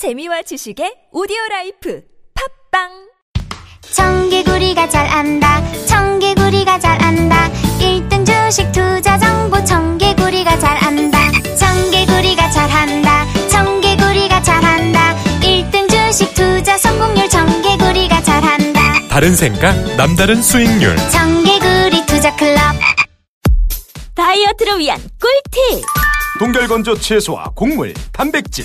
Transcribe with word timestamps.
재미와 0.00 0.40
지식의 0.40 1.12
오디오 1.12 1.36
라이프. 1.50 2.00
팟빵! 2.70 2.88
청개구리가 3.92 4.88
잘 4.88 5.06
안다. 5.06 5.60
청개구리가 5.84 6.78
잘 6.78 7.02
안다. 7.02 7.50
1등 7.78 8.24
주식 8.24 8.72
투자 8.72 9.18
정보. 9.18 9.62
청개구리가 9.62 10.58
잘 10.58 10.82
안다. 10.82 11.18
청개구리가 11.54 12.50
잘 12.50 12.70
한다. 12.70 13.26
청개구리가 13.50 14.42
잘 14.42 14.64
한다. 14.64 15.14
1등 15.42 15.90
주식 15.90 16.32
투자 16.32 16.78
성공률. 16.78 17.28
청개구리가 17.28 18.22
잘 18.22 18.42
한다. 18.42 18.80
다른 19.10 19.36
생각, 19.36 19.74
남다른 19.96 20.40
수익률. 20.40 20.96
청개구리 21.10 22.06
투자 22.06 22.34
클럽. 22.36 22.58
다이어트를 24.14 24.78
위한 24.78 24.98
꿀팁! 25.20 25.84
동결건조 26.38 26.98
채소와 27.00 27.52
곡물, 27.54 27.92
단백질, 28.12 28.64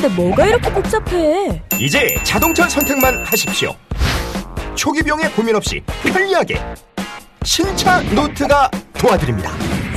데 0.00 0.08
뭐가 0.08 0.46
이렇게 0.46 0.72
복잡해 0.72 1.62
이제 1.78 2.16
자동차 2.22 2.66
선택만 2.68 3.22
하십시오. 3.24 3.74
초기 4.74 5.02
비용에 5.02 5.28
고민 5.30 5.54
없이 5.54 5.82
편리하게 6.02 6.58
신차 7.44 8.00
노트가 8.14 8.70
도와드립니다. 8.94 9.52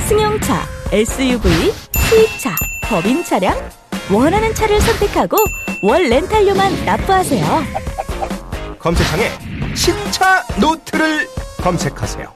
승용차, 0.06 0.62
SUV, 0.92 1.72
수입차, 2.08 2.54
법인 2.82 3.24
차량 3.24 3.56
원하는 4.10 4.54
차를 4.54 4.78
선택하고 4.80 5.38
월 5.82 6.02
렌탈료만 6.02 6.84
납부하세요 6.84 7.64
검색창에 8.78 9.30
신차 9.74 10.44
노트를 10.60 11.28
검색하세요. 11.62 12.34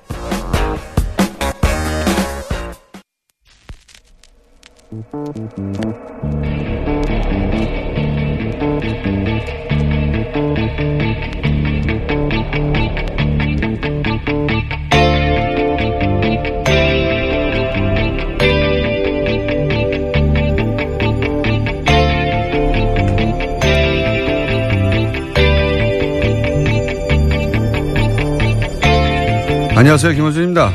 안녕하세요. 29.79 30.13
김호준입니다. 30.13 30.73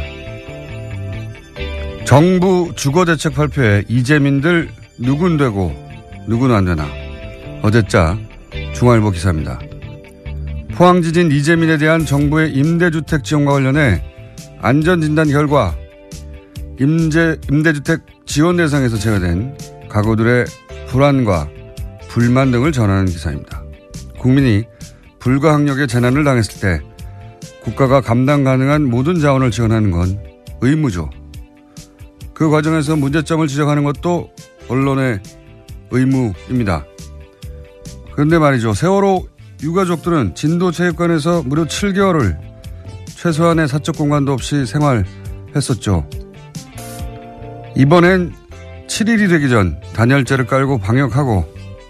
정부 2.06 2.72
주거대책 2.76 3.36
발표에 3.36 3.84
이재민들 3.88 4.70
누군 4.98 5.38
되고 5.38 5.76
누구는 6.26 6.56
안 6.56 6.66
되나. 6.66 7.03
어제자 7.64 8.20
중앙일보 8.76 9.12
기사입니다. 9.12 9.58
포항지진 10.76 11.32
이재민에 11.32 11.78
대한 11.78 12.06
정부의 12.06 12.52
임대주택 12.52 13.24
지원과 13.24 13.54
관련해 13.54 14.04
안전진단 14.60 15.30
결과 15.30 15.74
임대, 16.78 17.38
임대주택 17.50 18.02
지원 18.26 18.58
대상에서 18.58 18.98
제외된 18.98 19.58
가구들의 19.88 20.46
불안과 20.90 21.48
불만 22.10 22.52
등을 22.52 22.74
전하는 22.74 23.06
기사입니다. 23.06 23.64
국민이 24.20 24.66
불가항력의 25.20 25.88
재난을 25.88 26.26
당했을 26.26 26.60
때 26.60 26.82
국가가 27.64 28.02
감당 28.02 28.44
가능한 28.44 28.84
모든 28.84 29.22
자원을 29.22 29.52
지원하는 29.52 29.90
건 29.90 30.20
의무죠. 30.60 31.10
그 32.34 32.50
과정에서 32.50 32.98
문제점을 32.98 33.48
지적하는 33.48 33.86
것도 33.86 34.32
언론의 34.68 35.22
의무입니다. 35.92 36.86
그런데 38.14 38.38
말이죠. 38.38 38.74
세월호 38.74 39.28
유가족들은 39.62 40.36
진도체육관에서 40.36 41.44
무려 41.44 41.66
7개월을 41.66 42.38
최소한의 43.16 43.68
사적 43.68 43.98
공간도 43.98 44.34
없이 44.34 44.66
생활했었죠. 44.66 46.08
이번엔 47.76 48.34
7일이 48.88 49.30
되기 49.30 49.50
전 49.50 49.80
단열재를 49.94 50.46
깔고 50.46 50.80
방역하고 50.80 51.46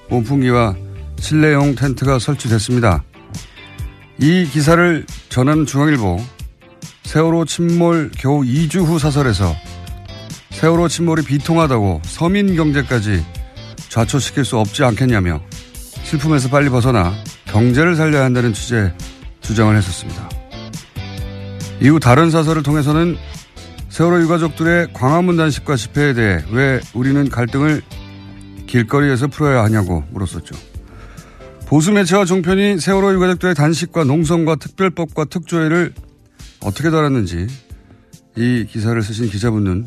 온풍기와 0.10 0.76
실내용 1.20 1.76
텐트가 1.76 2.20
설치됐습니다. 2.20 3.04
이 4.20 4.46
기사를 4.46 5.06
전하는 5.30 5.66
중앙일보 5.66 6.18
세월호 7.04 7.46
침몰 7.46 8.12
겨우 8.18 8.42
2주 8.42 8.86
후 8.86 9.00
사설에서 9.00 9.54
세월호 10.52 10.88
침몰이 10.88 11.24
비통하다고 11.24 12.02
서민 12.06 12.56
경제까지 12.56 13.26
좌초시킬 13.90 14.46
수 14.46 14.58
없지 14.58 14.84
않겠냐며 14.84 15.42
슬픔에서 16.04 16.50
빨리 16.50 16.70
벗어나 16.70 17.14
경제를 17.46 17.96
살려야 17.96 18.24
한다는 18.24 18.54
취재 18.54 18.94
주장을 19.42 19.76
했었습니다. 19.76 20.30
이후 21.82 22.00
다른 22.00 22.32
사설을 22.32 22.64
통해서는 22.64 23.18
세월호 23.90 24.22
유가족들의 24.22 24.94
광화문 24.94 25.38
단식과 25.38 25.76
집회에 25.76 26.14
대해 26.14 26.44
왜 26.52 26.80
우리는 26.94 27.30
갈등을 27.30 27.82
길거리에서 28.68 29.28
풀어야 29.28 29.64
하냐고 29.64 30.04
물었었죠. 30.12 30.56
보수 31.68 31.92
매체와 31.92 32.26
종편이 32.26 32.80
세월호 32.80 33.14
유가족들의 33.14 33.56
단식과 33.56 34.04
농성과 34.04 34.56
특별법과 34.56 35.26
특조위를 35.26 35.94
어떻게 36.62 36.90
다뤘는지 36.90 37.48
이 38.36 38.66
기사를 38.70 39.00
쓰신 39.02 39.30
기자분은 39.30 39.86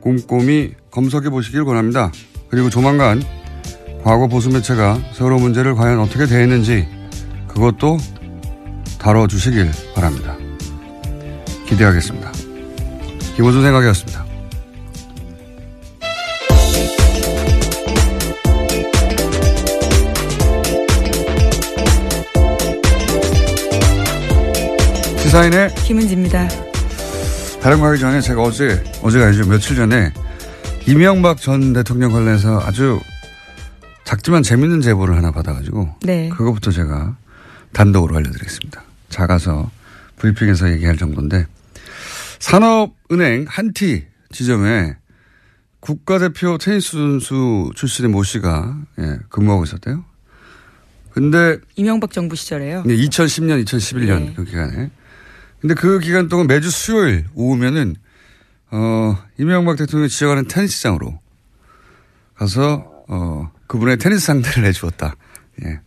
꼼꼼히 0.00 0.74
검색해 0.90 1.30
보시길 1.30 1.64
권합니다. 1.64 2.12
그리고 2.48 2.70
조만간 2.70 3.22
과거 4.06 4.28
보수 4.28 4.50
매체가 4.50 5.00
세월호 5.14 5.40
문제를 5.40 5.74
과연 5.74 5.98
어떻게 5.98 6.26
대했는지 6.26 6.86
그것도 7.48 7.98
다뤄주시길 9.00 9.68
바랍니다. 9.96 10.36
기대하겠습니다. 11.66 12.30
김호준 13.34 13.64
생각이었습니다. 13.64 14.24
시사인의 25.18 25.74
김은지입니다. 25.84 26.48
다른 27.60 27.80
거 27.80 27.88
하기 27.88 27.98
전에 27.98 28.20
제가 28.20 28.40
어제, 28.40 28.84
어제가 29.02 29.26
아니죠. 29.26 29.48
며칠 29.48 29.74
전에 29.74 30.12
이명박 30.86 31.38
전 31.38 31.72
대통령 31.72 32.12
관련해서 32.12 32.60
아주 32.60 33.00
작지만 34.06 34.44
재밌는 34.44 34.82
제보를 34.82 35.16
하나 35.16 35.32
받아가지고 35.32 35.96
네. 36.02 36.28
그거부터 36.28 36.70
제가 36.70 37.16
단독으로 37.72 38.16
알려드리겠습니다. 38.16 38.84
작아서 39.08 39.68
브리핑에서 40.14 40.70
얘기할 40.70 40.96
정도인데 40.96 41.46
산업은행 42.38 43.46
한티 43.48 44.06
지점에 44.30 44.96
국가대표 45.80 46.56
테니스 46.56 46.92
선수 46.92 47.70
출신의 47.74 48.12
모 48.12 48.22
씨가 48.22 48.78
예, 49.00 49.18
근무하고 49.28 49.64
있었대요. 49.64 50.04
근데 51.10 51.58
이명박 51.74 52.12
정부 52.12 52.36
시절에요. 52.36 52.84
네, 52.84 52.94
2010년, 52.94 53.64
2011년 53.64 54.18
네. 54.20 54.32
그 54.36 54.44
기간에. 54.44 54.90
근데 55.60 55.74
그 55.74 55.98
기간 55.98 56.28
동안 56.28 56.46
매주 56.46 56.70
수요일 56.70 57.24
오후면은 57.34 57.96
어 58.70 59.18
이명박 59.36 59.76
대통령이 59.76 60.08
지적하는 60.08 60.46
테니스장으로 60.46 61.18
가서 62.36 63.04
어 63.08 63.50
그분의 63.66 63.98
테니스 63.98 64.24
상대를 64.26 64.64
해주었다. 64.66 65.16
예. 65.64 65.80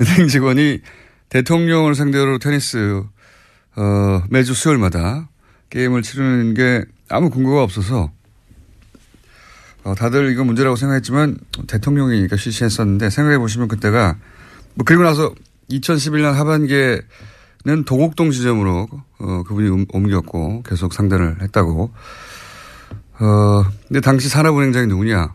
은행 0.00 0.28
직원이 0.28 0.80
대통령을 1.28 1.94
상대로 1.94 2.38
테니스 2.38 3.02
어 3.76 4.22
매주 4.30 4.54
수요일마다 4.54 5.28
게임을 5.70 6.02
치르는 6.02 6.54
게 6.54 6.84
아무 7.08 7.30
근거가 7.30 7.62
없어서 7.62 8.10
어, 9.84 9.94
다들 9.94 10.32
이거 10.32 10.42
문제라고 10.44 10.76
생각했지만 10.76 11.38
대통령이니까 11.68 12.36
실시했었는데 12.36 13.10
생각해 13.10 13.38
보시면 13.38 13.68
그때가 13.68 14.16
뭐 14.74 14.84
그리고 14.84 15.02
나서 15.04 15.32
2011년 15.70 16.32
하반기에는 16.32 17.84
도곡동 17.86 18.30
지점으로 18.30 18.88
어, 19.18 19.42
그분이 19.44 19.68
옮- 19.68 19.86
옮겼고 19.92 20.62
계속 20.62 20.92
상대를 20.92 21.40
했다고. 21.42 21.92
어, 23.18 23.64
근데 23.88 24.00
당시 24.00 24.28
산업은행장이 24.28 24.86
누구냐? 24.88 25.34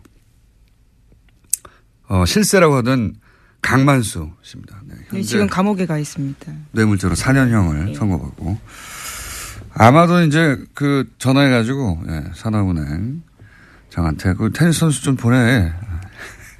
어, 2.11 2.25
실세라고 2.25 2.75
하던 2.77 3.15
강만수 3.61 4.31
씨입니다. 4.41 4.81
네, 4.85 4.95
네, 5.13 5.21
지금 5.21 5.47
감옥에 5.47 5.85
가 5.85 5.97
있습니다. 5.97 6.51
뇌물죄로 6.73 7.15
4년형을 7.15 7.95
선고받고 7.95 8.57
아마도 9.73 10.21
이제 10.23 10.57
그 10.73 11.09
전화해가지고 11.19 12.03
예, 12.09 12.23
산업은행 12.35 13.21
장한테 13.89 14.33
그 14.33 14.51
테니스 14.51 14.79
선수 14.81 15.03
좀 15.03 15.15
보내 15.15 15.71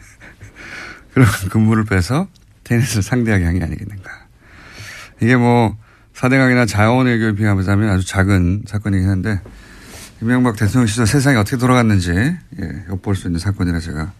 그런 1.13 1.27
근무를 1.50 1.83
빼서 1.83 2.30
테니스를 2.63 3.04
상대하게 3.04 3.44
한 3.44 3.59
게 3.59 3.65
아니겠는가. 3.65 4.09
이게 5.21 5.36
뭐 5.36 5.75
사대강이나 6.13 6.65
자원외교에 6.65 7.33
비하면 7.33 7.89
아주 7.89 8.07
작은 8.07 8.63
사건이긴 8.68 9.09
한데 9.09 9.42
이명박 10.21 10.56
대통령 10.56 10.88
시절 10.88 11.06
세상이 11.07 11.36
어떻게 11.36 11.57
돌아갔는지 11.57 12.12
예, 12.13 12.86
엿볼 12.89 13.18
수 13.18 13.27
있는 13.27 13.39
사건이라 13.42 13.80
제가 13.81 14.13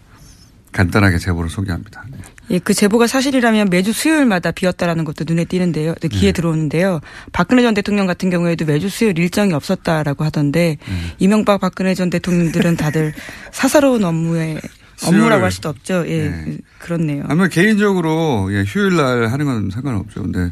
간단하게 0.72 1.18
제보를 1.18 1.50
소개합니다. 1.50 2.06
네. 2.10 2.18
예, 2.52 2.60
그 2.60 2.74
제보가 2.74 3.08
사실이라면 3.08 3.70
매주 3.70 3.94
수요일마다 3.94 4.52
비었다라는 4.52 5.04
것도 5.04 5.26
눈에 5.28 5.46
띄는데요. 5.46 5.96
네, 6.02 6.08
귀에 6.08 6.32
들어오는데요. 6.32 7.02
박근혜 7.32 7.62
전 7.62 7.74
대통령 7.74 8.08
같은 8.08 8.30
경우에도 8.30 8.66
매주 8.66 8.90
수요일 8.90 9.18
일정이 9.20 9.54
없었다라고 9.54 10.24
하던데 10.24 10.78
이명박 11.20 11.62
박근혜 11.62 11.94
전 11.94 12.10
대통령들은 12.10 12.78
다들 12.78 13.14
사사로운 13.52 14.04
업무에 14.04 14.60
업무라고. 15.04 15.44
할 15.44 15.52
수도 15.52 15.70
없죠. 15.70 16.04
예, 16.08 16.30
네. 16.30 16.58
그렇네요. 16.80 17.24
아마 17.28 17.48
개인적으로 17.48 18.50
예, 18.52 18.64
휴일 18.64 18.96
날 18.96 19.28
하는 19.28 19.46
건 19.46 19.70
상관없죠. 19.72 20.24
근데 20.24 20.52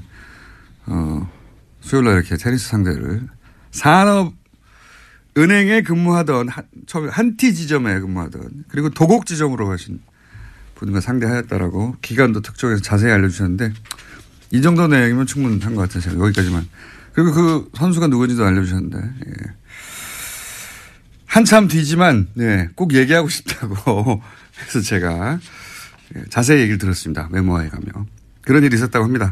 어, 0.86 1.30
수요일 1.81 2.06
날 2.06 2.16
이렇게 2.16 2.36
테니스 2.36 2.68
상대를 2.69 3.27
산업 3.71 4.33
은행에 5.38 5.81
근무하던 5.83 6.50
한, 6.50 6.66
처음에 6.88 7.10
한티 7.10 7.54
지점에 7.54 8.00
근무하던 8.00 8.66
그리고 8.68 8.89
도곡 8.89 9.25
지점으로 9.25 9.68
가신 9.68 10.00
분과 10.79 11.01
상대하였다라고 11.01 11.97
기간도 12.01 12.41
특정해서 12.41 12.81
자세히 12.81 13.11
알려주셨는데 13.11 13.73
이 14.51 14.61
정도 14.61 14.87
내용이면 14.87 15.25
충분한 15.25 15.75
것 15.75 15.81
같아요. 15.81 16.01
제가 16.01 16.17
여기까지만. 16.25 16.67
그리고 17.13 17.31
그 17.33 17.69
선수가 17.75 18.07
누군지도 18.07 18.45
알려주셨는데 18.45 18.97
예. 18.97 19.33
한참 21.25 21.67
뒤지만 21.67 22.27
네, 22.33 22.69
꼭 22.75 22.93
얘기하고 22.95 23.29
싶다고 23.29 24.21
해서 24.65 24.81
제가 24.81 25.39
예, 26.15 26.23
자세히 26.29 26.61
얘기를 26.61 26.77
들었습니다. 26.77 27.27
메모화에 27.31 27.69
가면. 27.69 28.07
그런 28.41 28.63
일이 28.63 28.75
있었다고 28.75 29.05
합니다. 29.05 29.31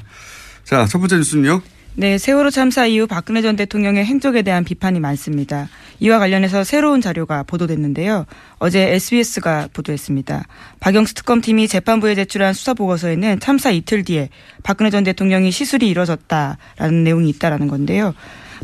자, 0.63 0.85
첫 0.85 1.00
번째 1.00 1.17
뉴스는요. 1.17 1.61
네, 1.99 2.19
세월호 2.19 2.51
참사 2.51 2.85
이후 2.85 3.07
박근혜 3.07 3.41
전 3.41 3.55
대통령의 3.55 4.05
행적에 4.05 4.44
대한 4.44 4.63
비판이 4.63 4.99
많습니다. 4.99 5.67
이와 5.99 6.19
관련해서 6.19 6.63
새로운 6.63 7.01
자료가 7.01 7.41
보도됐는데요. 7.41 8.27
어제 8.59 8.94
SBS가 8.94 9.69
보도했습니다. 9.73 10.45
박영수 10.79 11.15
특검팀이 11.15 11.67
재판부에 11.67 12.13
제출한 12.13 12.53
수사 12.53 12.75
보고서에는 12.75 13.39
참사 13.39 13.71
이틀 13.71 14.03
뒤에 14.03 14.29
박근혜 14.61 14.91
전 14.91 15.03
대통령이 15.05 15.49
시술이 15.49 15.89
이뤄졌다라는 15.89 17.03
내용이 17.03 17.29
있다라는 17.29 17.67
건데요. 17.67 18.13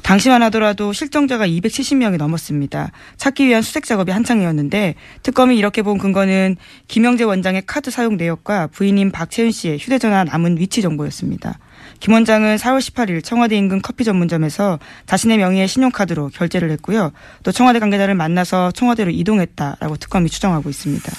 당시만 0.03 0.43
하더라도 0.43 0.93
실종자가 0.93 1.47
270명이 1.47 2.17
넘었습니다. 2.17 2.91
찾기 3.17 3.47
위한 3.47 3.63
수색 3.63 3.85
작업이 3.85 4.11
한창이었는데 4.11 4.93
특검이 5.23 5.57
이렇게 5.57 5.81
본 5.81 5.97
근거는 5.97 6.55
김영재 6.87 7.23
원장의 7.23 7.63
카드 7.65 7.89
사용 7.89 8.15
내역과 8.15 8.67
부인인 8.67 9.09
박채윤 9.09 9.49
씨의 9.49 9.79
휴대전화 9.79 10.23
남은 10.25 10.59
위치 10.59 10.83
정보였습니다. 10.83 11.57
김 12.03 12.11
원장은 12.11 12.57
4월 12.57 12.79
18일 12.79 13.23
청와대 13.23 13.55
인근 13.55 13.81
커피 13.81 14.03
전문점에서 14.03 14.77
자신의 15.05 15.37
명의의 15.37 15.69
신용카드로 15.69 16.31
결제를 16.33 16.69
했고요. 16.71 17.13
또 17.43 17.53
청와대 17.53 17.79
관계자를 17.79 18.13
만나서 18.13 18.71
청와대로 18.71 19.09
이동했다라고 19.09 19.95
특검이 19.95 20.29
추정하고 20.29 20.69
있습니다. 20.69 21.09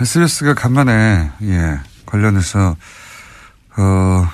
SBS가 0.00 0.54
간만에, 0.54 1.30
예, 1.42 1.80
관련해서, 2.06 2.76
어, 3.76 4.26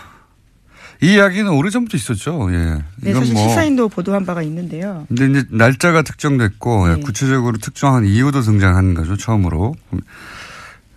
이 1.02 1.14
이야기는 1.14 1.50
오래전부터 1.50 1.96
있었죠. 1.96 2.48
예. 2.52 2.84
네, 3.00 3.10
이건 3.10 3.22
사실 3.22 3.34
뭐 3.34 3.48
시사인도 3.48 3.88
보도한 3.88 4.25
바가 4.25 4.40
있는데요. 4.42 5.04
근데 5.08 5.26
이제 5.26 5.48
날짜가 5.50 6.02
특정됐고 6.02 6.90
예, 6.90 6.94
네. 6.94 7.00
구체적으로 7.00 7.56
특정한 7.58 8.06
이유도 8.06 8.40
등장한 8.40 8.94
거죠 8.94 9.16
처음으로. 9.16 9.75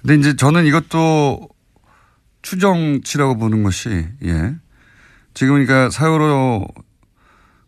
근데 0.03 0.15
이제 0.15 0.35
저는 0.35 0.67
이것도 0.67 1.56
추정치라고 2.47 3.37
보는 3.37 3.63
것이 3.63 4.07
예 4.23 4.55
지금 5.33 5.53
그러니까 5.53 5.89
사고로 5.89 6.65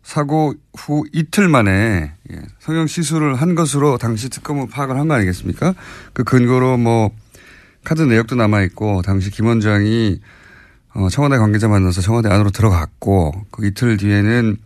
사고 0.04 0.54
후 0.74 1.04
이틀 1.12 1.50
만에 1.50 2.14
예, 2.32 2.42
성형 2.60 2.88
시술을 2.88 3.36
한 3.36 3.56
것으로 3.56 3.98
당시 3.98 4.30
특검은 4.30 4.70
파악을 4.70 4.98
한 4.98 5.10
거 5.10 5.16
아니겠습니까? 5.16 5.76
그 6.14 6.24
근거로 6.24 6.78
뭐 6.78 7.12
카드 7.84 8.02
내역도 8.04 8.36
남아 8.36 8.62
있고 8.64 9.02
당시 9.02 9.30
김 9.32 9.48
원장이 9.48 10.22
어, 10.96 11.10
청와대 11.10 11.38
관계자 11.38 11.68
만나서 11.68 12.00
청와대 12.02 12.30
안으로 12.30 12.50
들어갔고 12.50 13.48
그 13.52 13.68
이틀 13.68 13.98
뒤에는 13.98 14.58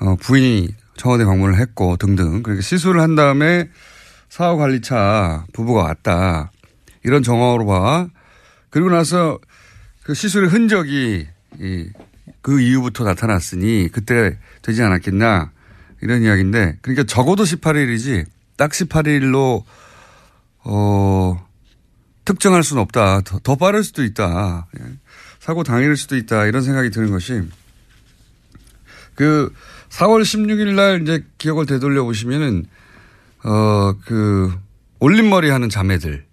어, 0.00 0.14
부인이 0.20 0.68
청와대 0.96 1.24
방문을 1.24 1.58
했고 1.58 1.96
등등. 1.96 2.44
그러니까 2.44 2.62
시술을 2.62 3.00
한 3.00 3.16
다음에 3.16 3.68
사후 4.28 4.56
관리차 4.56 5.46
부부가 5.52 5.82
왔다. 5.82 6.52
이런 7.02 7.24
정황으로 7.24 7.66
봐. 7.66 8.06
그리고 8.72 8.88
나서 8.88 9.38
그 10.02 10.14
시술의 10.14 10.48
흔적이 10.48 11.28
이, 11.60 11.88
그 12.40 12.60
이후부터 12.60 13.04
나타났으니 13.04 13.90
그때 13.92 14.38
되지 14.62 14.82
않았겠나 14.82 15.52
이런 16.00 16.22
이야기인데 16.22 16.78
그러니까 16.80 17.04
적어도 17.04 17.44
18일이지 17.44 18.24
딱 18.56 18.70
18일로 18.70 19.62
어, 20.64 21.48
특정할 22.24 22.62
수는 22.62 22.82
없다. 22.82 23.20
더, 23.20 23.38
더 23.40 23.56
빠를 23.56 23.84
수도 23.84 24.02
있다. 24.04 24.66
예. 24.80 24.84
사고 25.38 25.64
당일일 25.64 25.96
수도 25.96 26.16
있다. 26.16 26.46
이런 26.46 26.62
생각이 26.62 26.90
드는 26.90 27.10
것이 27.10 27.42
그 29.14 29.52
4월 29.90 30.22
16일 30.22 30.74
날 30.74 31.02
이제 31.02 31.24
기억을 31.36 31.66
되돌려 31.66 32.04
보시면은 32.04 32.64
어, 33.44 33.94
그 34.06 34.50
올림머리 34.98 35.50
하는 35.50 35.68
자매들. 35.68 36.24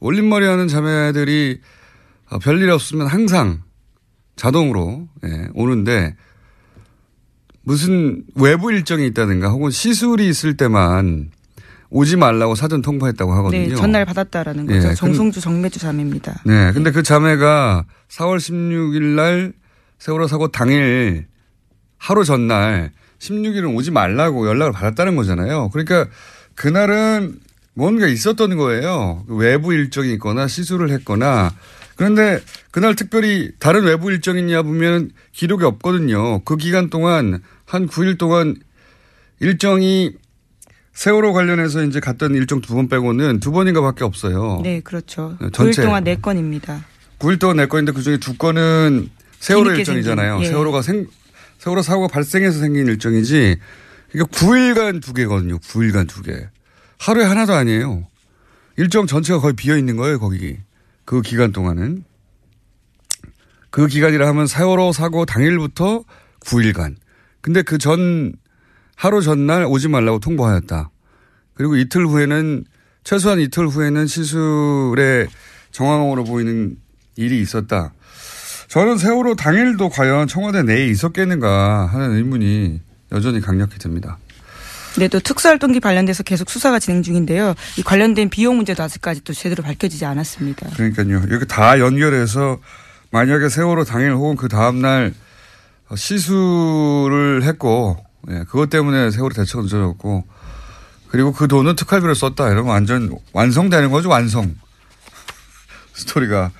올림머리 0.00 0.46
하는 0.46 0.68
자매들이 0.68 1.60
어, 1.60 1.77
별일 2.42 2.70
없으면 2.70 3.06
항상 3.06 3.62
자동으로 4.36 5.08
예, 5.24 5.48
오는데 5.54 6.14
무슨 7.62 8.24
외부 8.34 8.72
일정이 8.72 9.06
있다든가 9.08 9.48
혹은 9.50 9.70
시술이 9.70 10.28
있을 10.28 10.56
때만 10.56 11.30
오지 11.90 12.16
말라고 12.16 12.54
사전 12.54 12.82
통보했다고 12.82 13.32
하거든요. 13.34 13.68
네, 13.68 13.74
전날 13.74 14.04
받았다라는 14.04 14.68
예, 14.70 14.74
거죠. 14.74 14.88
근- 14.88 14.94
정송주 14.94 15.40
정매주 15.40 15.78
자매입니다. 15.78 16.42
네. 16.44 16.72
근데 16.72 16.90
그 16.90 17.02
자매가 17.02 17.84
4월 18.10 18.36
16일 18.38 19.02
날 19.16 19.52
세월호 19.98 20.26
사고 20.28 20.48
당일 20.48 21.26
하루 21.96 22.24
전날 22.24 22.92
16일은 23.18 23.74
오지 23.74 23.90
말라고 23.90 24.46
연락을 24.46 24.72
받았다는 24.72 25.16
거잖아요. 25.16 25.70
그러니까 25.70 26.06
그날은 26.54 27.40
뭔가 27.74 28.06
있었던 28.06 28.56
거예요. 28.56 29.24
그 29.26 29.34
외부 29.36 29.72
일정이 29.72 30.12
있거나 30.14 30.46
시술을 30.46 30.90
했거나 30.90 31.52
그런데 31.98 32.40
그날 32.70 32.94
특별히 32.94 33.50
다른 33.58 33.82
외부 33.82 34.10
일정이 34.12 34.38
있냐 34.40 34.62
보면 34.62 35.10
기록이 35.32 35.64
없거든요. 35.64 36.38
그 36.44 36.56
기간 36.56 36.90
동안 36.90 37.42
한 37.66 37.88
9일 37.88 38.16
동안 38.18 38.54
일정이 39.40 40.12
세월호 40.92 41.32
관련해서 41.32 41.82
이제 41.84 41.98
갔던 41.98 42.36
일정 42.36 42.60
두 42.60 42.74
번 42.74 42.88
빼고는 42.88 43.40
두 43.40 43.50
번인가 43.50 43.80
밖에 43.80 44.04
없어요. 44.04 44.60
네, 44.62 44.78
그렇죠. 44.80 45.36
네, 45.40 45.48
9일 45.48 45.52
전체. 45.52 45.82
동안 45.82 46.04
4건입니다. 46.04 46.82
9일 47.18 47.40
동안 47.40 47.56
내 47.56 47.66
건인데 47.66 47.90
그 47.90 48.02
중에 48.02 48.18
두 48.18 48.36
건은 48.36 49.10
세월호 49.40 49.72
일정이잖아요. 49.72 50.38
예. 50.42 50.46
세월호가 50.46 50.82
생, 50.82 51.08
세월호 51.58 51.82
사고가 51.82 52.06
발생해서 52.06 52.60
생긴 52.60 52.86
일정이지 52.86 53.56
그러니까 54.12 54.36
9일간 54.38 55.02
두 55.02 55.12
개거든요. 55.14 55.58
9일간 55.58 56.08
두 56.08 56.22
개. 56.22 56.46
하루에 56.98 57.24
하나도 57.24 57.54
아니에요. 57.54 58.06
일정 58.76 59.08
전체가 59.08 59.40
거의 59.40 59.54
비어 59.54 59.76
있는 59.76 59.96
거예요, 59.96 60.20
거기. 60.20 60.58
그 61.08 61.22
기간 61.22 61.52
동안은. 61.52 62.04
그 63.70 63.86
기간이라 63.86 64.28
하면 64.28 64.46
세월호 64.46 64.92
사고 64.92 65.24
당일부터 65.24 66.04
9일간. 66.40 66.96
근데 67.40 67.62
그 67.62 67.78
전, 67.78 68.34
하루 68.94 69.22
전날 69.22 69.64
오지 69.64 69.88
말라고 69.88 70.18
통보하였다. 70.18 70.90
그리고 71.54 71.76
이틀 71.76 72.06
후에는, 72.06 72.62
최소한 73.04 73.40
이틀 73.40 73.68
후에는 73.68 74.06
시술의 74.06 75.28
정황으로 75.70 76.24
보이는 76.24 76.76
일이 77.16 77.40
있었다. 77.40 77.94
저는 78.68 78.98
세월호 78.98 79.34
당일도 79.34 79.88
과연 79.88 80.28
청와대 80.28 80.62
내에 80.62 80.88
있었겠는가 80.88 81.86
하는 81.86 82.16
의문이 82.16 82.82
여전히 83.12 83.40
강력히 83.40 83.78
듭니다. 83.78 84.18
네, 84.98 85.06
또 85.08 85.20
특수활동기 85.20 85.78
관련돼서 85.80 86.22
계속 86.24 86.50
수사가 86.50 86.78
진행 86.80 87.02
중인데요. 87.02 87.54
이 87.76 87.82
관련된 87.82 88.30
비용 88.30 88.56
문제도 88.56 88.82
아직까지 88.82 89.22
또 89.22 89.32
제대로 89.32 89.62
밝혀지지 89.62 90.04
않았습니다. 90.04 90.70
그러니까요. 90.70 91.22
이렇게 91.28 91.44
다 91.44 91.78
연결해서 91.78 92.58
만약에 93.10 93.48
세월호 93.48 93.84
당일 93.84 94.12
혹은 94.12 94.36
그 94.36 94.48
다음날 94.48 95.14
시술을 95.94 97.44
했고, 97.44 97.96
예, 98.30 98.44
그것 98.48 98.68
때문에 98.70 99.10
세월호 99.10 99.34
대처가 99.34 99.62
늦어졌고, 99.62 100.24
그리고 101.08 101.32
그 101.32 101.48
돈은 101.48 101.76
특활비로 101.76 102.14
썼다. 102.14 102.50
이러면 102.50 102.72
완전 102.72 103.10
완성되는 103.32 103.90
거죠, 103.90 104.08
완성. 104.08 104.54
스토리가. 105.94 106.50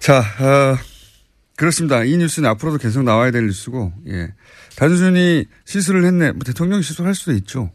자, 0.00 0.18
어, 0.18 0.78
그렇습니다. 1.60 2.04
이 2.04 2.16
뉴스는 2.16 2.48
앞으로도 2.48 2.78
계속 2.78 3.02
나와야 3.02 3.30
될 3.30 3.44
뉴스고, 3.44 3.92
예. 4.08 4.32
단순히 4.76 5.44
시술을 5.66 6.06
했네. 6.06 6.32
뭐 6.32 6.40
대통령 6.42 6.80
시술할 6.80 7.14
수도 7.14 7.32
있죠. 7.32 7.70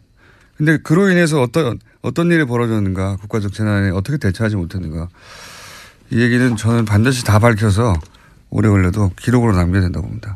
근데 0.57 0.77
그로 0.77 1.07
인해서 1.11 1.39
어떤, 1.39 1.77
어떤 2.01 2.31
일이 2.31 2.45
벌어졌는가, 2.45 3.17
국가적 3.17 3.53
재난에 3.53 3.91
어떻게 3.91 4.17
대처하지 4.17 4.55
못했는가. 4.55 5.07
이 6.09 6.19
얘기는 6.19 6.55
저는 6.55 6.85
반드시 6.85 7.23
다 7.25 7.37
밝혀서 7.37 7.93
오래 8.49 8.69
걸려도 8.69 9.11
기록으로 9.19 9.55
남겨야 9.55 9.83
된다고 9.83 10.07
봅니다. 10.07 10.35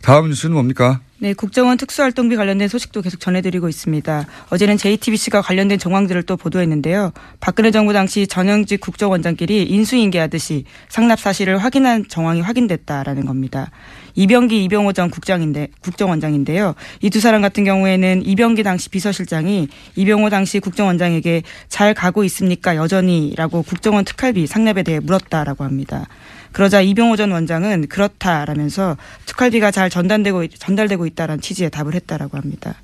다음 0.00 0.28
뉴스는 0.28 0.54
뭡니까? 0.54 1.00
네, 1.18 1.32
국정원 1.32 1.78
특수활동비 1.78 2.36
관련된 2.36 2.68
소식도 2.68 3.00
계속 3.00 3.20
전해드리고 3.20 3.70
있습니다. 3.70 4.26
어제는 4.50 4.76
JTBC가 4.76 5.40
관련된 5.40 5.78
정황들을 5.78 6.22
또 6.24 6.36
보도했는데요. 6.36 7.12
박근혜 7.40 7.70
정부 7.70 7.94
당시 7.94 8.26
전형직 8.26 8.82
국정원장끼리 8.82 9.62
인수인계하듯이 9.62 10.64
상납 10.90 11.18
사실을 11.18 11.56
확인한 11.56 12.04
정황이 12.06 12.42
확인됐다라는 12.42 13.24
겁니다. 13.24 13.70
이병기 14.14 14.62
이병호 14.64 14.92
전 14.92 15.08
국장인데 15.08 15.68
국정원장인데요. 15.80 16.74
이 17.00 17.08
두 17.08 17.20
사람 17.20 17.40
같은 17.40 17.64
경우에는 17.64 18.26
이병기 18.26 18.62
당시 18.62 18.90
비서실장이 18.90 19.68
이병호 19.94 20.28
당시 20.28 20.60
국정원장에게 20.60 21.44
잘 21.68 21.94
가고 21.94 22.24
있습니까 22.24 22.76
여전히라고 22.76 23.62
국정원 23.62 24.04
특활비 24.04 24.46
상납에 24.46 24.82
대해 24.82 25.00
물었다라고 25.00 25.64
합니다. 25.64 26.06
그러자 26.52 26.80
이병호 26.80 27.16
전 27.16 27.32
원장은 27.32 27.88
그렇다라면서 27.88 28.96
특활비가 29.26 29.70
잘 29.70 29.90
전달되고 29.90 30.48
전달되고 30.48 31.06
있다라는 31.06 31.40
취지의 31.40 31.70
답을 31.70 31.94
했다라고 31.94 32.36
합니다. 32.36 32.74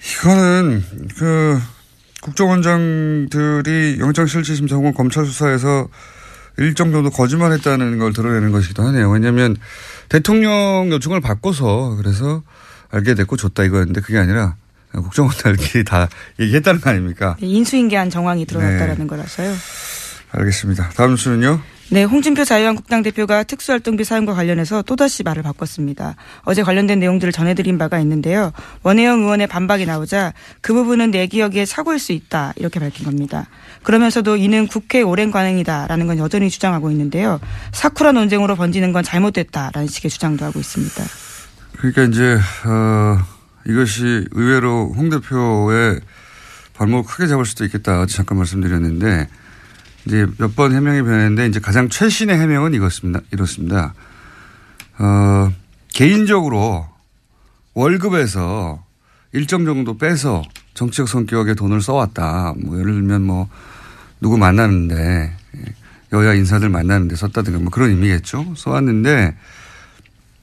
이거는 0.00 0.84
그 1.16 1.58
국정원장들이 2.20 3.98
영장실질심사 4.00 4.76
혹은 4.76 4.94
검찰 4.94 5.24
수사에서 5.24 5.88
일정 6.56 6.90
정도 6.90 7.10
거짓말했다는 7.10 7.98
걸 7.98 8.12
드러내는 8.12 8.50
것이기도 8.50 8.82
하네요. 8.84 9.10
왜냐하면 9.10 9.56
대통령 10.08 10.88
요청을 10.90 11.20
받고서 11.20 11.96
그래서 11.96 12.42
알게 12.90 13.14
됐고 13.14 13.36
줬다 13.36 13.64
이거였는데 13.64 14.00
그게 14.00 14.18
아니라 14.18 14.56
국정원들끼리 14.92 15.84
다 15.84 16.08
얘기했다는 16.40 16.80
거 16.80 16.90
아닙니까? 16.90 17.36
네, 17.40 17.46
인수인계한 17.46 18.10
정황이 18.10 18.46
드러났다라는 18.46 19.02
네. 19.02 19.06
거라서요. 19.06 19.54
알겠습니다. 20.32 20.90
다음 20.96 21.16
수는요? 21.16 21.60
네, 21.90 22.04
홍준표 22.04 22.44
자유한국당 22.44 23.02
대표가 23.02 23.44
특수활동비 23.44 24.04
사용과 24.04 24.34
관련해서 24.34 24.82
또다시 24.82 25.22
말을 25.22 25.42
바꿨습니다. 25.42 26.16
어제 26.42 26.62
관련된 26.62 26.98
내용들을 26.98 27.32
전해드린 27.32 27.78
바가 27.78 27.98
있는데요. 28.00 28.52
원혜영 28.82 29.22
의원의 29.22 29.46
반박이 29.46 29.86
나오자 29.86 30.34
그 30.60 30.74
부분은 30.74 31.10
내 31.10 31.26
기억에 31.26 31.64
착오일 31.64 31.98
수 31.98 32.12
있다 32.12 32.52
이렇게 32.56 32.78
밝힌 32.78 33.06
겁니다. 33.06 33.46
그러면서도 33.84 34.36
이는 34.36 34.66
국회 34.66 35.00
오랜 35.00 35.30
관행이다라는 35.30 36.06
건 36.06 36.18
여전히 36.18 36.50
주장하고 36.50 36.90
있는데요. 36.90 37.40
사쿠라 37.72 38.12
논쟁으로 38.12 38.54
번지는 38.54 38.92
건 38.92 39.02
잘못됐다라는 39.02 39.88
식의 39.88 40.10
주장도 40.10 40.44
하고 40.44 40.58
있습니다. 40.58 41.04
그러니까 41.78 42.02
이제 42.02 42.38
어, 42.66 43.18
이것이 43.66 44.26
의외로 44.32 44.92
홍 44.94 45.08
대표의 45.08 46.00
발목을 46.74 47.10
크게 47.10 47.26
잡을 47.28 47.46
수도 47.46 47.64
있겠다. 47.64 48.04
잠깐 48.06 48.36
말씀드렸는데 48.36 49.28
이제 50.08 50.26
몇 50.38 50.54
번 50.56 50.72
해명이 50.74 51.02
변했는데 51.02 51.46
이제 51.48 51.60
가장 51.60 51.90
최신의 51.90 52.38
해명은 52.38 52.72
이것입니다. 52.72 53.20
이렇습니다. 53.30 53.92
어, 54.98 55.52
개인적으로 55.92 56.86
월급에서 57.74 58.82
일정 59.32 59.66
정도 59.66 59.98
빼서 59.98 60.42
정치적 60.72 61.08
성격의 61.08 61.56
돈을 61.56 61.82
써왔다. 61.82 62.54
뭐 62.64 62.78
예를 62.80 62.94
들면 62.94 63.22
뭐 63.22 63.50
누구 64.22 64.38
만나는데 64.38 65.36
여야 66.14 66.32
인사들 66.32 66.70
만나는데 66.70 67.14
썼다든가 67.14 67.58
뭐 67.58 67.70
그런 67.70 67.90
의미겠죠. 67.90 68.54
써왔는데 68.56 69.36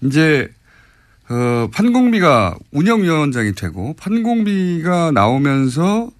이제 0.01 0.47
어, 1.27 1.67
판공비가 1.73 2.55
운영위원장이 2.71 3.53
되고 3.53 3.95
판공비가 3.95 5.09
나오면서 5.11 6.11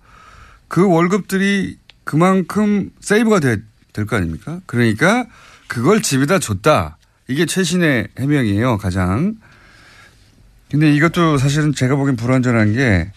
그 0.68 0.90
월급들이 0.90 1.78
그만큼 2.06 2.92
세이브가 3.02 3.40
될 3.42 3.64
거 4.08 4.18
아닙니까? 4.18 4.60
그러니까 4.66 5.26
그걸 5.68 6.02
집에다 6.02 6.40
줬다. 6.40 6.98
이게 7.30 7.46
최신의 7.46 8.10
해명이에요, 8.20 8.78
가장. 8.78 9.36
근데 10.70 10.94
이것도 10.94 11.38
사실은 11.38 11.74
제가 11.74 11.96
보기엔 11.96 12.18
불완전한 12.18 12.74
게 12.74 13.12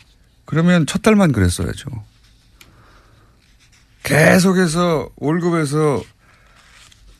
그러면 0.44 0.86
첫 0.86 1.02
달만 1.02 1.32
그랬어야죠. 1.32 1.90
계속해서 4.04 5.10
월급에서 5.16 6.02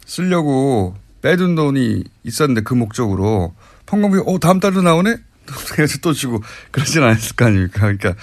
쓰려고 0.06 0.96
빼둔 1.20 1.54
돈이 1.54 2.04
있었는데 2.22 2.62
그 2.62 2.74
목적으로 2.74 3.54
펑공비, 3.86 4.18
어, 4.24 4.38
다음 4.38 4.60
달도 4.60 4.82
나오네? 4.82 5.16
그래서 5.72 5.98
또 5.98 6.12
주고 6.12 6.42
그러진 6.70 7.02
않았을 7.02 7.36
거 7.36 7.46
아닙니까? 7.46 7.80
그러니까 7.80 8.14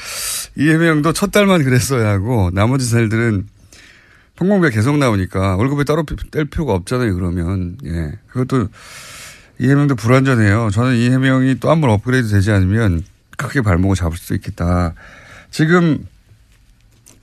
이 0.56 0.70
해명도 0.70 1.14
첫 1.14 1.32
달만 1.32 1.64
그랬어야 1.64 2.10
하고 2.10 2.50
나머지 2.54 2.86
살들은 2.86 3.48
통공비가 4.36 4.74
계속 4.74 4.98
나오니까 4.98 5.56
월급에 5.56 5.84
따로 5.86 6.04
뗄 6.32 6.46
필요가 6.46 6.74
없잖아요. 6.74 7.14
그러면 7.16 7.78
예 7.86 8.12
그것도 8.28 8.68
이 9.60 9.70
해명도 9.70 9.96
불완전해요. 9.96 10.70
저는 10.72 10.96
이 10.96 11.10
해명이 11.10 11.60
또 11.60 11.70
한 11.70 11.80
번 11.82 11.90
업그레이드 11.92 12.28
되지 12.30 12.52
않으면 12.52 13.04
크게 13.38 13.62
발목을 13.62 13.96
잡을 13.96 14.18
수도 14.18 14.36
있겠다. 14.36 14.94
지금 15.52 16.06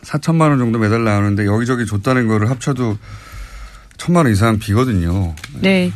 4천만 0.02 0.48
원 0.48 0.58
정도 0.58 0.78
매달 0.78 1.04
나오는데 1.04 1.44
여기저기 1.46 1.84
줬다는 1.86 2.26
거를 2.28 2.48
합쳐도 2.50 2.98
천만 3.98 4.24
원 4.24 4.32
이상 4.32 4.58
비거든요. 4.58 5.34
네. 5.60 5.92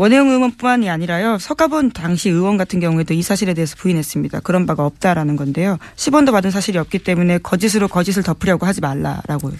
원혜영 0.00 0.28
의원뿐만이 0.30 0.88
아니라요. 0.88 1.36
서가본 1.38 1.90
당시 1.90 2.30
의원 2.30 2.56
같은 2.56 2.80
경우에도 2.80 3.12
이 3.12 3.20
사실에 3.20 3.52
대해서 3.52 3.76
부인했습니다. 3.76 4.40
그런 4.40 4.64
바가 4.64 4.86
없다라는 4.86 5.36
건데요. 5.36 5.76
10원도 5.96 6.32
받은 6.32 6.50
사실이 6.50 6.78
없기 6.78 7.00
때문에 7.00 7.36
거짓으로 7.36 7.86
거짓을 7.86 8.22
덮으려고 8.22 8.64
하지 8.64 8.80
말라라고 8.80 9.52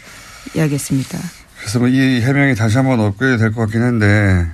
이야기했습니다. 0.56 1.18
그래서 1.58 1.78
뭐 1.78 1.88
이 1.88 2.22
해명이 2.22 2.54
다시 2.54 2.78
한번 2.78 3.00
업그레이드 3.00 3.36
될 3.36 3.52
것 3.52 3.60
같긴 3.60 3.82
한데 3.82 4.50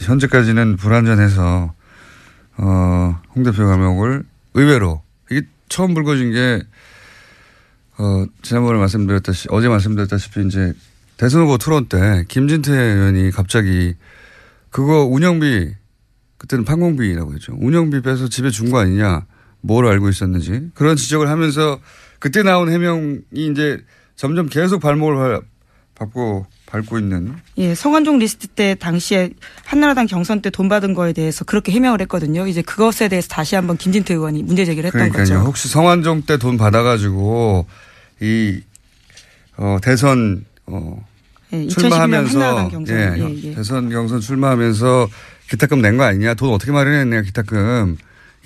현재까지는 0.00 0.76
불완전해서 0.76 1.72
어, 2.56 3.20
홍 3.36 3.44
대표 3.44 3.64
감옥을 3.68 4.24
의외로 4.54 5.02
이게 5.30 5.42
처음 5.68 5.94
불거진 5.94 6.32
게 6.32 6.60
어, 7.98 8.24
지난번에 8.42 8.76
말씀드렸다시 8.80 9.46
어제 9.52 9.68
말씀드렸다시피 9.68 10.44
이제 10.48 10.72
대선 11.16 11.42
후보 11.42 11.58
토론 11.58 11.86
때 11.86 12.24
김진태 12.26 12.72
의원이 12.72 13.30
갑자기 13.30 13.94
그거 14.78 15.04
운영비 15.06 15.74
그때는 16.36 16.64
판공비라고 16.64 17.34
했죠. 17.34 17.52
운영비 17.58 18.00
빼서 18.02 18.28
집에 18.28 18.48
준 18.50 18.70
거 18.70 18.78
아니냐. 18.78 19.26
뭘 19.60 19.86
알고 19.86 20.08
있었는지 20.08 20.68
그런 20.72 20.94
지적을 20.94 21.28
하면서 21.28 21.80
그때 22.20 22.44
나온 22.44 22.70
해명이 22.70 23.18
이제 23.32 23.80
점점 24.14 24.48
계속 24.48 24.78
발목을 24.80 25.40
밟고 25.96 26.46
밟고 26.66 27.00
있는. 27.00 27.34
예, 27.56 27.74
성완종 27.74 28.20
리스트 28.20 28.46
때 28.46 28.76
당시에 28.76 29.30
한나라당 29.64 30.06
경선 30.06 30.42
때 30.42 30.50
돈 30.50 30.68
받은 30.68 30.94
거에 30.94 31.12
대해서 31.12 31.44
그렇게 31.44 31.72
해명을 31.72 32.00
했거든요. 32.02 32.46
이제 32.46 32.62
그것에 32.62 33.08
대해서 33.08 33.26
다시 33.26 33.56
한번 33.56 33.76
김진태 33.76 34.14
의원이 34.14 34.44
문제 34.44 34.64
제기를 34.64 34.86
했던 34.86 35.10
그러니까요. 35.10 35.38
거죠. 35.38 35.48
혹시 35.48 35.66
성완종 35.66 36.22
때 36.22 36.36
돈 36.36 36.56
받아가지고 36.56 37.66
이 38.20 38.60
어, 39.56 39.78
대선 39.82 40.44
어, 40.66 41.04
예, 41.52 41.66
출마하면서. 41.68 42.70
예, 42.88 43.14
예, 43.18 43.34
예, 43.44 43.54
대선 43.54 43.88
경선 43.90 44.20
출마하면서 44.20 45.08
기타금 45.50 45.80
낸 45.80 45.96
거 45.96 46.04
아니냐? 46.04 46.34
돈 46.34 46.52
어떻게 46.52 46.72
마련했냐 46.72 47.22
기타금. 47.22 47.96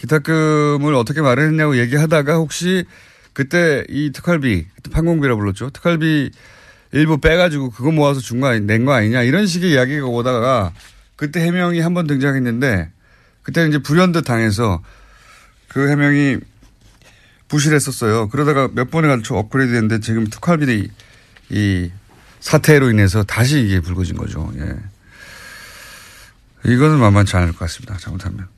기탁금을 0.01 0.95
어떻게 0.95 1.21
마련했냐고 1.21 1.79
얘기하다가 1.79 2.35
혹시 2.37 2.85
그때 3.33 3.85
이 3.89 4.11
특활비, 4.13 4.67
판공비라 4.93 5.35
불렀죠. 5.37 5.71
특활비 5.71 6.31
일부 6.93 7.19
빼가지고 7.19 7.71
그거 7.71 7.91
모아서 7.91 8.21
준 8.21 8.41
거, 8.41 8.57
낸거 8.59 8.93
아니냐? 8.93 9.23
이런 9.23 9.47
식의 9.47 9.71
이야기가 9.73 10.07
오다가 10.07 10.73
그때 11.17 11.41
해명이 11.41 11.81
한 11.81 11.95
번 11.95 12.07
등장했는데 12.07 12.91
그때 13.43 13.67
이제 13.67 13.79
불현듯 13.79 14.25
당해서 14.25 14.83
그 15.69 15.89
해명이 15.89 16.39
부실했었어요. 17.49 18.29
그러다가 18.29 18.69
몇 18.73 18.91
번에 18.91 19.09
걸쳐 19.09 19.35
업그레이드 19.37 19.73
됐는데 19.73 20.01
지금 20.01 20.27
특활비 20.27 20.89
이 21.51 21.91
사태로 22.43 22.91
인해서 22.91 23.23
다시 23.23 23.61
이게 23.61 23.81
불거진 23.81 24.17
거죠. 24.17 24.53
예. 24.59 24.75
이거는 26.71 26.99
만만치 26.99 27.37
않을 27.37 27.53
것 27.53 27.61
같습니다. 27.61 27.97
잘못하면. 27.97 28.49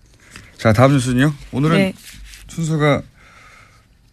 자, 0.59 0.73
다음 0.73 0.93
뉴스는요. 0.93 1.33
오늘은 1.53 1.76
네. 1.76 1.95
순서가 2.49 3.03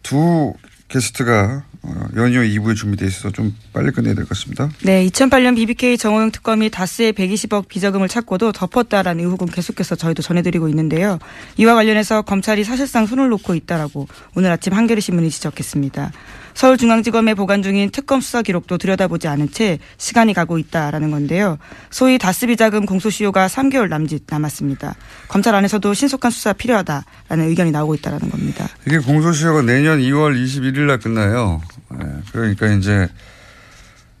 두 0.02 0.52
게스트가 0.88 1.64
어, 1.84 2.06
연이어 2.14 2.42
2부에 2.42 2.76
준비되어 2.76 3.08
있어서 3.08 3.30
좀 3.30 3.56
빨리 3.72 3.90
끝내야 3.90 4.14
될 4.14 4.24
것 4.24 4.30
같습니다. 4.30 4.68
네, 4.84 5.04
2008년 5.08 5.56
BBK 5.56 5.96
정호영 5.98 6.30
특검이 6.30 6.70
다스의 6.70 7.12
120억 7.14 7.66
비자금을 7.68 8.08
찾고도 8.08 8.52
덮었다라는 8.52 9.24
의혹은 9.24 9.46
계속해서 9.48 9.96
저희도 9.96 10.22
전해드리고 10.22 10.68
있는데요. 10.68 11.18
이와 11.56 11.74
관련해서 11.74 12.22
검찰이 12.22 12.62
사실상 12.64 13.06
손을 13.06 13.30
놓고 13.30 13.54
있다라고 13.54 14.06
오늘 14.36 14.50
아침 14.52 14.74
한겨레 14.74 15.00
신문이 15.00 15.30
지적했습니다. 15.30 16.12
서울중앙지검에 16.54 17.34
보관 17.34 17.62
중인 17.62 17.90
특검 17.90 18.20
수사 18.20 18.42
기록도 18.42 18.78
들여다보지 18.78 19.28
않은 19.28 19.50
채 19.50 19.78
시간이 19.98 20.34
가고 20.34 20.58
있다라는 20.58 21.10
건데요. 21.10 21.58
소위 21.90 22.18
다스 22.18 22.46
비 22.46 22.56
자금 22.56 22.86
공소시효가 22.86 23.46
3개월 23.46 23.88
남짓 23.88 24.24
남았습니다. 24.28 24.94
검찰 25.28 25.54
안에서도 25.54 25.94
신속한 25.94 26.30
수사 26.30 26.52
필요하다라는 26.52 27.48
의견이 27.48 27.70
나오고 27.70 27.94
있다라는 27.96 28.30
겁니다. 28.30 28.68
이게 28.86 28.98
공소시효가 28.98 29.62
내년 29.62 29.98
2월 30.00 30.34
21일 30.34 30.80
날 30.80 30.98
끝나요. 30.98 31.60
예, 31.94 32.06
그러니까 32.32 32.66
이제 32.68 33.08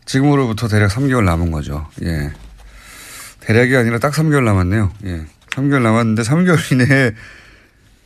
지금으로부터 0.04 0.68
대략 0.68 0.90
3개월 0.90 1.24
남은 1.24 1.50
거죠. 1.50 1.86
예. 2.02 2.32
대략이 3.40 3.76
아니라 3.76 3.98
딱 3.98 4.12
3개월 4.12 4.44
남았네요. 4.44 4.92
예. 5.04 5.22
3개월 5.50 5.82
남았는데 5.82 6.22
3개월 6.22 6.72
이내에 6.72 7.12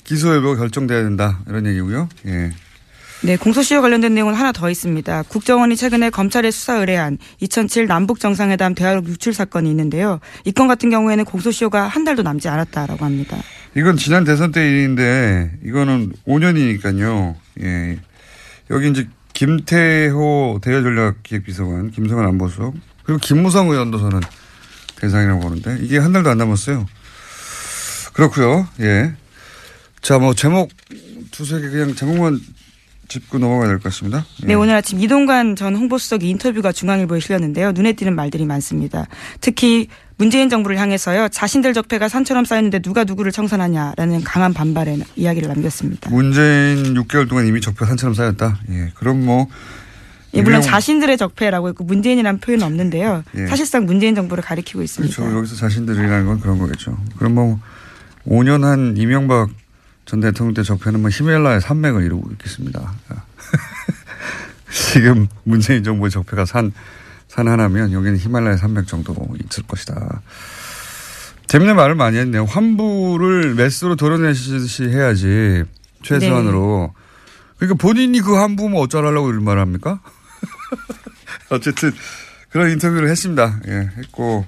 기소 0.05 0.35
여부가 0.35 0.57
결정돼야 0.57 1.03
된다. 1.03 1.41
이런 1.49 1.67
얘기고요. 1.67 2.09
예. 2.27 2.53
네, 3.23 3.37
공소시효 3.37 3.81
관련된 3.81 4.15
내용은 4.15 4.35
하나 4.35 4.53
더 4.53 4.71
있습니다. 4.71 5.23
국정원이 5.25 5.75
최근에 5.77 6.11
검찰에 6.11 6.51
수사 6.51 6.75
의뢰한 6.77 7.19
2007 7.41 7.87
남북 7.87 8.21
정상회담 8.21 8.75
대화록 8.75 9.09
유출 9.09 9.33
사건이 9.33 9.69
있는데요. 9.71 10.21
이 10.45 10.53
건 10.53 10.69
같은 10.69 10.91
경우에는 10.91 11.25
공소시효가 11.25 11.89
한 11.89 12.05
달도 12.05 12.23
남지 12.23 12.49
않았다라고 12.49 13.05
합니다. 13.05 13.37
이건 13.77 13.97
지난 13.97 14.25
대선 14.25 14.53
때 14.53 14.67
일인데 14.69 15.51
이거는 15.65 16.13
5년이니까요. 16.27 17.35
예. 17.63 17.99
여기 18.71 18.91
이제 18.91 19.09
김태호 19.33 20.61
대외전략기획비서관, 20.63 21.91
김성환 21.91 22.27
안보수석, 22.27 22.75
그리고 23.05 23.19
김무성 23.21 23.69
의원도 23.71 23.99
저는 23.99 24.21
대상이라고 25.01 25.41
보는데 25.41 25.79
이게 25.83 25.99
한 25.99 26.13
달도 26.13 26.31
안 26.31 26.39
남았어요. 26.39 26.87
그렇고요. 28.15 28.67
예. 28.81 29.13
자, 30.01 30.19
뭐 30.19 30.33
제목 30.35 30.71
두세 31.33 31.61
개 31.61 31.69
그냥 31.69 31.95
제목만 31.95 32.41
짚고 33.09 33.39
넘어가야 33.39 33.69
될 33.69 33.77
것 33.79 33.85
같습니다. 33.85 34.25
예. 34.43 34.47
네, 34.47 34.55
오늘 34.55 34.75
아침 34.75 35.01
이동관 35.01 35.57
전 35.57 35.75
홍보수석의 35.77 36.29
인터뷰가 36.31 36.73
중앙일보에 36.73 37.21
실렸는데요. 37.21 37.73
눈에 37.73 37.93
띄는 37.93 38.15
말들이 38.15 38.45
많습니다. 38.47 39.07
특히 39.41 39.89
문재인 40.19 40.49
정부를 40.49 40.79
향해서요. 40.79 41.29
자신들 41.29 41.75
적폐가 41.75 42.09
산처럼 42.09 42.45
쌓였는데 42.45 42.79
누가 42.81 43.05
누구를 43.05 43.33
청산하냐라는 43.33 44.25
강한 44.25 44.55
반발의 44.55 45.01
이야기를 45.17 45.49
남겼습니다. 45.49 46.11
문재인 46.11 46.95
6개월 46.95 47.29
동안 47.29 47.47
이미 47.47 47.61
적폐 47.61 47.85
산처럼 47.85 48.15
쌓였다. 48.15 48.59
예. 48.71 48.93
그럼 48.95 49.25
뭐 49.25 49.47
예, 50.35 50.43
물론 50.43 50.61
자신들의 50.61 51.17
적폐라고 51.17 51.69
했고 51.69 51.85
문재인이라는 51.85 52.41
표현은 52.41 52.67
없는데요. 52.67 53.25
예. 53.37 53.47
사실상 53.47 53.85
문재인 53.87 54.15
정부를 54.15 54.43
가리키고 54.43 54.83
있습니다. 54.83 55.15
그렇죠. 55.15 55.37
여기서 55.37 55.55
자신들이라는 55.57 56.27
건 56.27 56.41
그런 56.41 56.59
거겠죠. 56.59 56.97
그럼 57.19 57.35
뭐 57.35 57.61
5년 58.27 58.63
한 58.63 58.97
이명박 58.97 59.51
전 60.07 60.21
대통령 60.21 60.55
때 60.55 60.63
적폐는 60.63 61.01
뭐 61.01 61.11
히말라야 61.11 61.61
산맥을 61.61 62.05
이루고 62.05 62.31
있겠습니다. 62.33 62.95
지금 64.71 65.27
문재인 65.43 65.83
정부의 65.83 66.11
적폐가 66.11 66.45
산, 66.45 66.73
산 67.29 67.49
하나면 67.49 67.93
여기는 67.93 68.17
히말라야 68.17 68.57
산맥 68.57 68.87
정도 68.87 69.15
있을 69.45 69.65
것이다. 69.65 70.23
재밌는 71.49 71.77
말을 71.77 71.97
많이 71.97 72.19
했네요. 72.19 72.45
환부를 72.45 73.55
매스로 73.55 73.97
도려내시듯이 73.97 74.85
해야지 74.85 75.65
최소한으로. 76.03 76.95
그러니까 77.59 77.81
본인이 77.81 78.21
그 78.21 78.35
환부면 78.35 78.81
어쩌라고 78.81 79.31
이런 79.31 79.45
말을 79.45 79.61
합니까? 79.61 80.01
어쨌든 81.51 81.93
그런 82.51 82.71
인터뷰를 82.71 83.09
했습니다. 83.09 83.61
예, 83.67 83.91
했고 83.99 84.47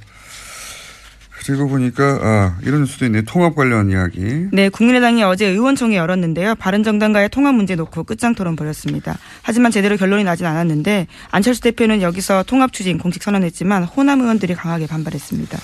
그리고 1.48 1.66
보니까 1.66 2.18
아 2.20 2.58
이런 2.62 2.84
수도 2.84 3.06
있네요. 3.06 3.22
통합 3.22 3.54
관련 3.54 3.90
이야기. 3.90 4.48
네, 4.52 4.68
국민의당이 4.68 5.22
어제 5.22 5.46
의원총회 5.46 5.96
열었는데요. 5.96 6.54
바른정당과의 6.56 7.30
통합 7.30 7.54
문제 7.54 7.74
놓고 7.74 8.04
끝장 8.04 8.34
토론 8.34 8.54
벌였습니다. 8.54 9.16
하지만 9.40 9.72
제대로 9.72 9.96
결론이 9.96 10.24
나진 10.24 10.44
않았는데 10.44 11.06
안철수 11.30 11.62
대표는 11.62 12.02
여기서 12.02 12.42
통합 12.42 12.74
추진 12.74 12.98
공식 12.98 13.22
선언했지만 13.22 13.84
호남 13.84 14.20
의원들이 14.20 14.56
강하게 14.56 14.86
반발했습니다. 14.86 15.58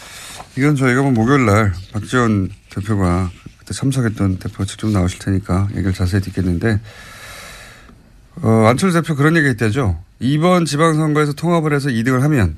이건 0.56 0.74
저희가 0.74 1.02
뭐 1.02 1.10
목요일 1.10 1.44
날 1.44 1.74
박지원 1.92 2.48
대표가 2.70 3.30
그때 3.58 3.74
참석했던 3.74 4.38
대표가 4.38 4.64
직접 4.64 4.88
나오실 4.88 5.18
테니까 5.18 5.68
얘기를 5.72 5.92
자세히 5.92 6.22
듣겠는데 6.22 6.80
어, 8.36 8.48
안철수 8.68 9.02
대표 9.02 9.16
그런 9.16 9.36
얘기 9.36 9.48
했다죠. 9.48 10.02
이번 10.18 10.64
지방선거에서 10.64 11.34
통합을 11.34 11.74
해서 11.74 11.90
2등을 11.90 12.20
하면 12.20 12.56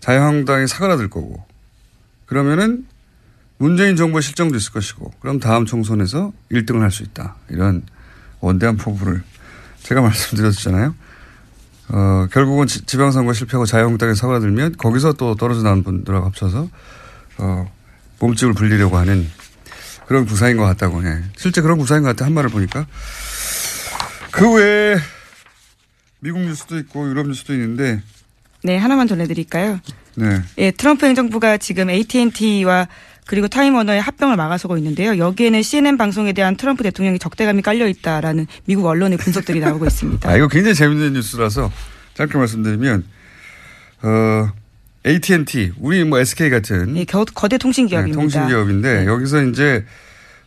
자유한국당이 0.00 0.66
사그라들 0.66 1.08
거고 1.08 1.53
그러면은 2.26 2.86
문재인 3.58 3.96
정부의 3.96 4.22
실정도 4.22 4.56
있을 4.56 4.72
것이고 4.72 5.12
그럼 5.20 5.38
다음 5.40 5.64
총선에서 5.66 6.32
1등을 6.50 6.80
할 6.80 6.90
수 6.90 7.02
있다. 7.02 7.36
이런 7.48 7.82
원대한 8.40 8.76
포부를 8.76 9.22
제가 9.82 10.00
말씀드렸잖아요. 10.02 10.94
어, 11.88 12.26
결국은 12.32 12.66
지, 12.66 12.84
지방선거 12.86 13.32
실패하고 13.34 13.66
자유한국당에 13.66 14.14
사과들면 14.14 14.76
거기서 14.78 15.12
또 15.14 15.34
떨어져 15.34 15.62
나온 15.62 15.82
분들하고 15.84 16.26
합쳐서 16.26 16.68
어, 17.38 17.72
몸집을 18.20 18.54
불리려고 18.54 18.96
하는 18.96 19.28
그런 20.06 20.24
구사인 20.26 20.56
것 20.56 20.64
같다고. 20.64 21.04
예. 21.06 21.22
실제 21.36 21.60
그런 21.60 21.78
구사인 21.78 22.02
것 22.02 22.08
같아 22.10 22.24
한 22.26 22.32
말을 22.34 22.50
보니까 22.50 22.86
그 24.30 24.52
외에 24.54 24.96
미국 26.20 26.40
뉴스도 26.40 26.78
있고 26.78 27.08
유럽 27.08 27.26
뉴스도 27.28 27.52
있는데 27.54 28.02
네, 28.62 28.78
하나만 28.78 29.06
전해드릴까요? 29.06 29.78
네. 30.16 30.40
예, 30.58 30.70
트럼프 30.70 31.06
행정부가 31.06 31.58
지금 31.58 31.90
AT&T와 31.90 32.88
그리고 33.26 33.48
타임워너의 33.48 34.00
합병을 34.00 34.36
막아서고 34.36 34.76
있는데요. 34.78 35.16
여기에는 35.16 35.62
CNN 35.62 35.96
방송에 35.96 36.32
대한 36.32 36.56
트럼프 36.56 36.82
대통령이 36.82 37.18
적대감이 37.18 37.62
깔려 37.62 37.88
있다라는 37.88 38.46
미국 38.66 38.86
언론의 38.86 39.18
분석들이 39.18 39.60
나오고 39.60 39.86
있습니다. 39.86 40.28
아 40.28 40.36
이거 40.36 40.48
굉장히 40.48 40.74
재밌는 40.74 41.14
뉴스라서 41.14 41.72
짧게 42.14 42.36
말씀드리면 42.36 43.04
어 44.02 44.48
AT&T 45.06 45.72
우리 45.78 46.04
뭐 46.04 46.18
SK 46.18 46.50
같은 46.50 46.96
예, 46.96 47.04
겨, 47.04 47.24
거대 47.24 47.56
통신 47.56 47.86
기업입니다. 47.86 48.16
네, 48.16 48.20
통신 48.20 48.46
기업인데 48.46 49.06
여기서 49.06 49.42
이제 49.44 49.84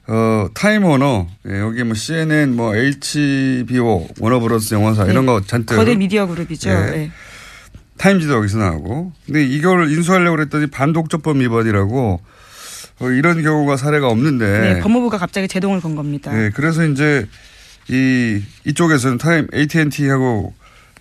어 0.07 0.47
타임워너 0.53 1.27
예, 1.49 1.59
여기 1.59 1.83
뭐 1.83 1.95
CNN 1.95 2.55
뭐 2.55 2.75
HBO 2.75 4.07
워너브로스 4.19 4.75
영화사 4.75 5.05
네, 5.05 5.11
이런 5.11 5.25
거 5.25 5.41
잔뜩 5.41 5.75
거대 5.75 5.95
미디어 5.95 6.27
그룹이죠. 6.27 6.69
예. 6.69 7.11
예. 7.97 8.03
타임지도 8.03 8.33
여기서 8.33 8.57
나오고 8.59 9.11
근데 9.25 9.45
이걸 9.45 9.91
인수하려고 9.91 10.35
그랬더니 10.37 10.67
반독점법 10.67 11.37
위반이라고 11.37 12.21
어, 12.99 13.09
이런 13.09 13.43
경우가 13.43 13.77
사례가 13.77 14.07
없는데 14.07 14.45
네, 14.45 14.79
법무부가 14.81 15.17
갑자기 15.17 15.47
제동을 15.47 15.81
건 15.81 15.95
겁니다. 15.95 16.31
네, 16.31 16.49
그래서 16.53 16.85
이제 16.85 17.27
이 17.89 18.41
이쪽에서는 18.65 19.17
타임 19.17 19.47
AT&T하고 19.53 20.53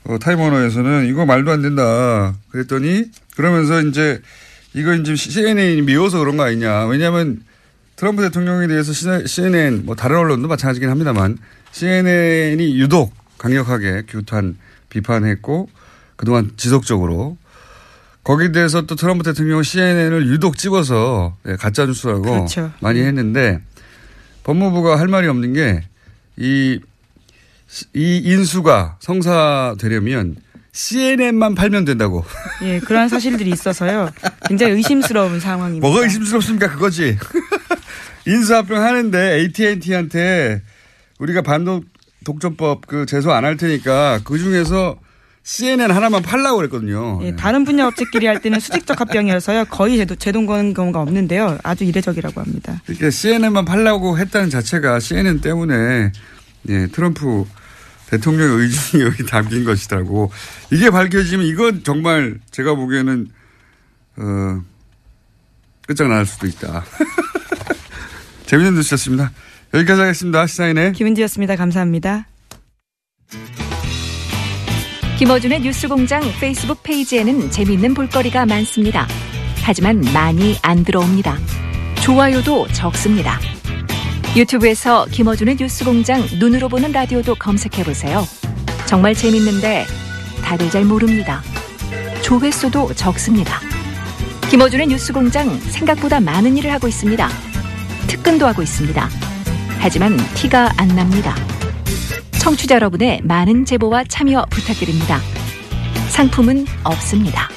어, 0.05 0.19
타임워너에서는 0.19 1.07
이거 1.07 1.27
말도 1.27 1.51
안 1.51 1.63
된다. 1.63 2.35
그랬더니 2.51 3.05
그러면서 3.37 3.81
이제 3.83 4.21
이거 4.75 4.95
이제 4.95 5.17
CNN이 5.17 5.83
미워서 5.83 6.19
그런 6.19 6.37
거 6.37 6.45
아니냐. 6.45 6.87
왜냐하면 6.87 7.43
트럼프 7.97 8.23
대통령에 8.23 8.67
대해서 8.67 8.93
CNN 9.27 9.85
뭐 9.87 9.95
다른 9.95 10.19
언론도 10.19 10.49
마찬가지긴 10.49 10.91
합니다만 10.91 11.39
CNN이 11.73 12.79
유독 12.79 13.13
강력하게 13.39 14.03
규탄 14.07 14.59
비판했고 14.91 15.69
그동안 16.17 16.51
지속적으로 16.57 17.37
거기에 18.25 18.51
대해서 18.53 18.83
또 18.83 18.97
트럼프 18.97 19.23
대통령은 19.25 19.63
CNN을 19.63 20.27
유독 20.29 20.57
집어서 20.59 21.37
예, 21.47 21.55
가짜 21.57 21.87
뉴스라고 21.87 22.23
그렇죠. 22.23 22.73
많이 22.81 23.01
했는데 23.01 23.61
법무부가 24.43 24.99
할 24.99 25.09
말이 25.09 25.29
없는 25.29 25.53
게이이 25.53 26.81
인수가 27.95 28.97
성사되려면 29.01 30.37
CNN만 30.73 31.55
팔면 31.55 31.85
된다고. 31.85 32.25
예, 32.63 32.81
그러한 32.81 33.09
사실들이 33.09 33.51
있어서요. 33.51 34.11
굉장히 34.47 34.75
의심스러운 34.75 35.41
상황입니다. 35.41 35.87
뭐가 35.87 36.03
의심스럽습니까? 36.05 36.71
그거지. 36.73 37.17
인수합병 38.27 38.83
하는데 38.83 39.35
AT&T한테 39.39 40.63
우리가 41.19 41.43
반도 41.43 41.83
독점법 42.25 42.87
그 42.87 43.07
제소 43.07 43.33
안 43.33 43.45
할 43.45 43.57
테니까 43.57 44.21
그 44.25 44.37
중에서 44.39 44.99
CNN 45.49 45.93
하나만 45.93 46.23
팔라고 46.23 46.57
그랬거든요. 46.57 47.21
예, 47.23 47.37
다른 47.37 47.65
분야 47.65 47.87
업체끼리 47.87 48.27
할 48.27 48.41
때는 48.41 48.59
수직적 48.59 49.01
합병이어서요. 49.01 49.67
거의 49.67 49.97
제도, 49.97 50.17
제동 50.17 50.45
거는 50.45 50.75
경우가 50.75 51.01
없는데요. 51.01 51.59
아주 51.63 51.85
이례적이라고 51.85 52.41
합니다. 52.41 52.83
그러니까 52.85 53.11
CNN만 53.11 53.65
팔라고 53.65 54.19
했다는 54.19 54.51
자체가 54.51 54.99
CNN 54.99 55.41
때문에 55.41 56.11
예, 56.69 56.87
트럼프 56.89 57.45
대통령의 58.11 58.57
의중이 58.63 59.05
여기 59.07 59.25
담긴 59.25 59.65
것이라고 59.65 60.33
이게 60.73 60.91
밝혀지면 60.91 61.47
이건 61.47 61.85
정말 61.85 62.41
제가 62.51 62.75
보기에는 62.75 63.29
어 64.17 64.63
끝장날 65.87 66.27
수도 66.27 66.49
있다. 66.49 66.85
재밌는 68.47 68.75
뉴스였습니다. 68.75 69.31
여기까지 69.75 70.01
하겠습니다. 70.01 70.45
시사인의 70.45 70.93
김은지였습니다. 70.95 71.55
감사합니다. 71.55 72.27
김어준의 75.19 75.61
뉴스공장 75.61 76.21
페이스북 76.39 76.83
페이지에는 76.83 77.51
재미있는 77.51 77.95
볼거리가 77.95 78.45
많습니다. 78.45 79.09
하지만 79.63 80.03
많이 80.13 80.57
안 80.61 80.85
들어옵니다. 80.85 81.39
좋아요도 82.03 82.69
적습니다. 82.69 83.41
유튜브에서 84.37 85.07
김어준의 85.07 85.57
뉴스공장 85.59 86.23
눈으로 86.39 86.69
보는 86.69 86.93
라디오도 86.93 87.37
검색해보세요. 87.37 88.27
정말 88.85 89.15
재밌는데 89.15 89.87
다들 90.45 90.69
잘 90.69 90.85
모릅니다. 90.85 91.43
조회수도 92.23 92.93
적습니다. 92.93 93.59
김어준의 94.51 94.89
뉴스공장 94.89 95.59
생각보다 95.59 96.21
많은 96.21 96.59
일을 96.59 96.71
하고 96.71 96.89
있습니다. 96.89 97.27
특근도 98.07 98.47
하고 98.47 98.61
있습니다. 98.61 99.09
하지만 99.79 100.19
티가 100.35 100.75
안 100.77 100.89
납니다. 100.89 101.35
청취자 102.47 102.77
여러분의 102.77 103.23
많은 103.25 103.65
제보와 103.65 104.05
참여 104.05 104.47
부탁드립니다. 104.51 105.19
상품은 106.11 106.65
없습니다. 106.85 107.49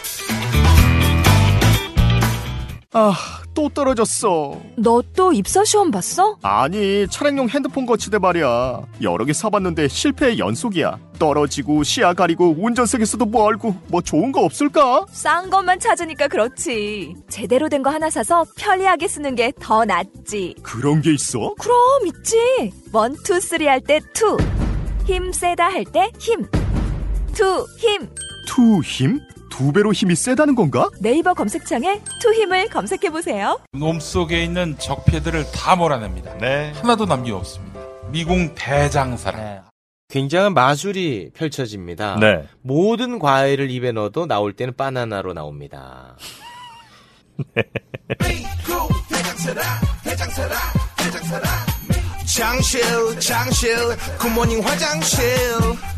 아, 2.93 3.13
또 3.53 3.69
떨어졌어. 3.69 4.59
너 4.77 5.03
또 5.15 5.31
입사 5.31 5.63
시험 5.63 5.91
봤어? 5.91 6.37
아니, 6.41 7.05
차량용 7.07 7.49
핸드폰 7.49 7.85
거치대 7.85 8.17
말이야. 8.17 8.81
여러 9.03 9.25
개 9.25 9.31
사봤는데 9.33 9.89
실패의 9.89 10.39
연속이야. 10.39 10.97
떨어지고, 11.19 11.83
시야 11.83 12.13
가리고, 12.13 12.55
운전석에서도 12.57 13.23
멀고, 13.25 13.75
뭐 13.89 14.01
좋은 14.01 14.31
거 14.31 14.41
없을까? 14.41 15.05
싼 15.11 15.51
것만 15.51 15.79
찾으니까 15.79 16.27
그렇지. 16.29 17.13
제대로 17.29 17.69
된 17.69 17.83
거 17.83 17.91
하나 17.91 18.09
사서 18.09 18.43
편리하게 18.57 19.07
쓰는 19.07 19.35
게 19.35 19.51
더 19.61 19.85
낫지. 19.85 20.55
그런 20.63 21.01
게 21.03 21.13
있어? 21.13 21.53
그럼 21.59 21.77
있지. 22.07 22.71
one, 22.91 23.15
two, 23.23 23.39
three 23.39 23.67
할 23.67 23.81
때 23.81 23.99
two. 24.15 24.35
힘 25.09 25.31
세다 25.33 25.65
할 25.65 25.85
때 25.85 26.11
힘. 26.19 26.45
투, 27.33 27.65
힘. 27.79 28.07
투 28.45 28.79
힘? 28.83 29.19
두 29.49 29.71
배로 29.73 29.91
힘이 29.91 30.13
세다는 30.13 30.53
건가? 30.53 30.87
네이버 31.01 31.33
검색창에 31.33 31.99
투 32.21 32.31
힘을 32.31 32.69
검색해 32.69 33.09
보세요. 33.09 33.59
몸속에 33.71 34.43
있는 34.43 34.77
적폐들을 34.77 35.51
다 35.51 35.75
몰아냅니다. 35.75 36.37
네. 36.37 36.73
하나도 36.75 37.07
남김없습니다. 37.07 37.79
미궁 38.11 38.53
대장사랑. 38.53 39.63
굉장한 40.09 40.53
마술이 40.53 41.31
펼쳐집니다. 41.33 42.19
네. 42.19 42.47
모든 42.61 43.17
과일을 43.17 43.71
입에 43.71 43.91
넣어도 43.91 44.27
나올 44.27 44.53
때는 44.53 44.75
바나나로 44.77 45.33
나옵니다. 45.33 46.17
장 50.15 51.68
실 52.61 53.19
장실 53.19 53.75
굿모닝 54.17 54.61
화장실. 54.61 55.27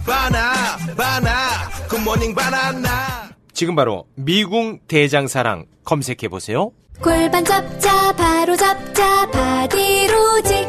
바나 0.05 0.77
바나 0.97 1.69
굿모닝 1.87 2.33
바나나. 2.33 3.29
지금 3.53 3.75
바로 3.75 4.05
미궁 4.15 4.79
대장사랑 4.87 5.65
검색해 5.85 6.27
보세요. 6.29 6.71
골반 7.01 7.45
잡자 7.45 8.11
바로 8.13 8.55
잡자 8.55 9.29
바디로직. 9.29 10.67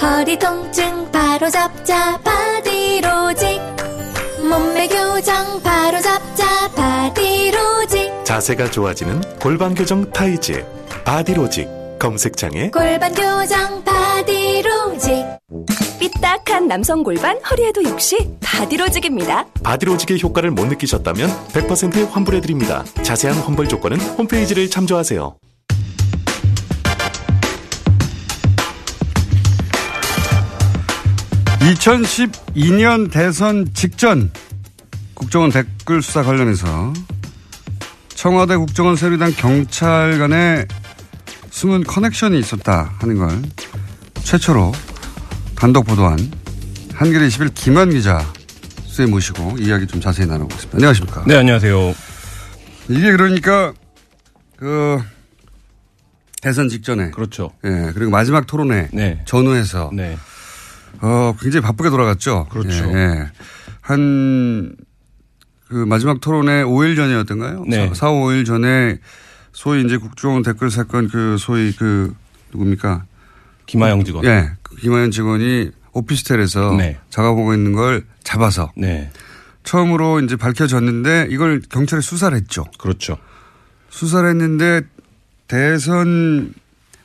허리 0.00 0.38
통증 0.38 1.10
바로 1.10 1.50
잡자 1.50 2.18
바디로직. 2.18 3.60
몸매 4.48 4.86
교정 4.88 5.62
바로 5.62 6.00
잡자 6.00 6.68
바디로직. 6.74 8.24
자세가 8.24 8.70
좋아지는 8.70 9.20
골반 9.40 9.74
교정 9.74 10.08
타이즈 10.10 10.64
바디로직 11.04 11.85
검색창에 11.98 12.70
골반 12.70 13.12
교정 13.14 13.82
바디로직 13.84 15.24
삐딱한 15.98 16.68
남성 16.68 17.02
골반 17.02 17.38
허리에도 17.50 17.82
역시 17.84 18.16
바디로직입니다. 18.40 19.46
바디로직의 19.62 20.20
효과를 20.22 20.50
못 20.50 20.66
느끼셨다면 20.66 21.28
100% 21.52 22.10
환불해드립니다. 22.10 22.84
자세한 23.02 23.38
환불 23.38 23.68
조건은 23.68 23.98
홈페이지를 24.00 24.68
참조하세요. 24.68 25.36
(2012년) 31.60 33.10
대선 33.10 33.66
직전 33.74 34.30
국정원 35.14 35.50
댓글 35.50 36.00
수사 36.02 36.22
관련해서 36.22 36.92
청와대 38.14 38.56
국정원 38.56 38.96
세류당 38.96 39.32
경찰 39.32 40.18
간의 40.18 40.66
숨은 41.56 41.84
커넥션이 41.84 42.38
있었다 42.38 42.92
하는 42.98 43.16
걸 43.16 43.30
최초로 44.22 44.72
단독 45.54 45.86
보도한 45.86 46.18
한겨레 46.92 47.28
21 47.28 47.48
김한 47.54 47.88
기자 47.88 48.20
수에 48.84 49.06
모시고 49.06 49.56
이야기 49.58 49.86
좀 49.86 49.98
자세히 49.98 50.26
나눠보겠습니다. 50.26 50.76
안녕하십니까? 50.76 51.24
네, 51.26 51.34
안녕하세요. 51.34 51.94
이게 52.90 53.10
그러니까 53.10 53.72
그 54.58 54.98
대선 56.42 56.68
직전에 56.68 57.10
그렇죠. 57.10 57.52
예, 57.64 57.90
그리고 57.94 58.10
마지막 58.10 58.46
토론회 58.46 58.90
네. 58.92 59.22
전후해서 59.24 59.88
네. 59.94 60.18
어, 61.00 61.34
굉장히 61.40 61.62
바쁘게 61.62 61.88
돌아갔죠. 61.88 62.48
그렇죠. 62.50 62.84
예, 62.92 62.98
예. 62.98 63.30
한, 63.80 64.76
그 65.68 65.74
마지막 65.74 66.20
토론회 66.20 66.64
5일 66.64 66.96
전이었던가요? 66.96 67.64
네. 67.66 67.90
4, 67.94 68.08
5일 68.08 68.44
전에 68.44 68.98
소위 69.56 69.82
이제 69.82 69.96
국정원 69.96 70.42
댓글 70.42 70.70
사건 70.70 71.08
그 71.08 71.38
소위 71.38 71.72
그 71.72 72.14
누굽니까? 72.52 73.06
김하영 73.64 74.04
직원. 74.04 74.22
예. 74.26 74.50
그 74.62 74.76
김하영 74.76 75.10
직원이 75.10 75.70
오피스텔에서 75.92 76.74
네. 76.76 76.98
작업하고 77.08 77.54
있는 77.54 77.72
걸 77.72 78.04
잡아서 78.22 78.70
네. 78.76 79.10
처음으로 79.64 80.20
이제 80.20 80.36
밝혀졌는데 80.36 81.28
이걸 81.30 81.62
경찰에 81.70 82.02
수사를 82.02 82.36
했죠. 82.36 82.66
그렇죠. 82.76 83.16
수사를 83.88 84.28
했는데 84.28 84.82
대선 85.48 86.52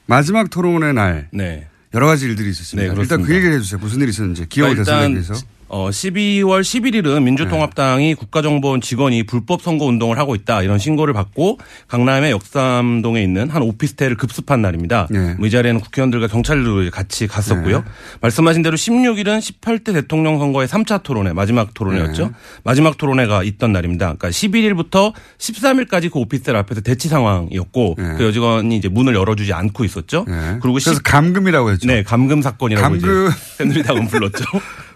마지막 0.05 0.49
토론회 0.49 0.91
날 0.91 1.29
네. 1.31 1.69
여러 1.93 2.05
가지 2.05 2.25
일들이 2.25 2.49
있었습니다. 2.49 2.93
네, 2.93 3.01
일단 3.01 3.21
그. 3.21 3.33
얘기를 3.33 3.55
해주세요. 3.55 3.79
무슨 3.79 4.01
일이 4.01 4.09
있었는지 4.09 4.45
기억을 4.49 4.75
대선에 4.75 5.07
대해서. 5.07 5.35
어, 5.73 5.89
12월 5.89 6.61
11일은 6.61 7.23
민주통합당이 7.23 8.15
국가정보원 8.15 8.81
직원이 8.81 9.23
불법 9.23 9.61
선거 9.61 9.85
운동을 9.85 10.17
하고 10.17 10.35
있다 10.35 10.63
이런 10.63 10.77
신고를 10.79 11.13
받고 11.13 11.59
강남의 11.87 12.31
역삼동에 12.31 13.23
있는 13.23 13.49
한 13.49 13.61
오피스텔을 13.61 14.17
급습한 14.17 14.61
날입니다. 14.61 15.07
네. 15.09 15.33
뭐 15.35 15.47
이 15.47 15.49
자리에는 15.49 15.79
국회의원들과 15.81 16.27
경찰도 16.27 16.89
같이 16.91 17.27
갔었고요. 17.27 17.79
네. 17.79 17.83
말씀하신 18.21 18.61
대로 18.63 18.75
16일은 18.75 19.39
18대 19.39 19.93
대통령 19.93 20.39
선거의 20.39 20.67
3차 20.67 21.03
토론회 21.03 21.31
마지막 21.33 21.73
토론회였죠. 21.73 22.25
네. 22.27 22.31
마지막 22.63 22.97
토론회가 22.97 23.43
있던 23.43 23.71
날입니다. 23.71 24.15
그러니까 24.17 24.29
11일부터 24.29 25.13
13일까지 25.37 26.11
그 26.11 26.19
오피스텔 26.19 26.55
앞에서 26.57 26.81
대치 26.81 27.07
상황이었고 27.07 27.95
그 27.95 28.23
여직원이 28.25 28.75
이제 28.75 28.89
문을 28.89 29.15
열어주지 29.15 29.53
않고 29.53 29.85
있었죠. 29.85 30.25
네. 30.27 30.57
그리고 30.61 30.73
그래서 30.73 30.93
10 30.95 31.03
감금이라고 31.03 31.71
했죠. 31.71 31.87
네, 31.87 32.03
감금 32.03 32.41
사건이라고 32.41 32.81
감금. 32.89 33.27
이제 33.27 33.37
새누리당은 33.57 34.07
불렀죠. 34.11 34.43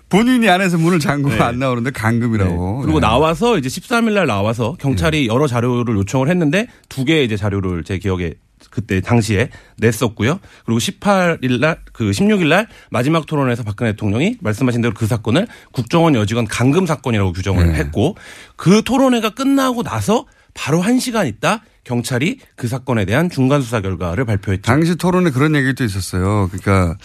본인이 0.10 0.48
안에서 0.50 0.78
문을 0.78 1.00
잠그고 1.00 1.36
네. 1.36 1.42
안 1.42 1.60
나오는데 1.60 1.92
감금이라고. 1.92 2.82
그리고 2.82 3.00
네. 3.00 3.08
나와서 3.08 3.58
이제 3.58 3.70
13일 3.70 4.14
날 4.14 4.28
나와서 4.28 4.76
경찰이 4.80 5.28
여러 5.28 5.48
자료를 5.48 5.96
요청을 5.96 6.30
했는데 6.30 6.68
두 6.90 7.06
개의 7.06 7.26
이제 7.26 7.38
자료를 7.38 7.84
제 7.84 7.98
기억에 7.98 8.36
그때 8.70 9.02
당시에 9.02 9.50
냈었고요. 9.78 10.40
그리고 10.66 10.80
18일 10.80 11.60
날, 11.60 11.80
그 11.94 12.12
16일 12.12 12.48
날 12.48 12.68
마지막 12.90 13.26
토론에서 13.26 13.64
박근혜 13.64 13.92
대통령이 13.92 14.38
말씀하신 14.42 14.82
대로 14.82 14.94
그 14.94 15.08
사건을 15.08 15.48
국정원 15.72 16.16
여직원 16.16 16.46
감금 16.46 16.86
사건이라고 16.86 17.34
규정을 17.34 17.68
네. 17.68 17.74
했고 17.76 18.16
그 18.56 18.84
토론회가 18.84 19.32
끝나고 19.32 19.84
나서 19.84 20.26
바로 20.54 20.82
한 20.82 21.00
시간 21.00 21.28
있다 21.28 21.64
경찰이 21.84 22.40
그 22.56 22.68
사건에 22.68 23.06
대한 23.06 23.30
중간 23.30 23.62
수사 23.62 23.82
결과를 23.82 24.26
발표했죠. 24.26 24.62
당시 24.64 24.96
토론에 24.96 25.30
그런 25.32 25.56
얘기도 25.56 25.84
있었어요. 25.84 26.50
그러니까 26.52 26.98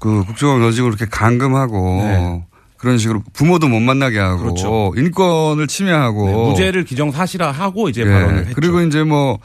그 0.00 0.24
국정원 0.24 0.62
여직을 0.64 0.88
이렇게 0.88 1.06
감금하고 1.06 2.02
네. 2.02 2.44
그런 2.78 2.96
식으로 2.98 3.22
부모도 3.34 3.68
못 3.68 3.78
만나게 3.80 4.18
하고 4.18 4.42
그렇죠. 4.42 4.92
인권을 4.96 5.66
침해하고 5.66 6.26
네, 6.26 6.32
무죄를 6.32 6.84
기정 6.84 7.12
사실화하고 7.12 7.90
이제 7.90 8.00
예. 8.00 8.06
발언을 8.06 8.38
했죠. 8.38 8.54
그리고 8.54 8.80
이제 8.80 9.04
뭐 9.04 9.38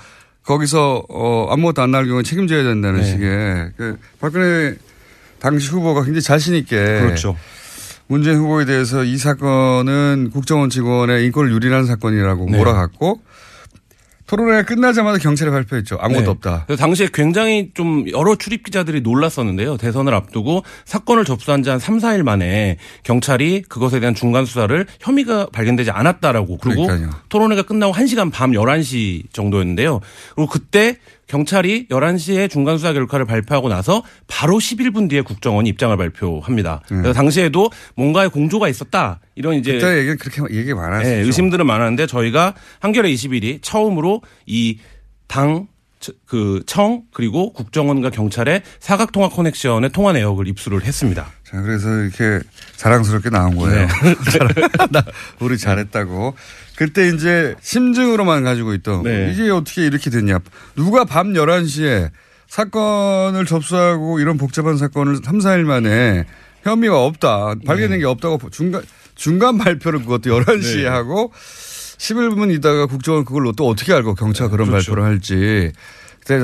거기서 0.44 1.04
어 1.10 1.48
아무것도 1.52 1.82
안 1.82 1.92
나올 1.92 2.08
경우에 2.08 2.24
책임져야 2.24 2.64
된다는 2.64 3.02
네. 3.02 3.06
식의 3.06 3.72
그 3.76 3.98
박근혜 4.22 4.76
당시 5.40 5.70
후보가 5.70 6.04
굉장히 6.04 6.22
자신 6.22 6.56
있게 6.56 6.78
그렇죠. 6.78 7.36
문재인 8.08 8.38
후보에 8.38 8.64
대해서 8.64 9.04
이 9.04 9.18
사건은 9.18 10.30
국정원 10.32 10.70
직원의 10.70 11.26
인권을 11.26 11.52
유린하는 11.52 11.86
사건이라고 11.86 12.46
네. 12.50 12.58
몰아갔고 12.58 13.20
토론회 14.28 14.64
끝나자마자 14.64 15.20
경찰이 15.20 15.52
발표했죠. 15.52 15.98
아무것도 16.02 16.24
네. 16.26 16.30
없다. 16.32 16.66
당시에 16.78 17.10
굉장히 17.14 17.70
좀 17.76 18.06
여러 18.12 18.36
출입 18.36 18.64
기자들이 18.64 19.02
놀랐었는데요. 19.02 19.78
대선을 19.78 20.14
앞두고 20.16 20.64
사건을 20.86 21.26
접수한 21.26 21.62
지 21.62 21.70
한 21.70 21.80
3, 21.80 21.98
4일 22.00 22.24
만에 22.24 22.78
경찰이 23.04 23.64
그것에 23.68 24.00
대한 24.00 24.16
중간 24.16 24.46
수사를 24.46 24.86
혐의가 25.00 25.48
발견되지 25.52 25.92
않았다라고 25.92 26.58
그리고 26.58 26.88
그러니까요. 26.88 27.12
토론회가 27.30 27.64
끝나고 27.64 27.94
1시간 27.94 28.32
밤 28.32 28.52
11시 28.52 29.32
정도였는데요. 29.34 30.00
그리고 30.36 30.50
그때 30.50 30.98
경찰이 31.28 31.88
11시에 31.90 32.50
중간 32.50 32.78
수사 32.78 32.94
결과를 32.94 33.26
발표하고 33.26 33.70
나서 33.70 34.04
바로 34.28 34.58
11분 34.58 35.10
뒤에 35.10 35.22
국정원이 35.22 35.68
입장을 35.70 35.96
발표합니다. 35.98 36.82
그래서 36.88 37.14
당시에도 37.14 37.72
뭔가의 37.96 38.30
공조가 38.30 38.70
있었다. 38.70 39.20
이런 39.36 39.56
이제 39.56 39.74
네. 39.74 39.80
그때 39.80 39.98
얘기 40.00 40.16
그렇게 40.16 40.56
얘기 40.56 40.74
많았죠. 40.74 41.08
네, 41.10 41.16
의심들은 41.22 41.66
많았는데 41.66 42.08
저희가 42.08 42.54
한겨레 42.80 43.12
21이 43.12 43.60
처음으로 43.62 44.22
이당 44.46 45.68
그 46.28 46.62
청 46.68 47.02
그리고 47.12 47.52
국정원과 47.54 48.12
경찰의 48.12 48.62
사각 48.80 49.12
통화 49.12 49.28
커넥션의 49.28 49.90
통화 49.92 50.14
내역을 50.14 50.48
입수를 50.48 50.84
했습니다. 50.86 51.26
자, 51.44 51.62
그래서 51.62 51.88
이렇게 52.02 52.42
자랑스럽게 52.76 53.32
나온 53.32 53.56
거예요. 53.56 53.88
네. 53.88 53.88
나- 54.92 55.04
우리 55.40 55.58
잘했다고. 55.58 56.36
그때 56.78 57.08
이제 57.08 57.56
심증으로만 57.62 58.44
가지고 58.44 58.74
있던 58.74 59.04
네. 59.04 59.32
이게 59.34 59.50
어떻게 59.50 59.86
이렇게 59.86 60.10
됐냐. 60.10 60.40
누가 60.76 61.06
밤 61.06 61.34
11시에 61.34 62.12
사건을 62.48 63.46
접수하고 63.46 64.20
이런 64.20 64.38
복잡한 64.38 64.78
사건을 64.78 65.18
3, 65.24 65.40
4일 65.40 65.64
만에 65.64 66.26
혐의가 66.64 67.04
없다. 67.04 67.56
발견된 67.66 68.00
게 68.00 68.06
없다고 68.06 68.40
중간, 68.50 68.84
중간 69.16 69.58
발표를 69.58 70.00
그것도 70.02 70.30
11시에 70.30 70.84
네. 70.84 70.88
하고 70.88 71.32
11분 71.98 72.54
있다가 72.56 72.88
국정원 72.88 73.24
그걸로 73.26 73.52
또 73.54 73.68
어떻게 73.68 73.94
알고 73.94 74.16
경찰 74.16 74.50
그런 74.50 74.68
그렇죠. 74.68 74.92
발표를 74.92 75.04
할지. 75.04 75.72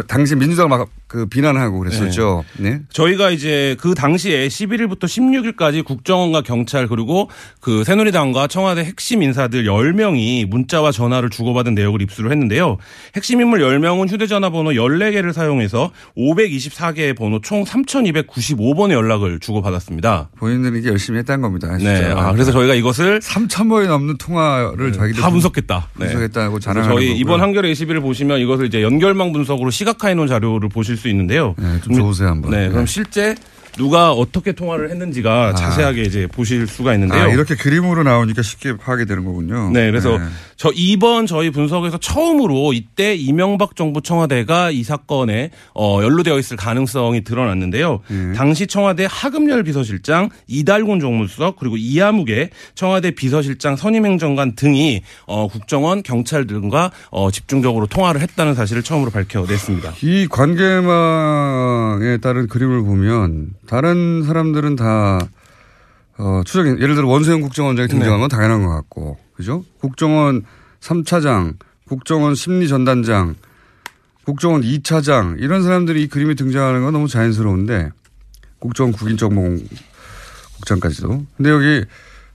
당시 0.08 0.36
민주당 0.36 0.70
막 0.70 0.88
그 1.12 1.26
비난하고 1.26 1.78
그랬었죠. 1.80 2.45
네. 2.58 2.80
저희가 2.89 3.32
이제 3.32 3.76
그 3.82 3.93
당시에 3.93 4.47
11일부터 4.47 5.04
16일까지 5.04 5.84
국정원과 5.84 6.43
경찰 6.43 6.88
그리고 6.88 7.30
그 7.60 7.84
새누리당과 7.84 8.47
청와대 8.47 8.86
핵심 8.86 9.21
인사들 9.21 9.65
10명이 9.65 10.45
문자와 10.45 10.93
전화를 10.93 11.30
주고받은 11.30 11.76
내역을 11.76 12.02
입수를 12.02 12.32
했는데요. 12.32 12.78
핵심 13.13 13.41
인물 13.41 13.60
10명은 13.60 14.10
휴대전화 14.10 14.52
번호 14.52 14.71
14개를 14.71 15.34
사용해서 15.34 15.91
524개의 16.17 17.17
번호 17.17 17.41
총 17.41 17.65
3,295번의 17.65 18.93
연락을 18.93 19.41
주고받았습니다. 19.41 20.30
본인들이 20.38 20.80
이게 20.80 20.89
열심히 20.91 21.19
했다는 21.19 21.41
겁니다. 21.41 21.78
진짜. 21.78 21.91
네. 21.91 22.06
아, 22.15 22.32
그래서 22.32 22.54
저희가 22.54 22.74
이것을 22.74 23.19
3천 23.19 23.67
번이 23.67 23.88
넘는 23.89 24.17
통화를 24.17 24.93
자기들 24.93 25.21
다 25.21 25.30
분석했다. 25.30 25.89
네. 25.97 26.06
분석했다고 26.06 26.60
자랑하는 26.62 26.95
저희 26.95 27.08
거고요. 27.08 27.19
이번 27.19 27.41
한겨레 27.41 27.69
21을 27.74 28.00
보시면 28.00 28.39
이것을 28.39 28.67
이제 28.67 28.82
연결망 28.82 29.34
분석으로 29.34 29.71
시각화해 29.71 30.13
놓은 30.13 30.28
자료를 30.28 30.69
보실 30.69 31.00
수 31.01 31.07
있는데요. 31.09 31.55
좀 31.83 31.95
좋으세요 31.95 32.29
한번. 32.29 32.51
네, 32.51 32.69
그럼 32.69 32.85
실제 32.85 33.35
누가 33.77 34.12
어떻게 34.12 34.51
통화를 34.51 34.89
했는지가 34.89 35.55
자세하게 35.55 36.03
이제 36.03 36.27
보실 36.27 36.67
수가 36.67 36.93
있는데요. 36.93 37.23
아, 37.23 37.27
이렇게 37.27 37.55
그림으로 37.55 38.03
나오니까 38.03 38.41
쉽게 38.41 38.77
파악이 38.77 39.05
되는 39.05 39.23
거군요. 39.25 39.71
네, 39.71 39.89
그래서 39.89 40.17
네. 40.17 40.25
저 40.57 40.71
이번 40.75 41.25
저희 41.25 41.49
분석에서 41.49 41.97
처음으로 41.97 42.73
이때 42.73 43.15
이명박 43.15 43.75
정부 43.75 44.01
청와대가 44.01 44.71
이 44.71 44.84
사건에 44.84 45.49
어, 45.73 45.99
연루되어 46.03 46.38
있을 46.38 46.57
가능성이 46.57 47.23
드러났는데요. 47.23 48.01
네. 48.07 48.34
당시 48.34 48.67
청와대 48.67 49.07
하금열 49.10 49.63
비서실장, 49.63 50.29
이달곤 50.47 50.99
정무수석 50.99 51.55
그리고 51.57 51.77
이하무개 51.77 52.49
청와대 52.75 53.12
비서실장 53.12 53.75
선임행정관 53.75 54.55
등이 54.55 55.01
어, 55.25 55.47
국정원 55.47 56.03
경찰 56.03 56.45
등과 56.45 56.91
어, 57.10 57.31
집중적으로 57.31 57.88
통화를 57.88 58.21
했다는 58.21 58.53
사실을 58.53 58.84
처음으로 58.84 59.12
밝혀냈습니다. 59.12 59.93
이 60.03 60.27
관계망에 60.29 62.17
따른 62.17 62.47
그림을 62.47 62.84
보면 62.84 63.51
다른 63.71 64.23
사람들은 64.23 64.75
다 64.75 65.19
어, 66.17 66.41
추적, 66.45 66.67
예를 66.67 66.95
들어 66.95 67.07
원세훈 67.07 67.39
국정원장이 67.39 67.88
등장한 67.88 68.19
건 68.19 68.27
당연한 68.27 68.63
것 68.63 68.69
같고, 68.69 69.17
그죠? 69.34 69.63
국정원 69.79 70.43
3차장, 70.81 71.55
국정원 71.88 72.36
심리전단장, 72.36 73.36
국정원 74.25 74.63
2차장, 74.63 75.39
이런 75.39 75.63
사람들이 75.63 76.03
이 76.03 76.10
그림에 76.10 76.34
등장하는 76.34 76.84
건 76.84 76.91
너무 76.91 77.07
자연스러운데, 77.07 77.91
국정원 78.60 78.91
국인정보국장까지도. 78.91 81.25
근데 81.38 81.49
여기 81.49 81.86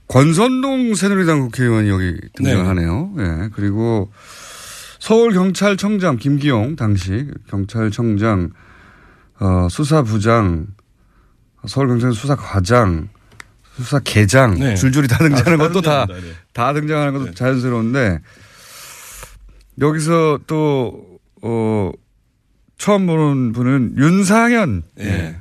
권선동 0.07 0.95
새누리당 0.95 1.41
국회의원이 1.41 1.87
여기 1.87 2.19
등장하네요. 2.33 3.13
예. 3.19 3.49
그리고 3.53 4.11
서울 4.97 5.33
경찰청장 5.33 6.17
김기용 6.17 6.75
당시 6.75 7.27
경찰청장 7.47 8.49
어, 9.39 9.67
수사부장 9.69 10.65
서울경찰 11.67 12.13
수사과장 12.13 13.09
수사계장 13.75 14.55
네. 14.55 14.75
줄줄이 14.75 15.07
다 15.07 15.17
등장하는 15.17 15.57
다 15.57 15.67
것도 15.67 15.81
다, 15.81 16.07
다. 16.53 16.73
네. 16.73 16.79
등장하는 16.79 17.13
것도 17.13 17.33
자연스러운데 17.33 18.19
여기서 19.79 20.39
또 20.47 21.19
어, 21.41 21.91
처음 22.77 23.05
보는 23.05 23.53
분은 23.53 23.95
윤상현 23.97 24.83
예. 24.99 25.37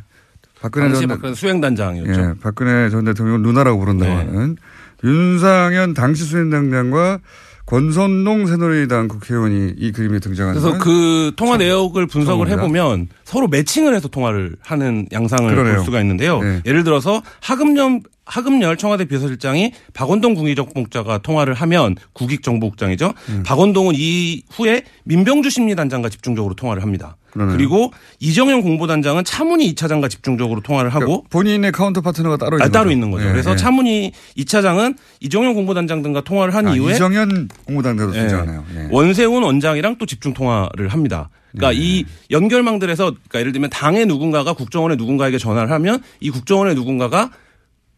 박근혜 0.60 0.88
당시 0.88 1.00
전 1.00 1.08
박근혜 1.08 1.34
수행단장이었죠. 1.34 2.20
예, 2.20 2.34
박근혜 2.40 2.90
전 2.90 3.04
대통령 3.04 3.42
누나라고 3.42 3.78
부른다고 3.78 4.10
네. 4.10 4.16
하는 4.18 4.56
윤상현 5.04 5.94
당시 5.94 6.24
수행단장과 6.24 7.20
권선동 7.66 8.46
새누리당 8.46 9.09
국회의원이 9.09 9.74
이 9.76 9.92
그림에 9.92 10.20
등장하는 10.20 10.61
그래서 10.61 10.79
건그 10.79 11.33
통화 11.37 11.57
내역을 11.57 12.07
분석을 12.07 12.46
처음입니다. 12.46 12.62
해보면 12.62 13.09
서로 13.24 13.48
매칭을 13.48 13.94
해서 13.94 14.09
통화를 14.09 14.57
하는 14.61 15.07
양상을 15.12 15.50
그러네요. 15.50 15.76
볼 15.76 15.85
수가 15.85 16.00
있는데요. 16.00 16.40
네. 16.40 16.62
예를 16.64 16.85
들어서 16.85 17.22
하금열 17.40 18.02
하금열 18.26 18.76
청와대 18.76 19.06
비서실장이 19.06 19.72
박원동 19.94 20.34
국익정보국장과 20.34 21.18
통화를 21.18 21.54
하면 21.54 21.96
국익정보국장이죠. 22.12 23.14
음. 23.28 23.42
박원동은 23.44 23.94
이후에 23.96 24.82
민병주 25.04 25.48
심리단장과 25.48 26.08
집중적으로 26.08 26.54
통화를 26.54 26.82
합니다. 26.82 27.16
그러네요. 27.30 27.56
그리고 27.56 27.92
이정현 28.18 28.62
공보단장은 28.62 29.24
차문희 29.24 29.74
2차장과 29.74 30.10
집중적으로 30.10 30.60
통화를 30.60 30.90
하고 30.90 31.06
그러니까 31.06 31.28
본인의 31.30 31.72
counter 31.72 32.00
partner가 32.00 32.37
따로 32.38 32.56
아, 32.56 32.64
있는 32.64 32.72
따로 32.72 32.84
거죠. 32.84 32.92
있는 32.92 33.10
거죠. 33.10 33.26
예, 33.26 33.30
그래서 33.30 33.52
예. 33.52 33.56
차문희 33.56 34.12
2차장은 34.38 34.96
이정현 35.20 35.54
공보단장 35.54 36.02
등과 36.02 36.22
통화를 36.22 36.54
한 36.54 36.68
아, 36.68 36.74
이후에 36.74 36.94
이정현 36.94 37.48
공보단장도 37.66 38.16
예. 38.16 38.20
등장하네요. 38.22 38.64
예. 38.76 38.88
원세훈 38.90 39.42
원장이랑 39.42 39.96
또 39.98 40.06
집중 40.06 40.34
통화를 40.34 40.88
합니다. 40.88 41.28
그러니까 41.52 41.80
이 41.80 42.04
연결망들에서 42.30 43.04
그러니까 43.04 43.40
예를 43.40 43.52
들면 43.52 43.70
당의 43.70 44.06
누군가가 44.06 44.52
국정원의 44.52 44.96
누군가에게 44.96 45.38
전화를 45.38 45.70
하면 45.70 46.02
이 46.20 46.30
국정원의 46.30 46.74
누군가가 46.74 47.30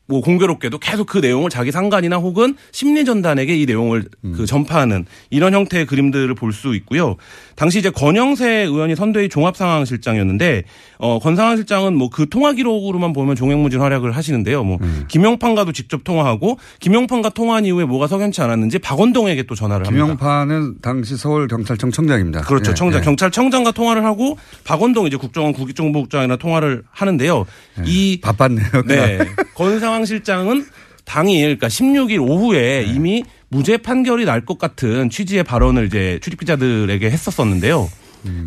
뭐 0.09 0.23
공교롭게도 0.23 0.79
계속 0.79 1.07
그 1.07 1.19
내용을 1.19 1.51
자기 1.51 1.71
상관이나 1.71 2.17
혹은 2.17 2.57
심리전단에게 2.73 3.55
이 3.57 3.67
내용을 3.67 4.07
그 4.35 4.47
전파하는 4.47 5.05
이런 5.31 5.53
형태의 5.55 5.87
그림들을 5.87 6.35
볼 6.35 6.49
수 6.53 6.75
있고요. 6.77 7.17
당시 7.57 7.79
이제 7.79 7.91
권영세 7.91 8.49
의원이 8.63 8.97
선대위 8.97 9.29
종합상황실장이었는데 9.29 10.65
어 10.99 11.19
권상황 11.19 11.57
실장은 11.57 11.95
뭐 11.95 12.09
그 12.11 12.29
통화 12.29 12.53
기록으로만 12.53 13.13
보면 13.13 13.37
종횡무진 13.37 13.81
활약을 13.81 14.13
하시는데요. 14.13 14.65
뭐 14.65 14.79
김용판과도 15.09 15.73
직접 15.73 16.03
통화하고 16.05 16.59
김용판과 16.81 17.29
통화한 17.31 17.65
이후에 17.67 17.85
뭐가 17.85 18.07
석연치 18.09 18.41
않았는지 18.41 18.79
박원동에게 18.79 19.43
또 19.45 19.55
전화를 19.55 19.87
합니다. 19.87 20.05
김영파는 20.05 20.77
당시 20.81 21.17
서울 21.19 21.47
경찰청 21.49 21.91
청장입니다. 21.93 22.41
그렇죠. 22.41 22.71
예, 22.71 22.75
청장, 22.75 23.01
예. 23.03 23.05
경찰청장과 23.05 23.73
통화를 23.73 24.05
하고 24.05 24.39
박원동 24.65 25.07
이제 25.07 25.17
국정원 25.17 25.53
국익정보국장이나 25.53 26.37
통화를 26.37 26.83
하는데요. 26.91 27.45
이 27.85 28.19
바빴네요. 28.23 28.83
네. 28.89 29.19
권상황 29.55 29.98
실장은 30.05 30.65
당일 31.05 31.57
그러니까 31.57 31.69
16일 31.69 32.21
오후에 32.29 32.85
네. 32.87 32.93
이미 32.95 33.25
무죄 33.49 33.77
판결이 33.79 34.25
날 34.27 34.45
것 34.45 34.59
같은 34.59 35.09
취지의 35.11 35.43
발언을 35.45 35.87
이제 35.87 36.19
출입 36.23 36.39
기자들에게 36.41 37.11
했었었는데요. 37.11 37.89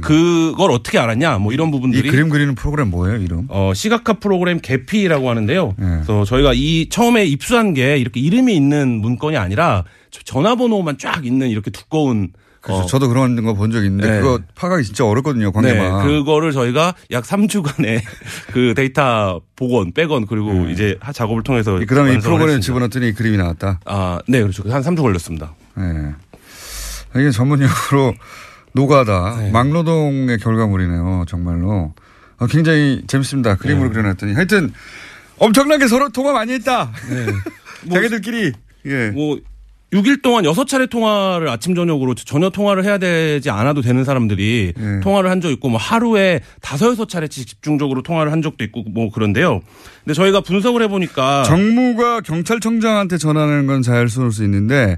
그걸 0.01 0.69
어떻게 0.71 0.99
알았냐? 0.99 1.37
뭐 1.39 1.53
이런 1.53 1.67
음. 1.67 1.69
이 1.69 1.71
부분들이 1.71 2.09
그림 2.09 2.29
그리는 2.29 2.53
프로그램 2.55 2.89
뭐예요, 2.91 3.17
이름? 3.21 3.45
어, 3.49 3.71
시각화 3.73 4.13
프로그램 4.19 4.59
개피라고 4.59 5.29
하는데요. 5.29 5.75
네. 5.77 5.85
그래서 5.87 6.23
저희가 6.25 6.53
이 6.53 6.87
처음에 6.89 7.25
입수한 7.25 7.73
게 7.73 7.97
이렇게 7.97 8.19
이름이 8.19 8.55
있는 8.55 8.99
문건이 9.01 9.37
아니라 9.37 9.85
저- 10.11 10.21
전화번호만 10.23 10.97
쫙 10.97 11.25
있는 11.25 11.49
이렇게 11.49 11.71
두꺼운 11.71 12.29
그래서 12.62 12.84
어, 12.84 12.86
저도 12.86 13.08
그런 13.10 13.41
거 13.43 13.54
본 13.54 13.71
적 13.71 13.84
있는데 13.86 14.10
네. 14.10 14.19
그거 14.21 14.39
파악이 14.56 14.84
진짜 14.84 15.04
어렵거든요, 15.06 15.47
네, 15.47 15.52
관계만. 15.52 16.06
그거를 16.06 16.52
저희가 16.52 16.93
약 17.12 17.24
3주간의 17.24 18.02
그 18.54 18.74
데이터 18.76 19.41
복원, 19.56 19.91
빼건 19.93 20.28
그리고 20.28 20.67
이제 20.69 20.95
하- 21.02 21.12
작업을 21.12 21.41
통해서 21.43 21.80
그 21.88 21.95
다음에 21.95 22.13
이 22.13 22.17
프로그램. 22.19 22.62
집어넣었더니 22.62 23.10
이 23.10 23.13
그림이 23.13 23.38
나왔다. 23.38 23.80
아, 23.86 24.19
네, 24.28 24.41
그렇죠. 24.41 24.63
한 24.71 24.82
3주 24.84 25.02
걸렸습니다. 25.02 25.54
네. 25.76 26.12
이게 27.15 27.32
전문용어로 27.32 28.13
노가다 28.74 29.38
네. 29.39 29.52
막노동의 29.52 30.38
결과물이네요. 30.38 31.26
정말로 31.28 31.93
어, 32.38 32.47
굉장히 32.47 33.02
재밌습니다. 33.08 33.56
그림으로 33.56 33.88
네. 33.89 33.93
그려놨더니 33.93 34.34
하여튼 34.34 34.71
엄청나게 35.39 35.88
서로 35.88 36.10
통화 36.10 36.32
많이 36.34 36.54
했다. 36.54 36.91
뭐 37.86 37.95
자기들끼리 37.95 38.52
예. 38.86 39.10
뭐 39.10 39.39
6일 39.93 40.21
동안 40.21 40.45
6차례 40.45 40.89
통화를 40.89 41.49
아침 41.49 41.75
저녁으로 41.75 42.15
전혀 42.15 42.49
통화를 42.49 42.86
해야 42.86 42.97
되지 42.97 43.49
않아도 43.49 43.82
되는 43.82 44.04
사람들이 44.06 44.73
예. 44.77 44.99
통화를 45.01 45.30
한 45.30 45.41
적 45.41 45.49
있고 45.51 45.69
뭐 45.69 45.77
하루에 45.80 46.39
다섯 46.62 46.91
여섯 46.91 47.10
차례씩 47.10 47.45
집중적으로 47.47 48.01
통화를 48.04 48.32
한 48.32 48.41
적도 48.41 48.63
있고 48.63 48.84
뭐 48.84 49.12
그런데요. 49.12 49.62
근데 50.06 50.13
저희가 50.13 50.41
분석을 50.41 50.82
해 50.84 50.88
보니까 50.88 51.43
정무가 51.43 52.21
경찰청장한테 52.21 53.17
전하는 53.17 53.65
건잘쏠수 53.67 54.43
있는데 54.45 54.97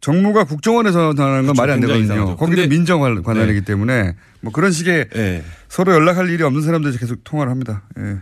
정무가 0.00 0.44
국정원에서 0.44 1.14
전하는 1.14 1.46
건 1.46 1.54
그렇죠. 1.54 1.62
말이 1.62 1.72
안 1.72 1.80
되거든요. 1.80 2.36
거기는 2.36 2.68
민정 2.68 3.00
관- 3.00 3.22
관할이기 3.22 3.62
때문에 3.62 4.14
뭐 4.40 4.52
그런 4.52 4.72
식의 4.72 5.08
예. 5.14 5.42
서로 5.68 5.92
연락할 5.92 6.28
일이 6.30 6.42
없는 6.42 6.62
사람들이 6.62 6.96
계속 6.98 7.22
통화를 7.22 7.50
합니다. 7.50 7.82
예. 7.98 8.16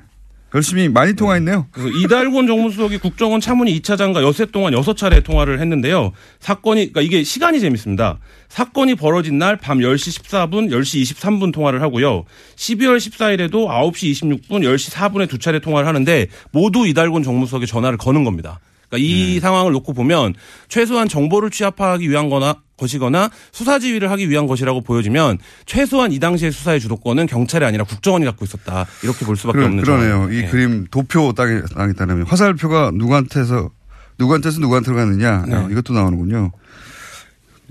열심히 0.54 0.88
많이 0.88 1.14
통화했네요. 1.14 1.66
그래서 1.72 1.90
이달곤 1.90 2.46
정무수석이 2.46 2.98
국정원 2.98 3.40
차문위 3.40 3.80
2차장과 3.80 4.22
여세 4.22 4.46
동안 4.46 4.72
6차례 4.72 5.24
통화를 5.24 5.60
했는데요. 5.60 6.12
사건이, 6.38 6.92
그러니까 6.92 7.00
이게 7.00 7.24
시간이 7.24 7.58
재밌습니다. 7.58 8.18
사건이 8.48 8.94
벌어진 8.94 9.38
날 9.38 9.56
밤 9.56 9.78
10시 9.78 10.22
14분, 10.22 10.70
10시 10.70 11.02
23분 11.02 11.52
통화를 11.52 11.82
하고요. 11.82 12.24
12월 12.56 12.98
14일에도 12.98 13.66
9시 13.66 14.12
26분, 14.12 14.62
10시 14.62 14.92
4분에 14.92 15.28
두 15.28 15.38
차례 15.38 15.58
통화를 15.58 15.88
하는데 15.88 16.28
모두 16.52 16.86
이달곤 16.86 17.24
정무수석이 17.24 17.66
전화를 17.66 17.98
거는 17.98 18.22
겁니다. 18.22 18.60
그러니까 18.88 19.08
이 19.08 19.40
상황을 19.40 19.72
놓고 19.72 19.92
보면 19.92 20.34
최소한 20.68 21.08
정보를 21.08 21.50
취합하기 21.50 22.08
위한 22.08 22.28
거나 22.28 22.56
것이거나 22.76 23.30
수사 23.52 23.78
지휘를 23.78 24.10
하기 24.10 24.28
위한 24.28 24.46
것이라고 24.46 24.80
보여지면 24.82 25.38
최소한 25.66 26.12
이 26.12 26.18
당시의 26.18 26.52
수사의 26.52 26.80
주도권은 26.80 27.26
경찰이 27.26 27.64
아니라 27.64 27.84
국정원이 27.84 28.24
갖고 28.24 28.44
있었다. 28.44 28.86
이렇게 29.02 29.24
볼 29.24 29.36
수밖에 29.36 29.58
그러, 29.58 29.66
없는 29.66 29.84
그러네요. 29.84 30.28
이 30.32 30.42
예. 30.42 30.46
그림 30.48 30.86
도표 30.90 31.32
땅에 31.34 31.60
따르면 31.96 32.26
화살표가 32.26 32.90
누구한테서 32.94 33.70
누구한테서 34.18 34.60
누구한테로 34.60 34.96
가느냐 34.96 35.44
네. 35.46 35.54
어, 35.54 35.68
이것도 35.70 35.92
나오는군요. 35.92 36.50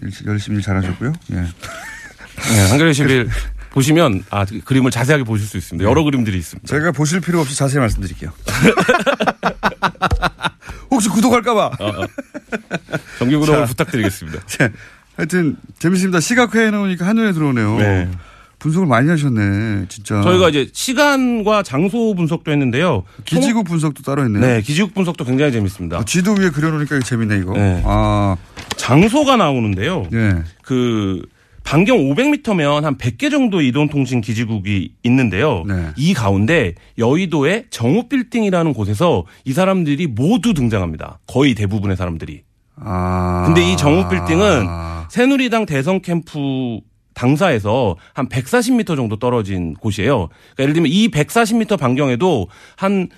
일- 0.01 0.11
열심히 0.25 0.61
잘하셨고요. 0.61 1.13
예. 1.33 1.35
네, 1.35 2.69
한겨레 2.69 2.91
21 2.91 3.29
보시면 3.71 4.23
아, 4.29 4.45
그 4.45 4.59
그림을 4.61 4.91
자세하게 4.91 5.23
보실 5.23 5.47
수 5.47 5.57
있습니다. 5.57 5.89
여러 5.89 6.03
그림들이 6.03 6.37
있습니다. 6.37 6.67
제가 6.67 6.91
보실 6.91 7.21
필요 7.21 7.39
없이 7.39 7.55
자세히 7.57 7.79
말씀드릴게요. 7.79 8.31
혹시 10.91 11.09
구독할까봐. 11.09 11.71
정기 13.19 13.35
구독을 13.35 13.61
자. 13.61 13.65
부탁드리겠습니다. 13.65 14.41
자, 14.47 14.69
하여튼 15.15 15.57
재밌습니다. 15.79 16.19
시각화해 16.19 16.71
놓으니까 16.71 17.05
한눈에 17.07 17.31
들어오네요. 17.33 17.77
네. 17.77 18.09
분석을 18.59 18.87
많이 18.87 19.09
하셨네, 19.09 19.87
진짜. 19.89 20.21
저희가 20.21 20.47
이제 20.47 20.69
시간과 20.71 21.63
장소 21.63 22.15
분석도 22.15 22.49
했는데요. 22.49 23.03
기지국 23.25 23.65
분석도 23.65 24.03
따로 24.03 24.23
했네요. 24.23 24.41
네, 24.41 24.61
기지국 24.61 24.93
분석도 24.93 25.25
굉장히 25.25 25.51
재밌습니다. 25.51 25.97
어, 25.97 26.05
지도 26.05 26.31
위에 26.31 26.49
그려놓으니까 26.49 26.99
재밌네 27.01 27.39
이거. 27.39 27.53
네. 27.53 27.81
아, 27.85 28.37
장소가 28.77 29.35
나오는데요. 29.35 30.07
네. 30.11 30.43
그 30.61 31.21
반경 31.63 31.97
500m면 31.97 32.81
한 32.81 32.97
100개 32.97 33.31
정도 33.31 33.61
이동통신 33.61 34.21
기지국이 34.21 34.93
있는데요. 35.03 35.63
네. 35.67 35.89
이 35.97 36.13
가운데 36.13 36.75
여의도의 36.97 37.65
정우빌딩이라는 37.69 38.73
곳에서 38.73 39.25
이 39.45 39.53
사람들이 39.53 40.07
모두 40.07 40.53
등장합니다. 40.53 41.19
거의 41.25 41.55
대부분의 41.55 41.97
사람들이. 41.97 42.43
아. 42.75 43.43
근데 43.45 43.71
이 43.71 43.77
정우빌딩은 43.77 44.67
새누리당 45.09 45.65
대선 45.65 46.01
캠프 46.01 46.79
당사에서 47.13 47.95
한 48.13 48.27
140m 48.27 48.95
정도 48.95 49.17
떨어진 49.17 49.73
곳이에요. 49.75 50.29
그러니까 50.55 50.63
예를 50.63 50.73
들면 50.73 50.91
이 50.91 51.09
140m 51.09 51.77
반경에도 51.77 52.47
한 52.75 53.09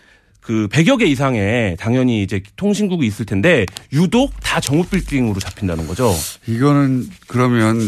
그 0.45 0.67
100여 0.67 0.99
개 0.99 1.05
이상의 1.05 1.75
당연히 1.79 2.21
이제 2.21 2.41
통신국이 2.55 3.05
있을 3.08 3.25
텐데 3.25 3.65
유독 3.91 4.31
다 4.41 4.60
정우빌딩으로 4.60 5.39
잡힌다는 5.39 5.88
거죠. 5.88 6.13
이거는 6.45 7.08
그러면 7.27 7.79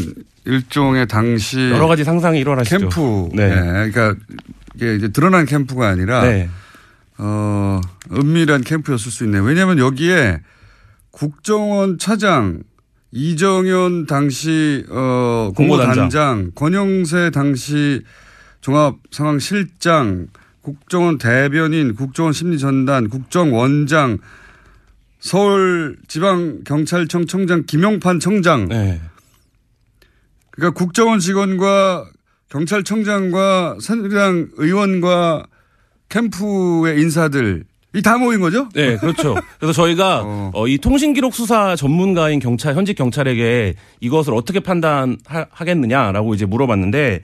일종의 0.45 1.07
당시 1.07 1.59
여러 1.69 1.87
가지 1.87 2.03
상상이 2.03 2.39
일어나시죠. 2.39 2.79
캠프. 2.79 3.29
네. 3.33 3.49
네. 3.49 3.61
그러니까 3.61 4.15
이게 4.75 4.95
이제 4.95 5.09
드러난 5.09 5.45
캠프가 5.45 5.87
아니라 5.87 6.23
네. 6.23 6.49
어, 7.19 7.79
은밀한 8.11 8.63
캠프였을 8.63 9.11
수 9.11 9.23
있네요. 9.25 9.43
왜냐하면 9.43 9.77
여기에 9.77 10.39
국정원 11.11 11.99
차장 11.99 12.63
이정현 13.11 14.07
당시 14.07 14.83
어. 14.89 15.51
공보단장, 15.55 16.51
권영세 16.55 17.29
당시 17.29 18.01
종합상황실장, 18.61 20.27
국정원 20.71 21.17
대변인, 21.17 21.95
국정원 21.95 22.33
심리전단, 22.33 23.07
국정원장, 23.07 24.17
서울지방경찰청 25.19 27.25
청장 27.25 27.63
김용판 27.65 28.19
청장. 28.19 28.67
네. 28.67 28.99
그러니까 30.51 30.77
국정원 30.77 31.19
직원과 31.19 32.09
경찰청장과 32.49 33.77
새누리당 33.79 34.49
의원과 34.57 35.45
캠프의 36.09 36.99
인사들 37.01 37.63
이 37.95 38.01
다 38.01 38.17
모인 38.17 38.41
거죠? 38.41 38.67
네, 38.75 38.97
그렇죠. 38.97 39.35
그래서 39.59 39.71
저희가 39.71 40.19
어, 40.53 40.67
이 40.67 40.77
통신 40.77 41.13
기록 41.13 41.33
수사 41.33 41.77
전문가인 41.77 42.39
경찰 42.39 42.75
현직 42.75 42.95
경찰에게 42.95 43.75
이것을 44.01 44.33
어떻게 44.33 44.59
판단하겠느냐라고 44.59 46.33
이제 46.33 46.45
물어봤는데 46.45 47.21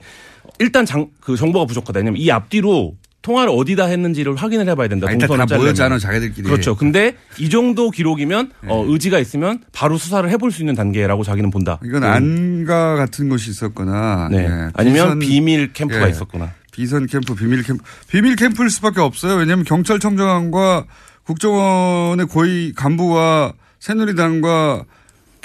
일단 0.60 0.86
장, 0.86 1.08
그 1.20 1.36
정보가 1.36 1.66
부족하다. 1.66 1.98
왜냐면 2.00 2.18
이 2.20 2.30
앞뒤로 2.30 2.94
통화를 3.24 3.50
어디다 3.56 3.86
했는지를 3.86 4.36
확인을 4.36 4.68
해봐야 4.68 4.86
된다. 4.86 5.08
아, 5.08 5.10
일단 5.10 5.26
동선을 5.28 5.46
다. 5.46 5.56
모였잖아, 5.56 5.98
자기들끼리. 5.98 6.42
그렇죠. 6.46 6.76
근데 6.76 7.16
이 7.38 7.48
정도 7.48 7.90
기록이면 7.90 8.50
어, 8.68 8.84
의지가 8.86 9.18
있으면 9.18 9.60
바로 9.72 9.96
수사를 9.96 10.28
해볼 10.30 10.52
수 10.52 10.60
있는 10.60 10.74
단계라고 10.74 11.24
자기는 11.24 11.50
본다. 11.50 11.80
이건 11.82 12.02
음. 12.04 12.08
안가 12.08 12.96
같은 12.96 13.30
곳이 13.30 13.50
있었거나 13.50 14.28
네. 14.30 14.44
예, 14.44 14.68
아니면 14.74 15.18
비선- 15.18 15.18
비밀 15.20 15.72
캠프가 15.72 16.06
예, 16.06 16.10
있었거나. 16.10 16.52
비선 16.70 17.06
캠프, 17.06 17.34
비밀 17.34 17.62
캠프, 17.62 17.82
비밀 18.08 18.36
캠프일 18.36 18.68
수밖에 18.68 19.00
없어요. 19.00 19.36
왜냐하면 19.36 19.64
경찰청장과 19.64 20.84
국정원의 21.24 22.26
고위 22.26 22.72
간부와 22.74 23.54
새누리당과 23.80 24.84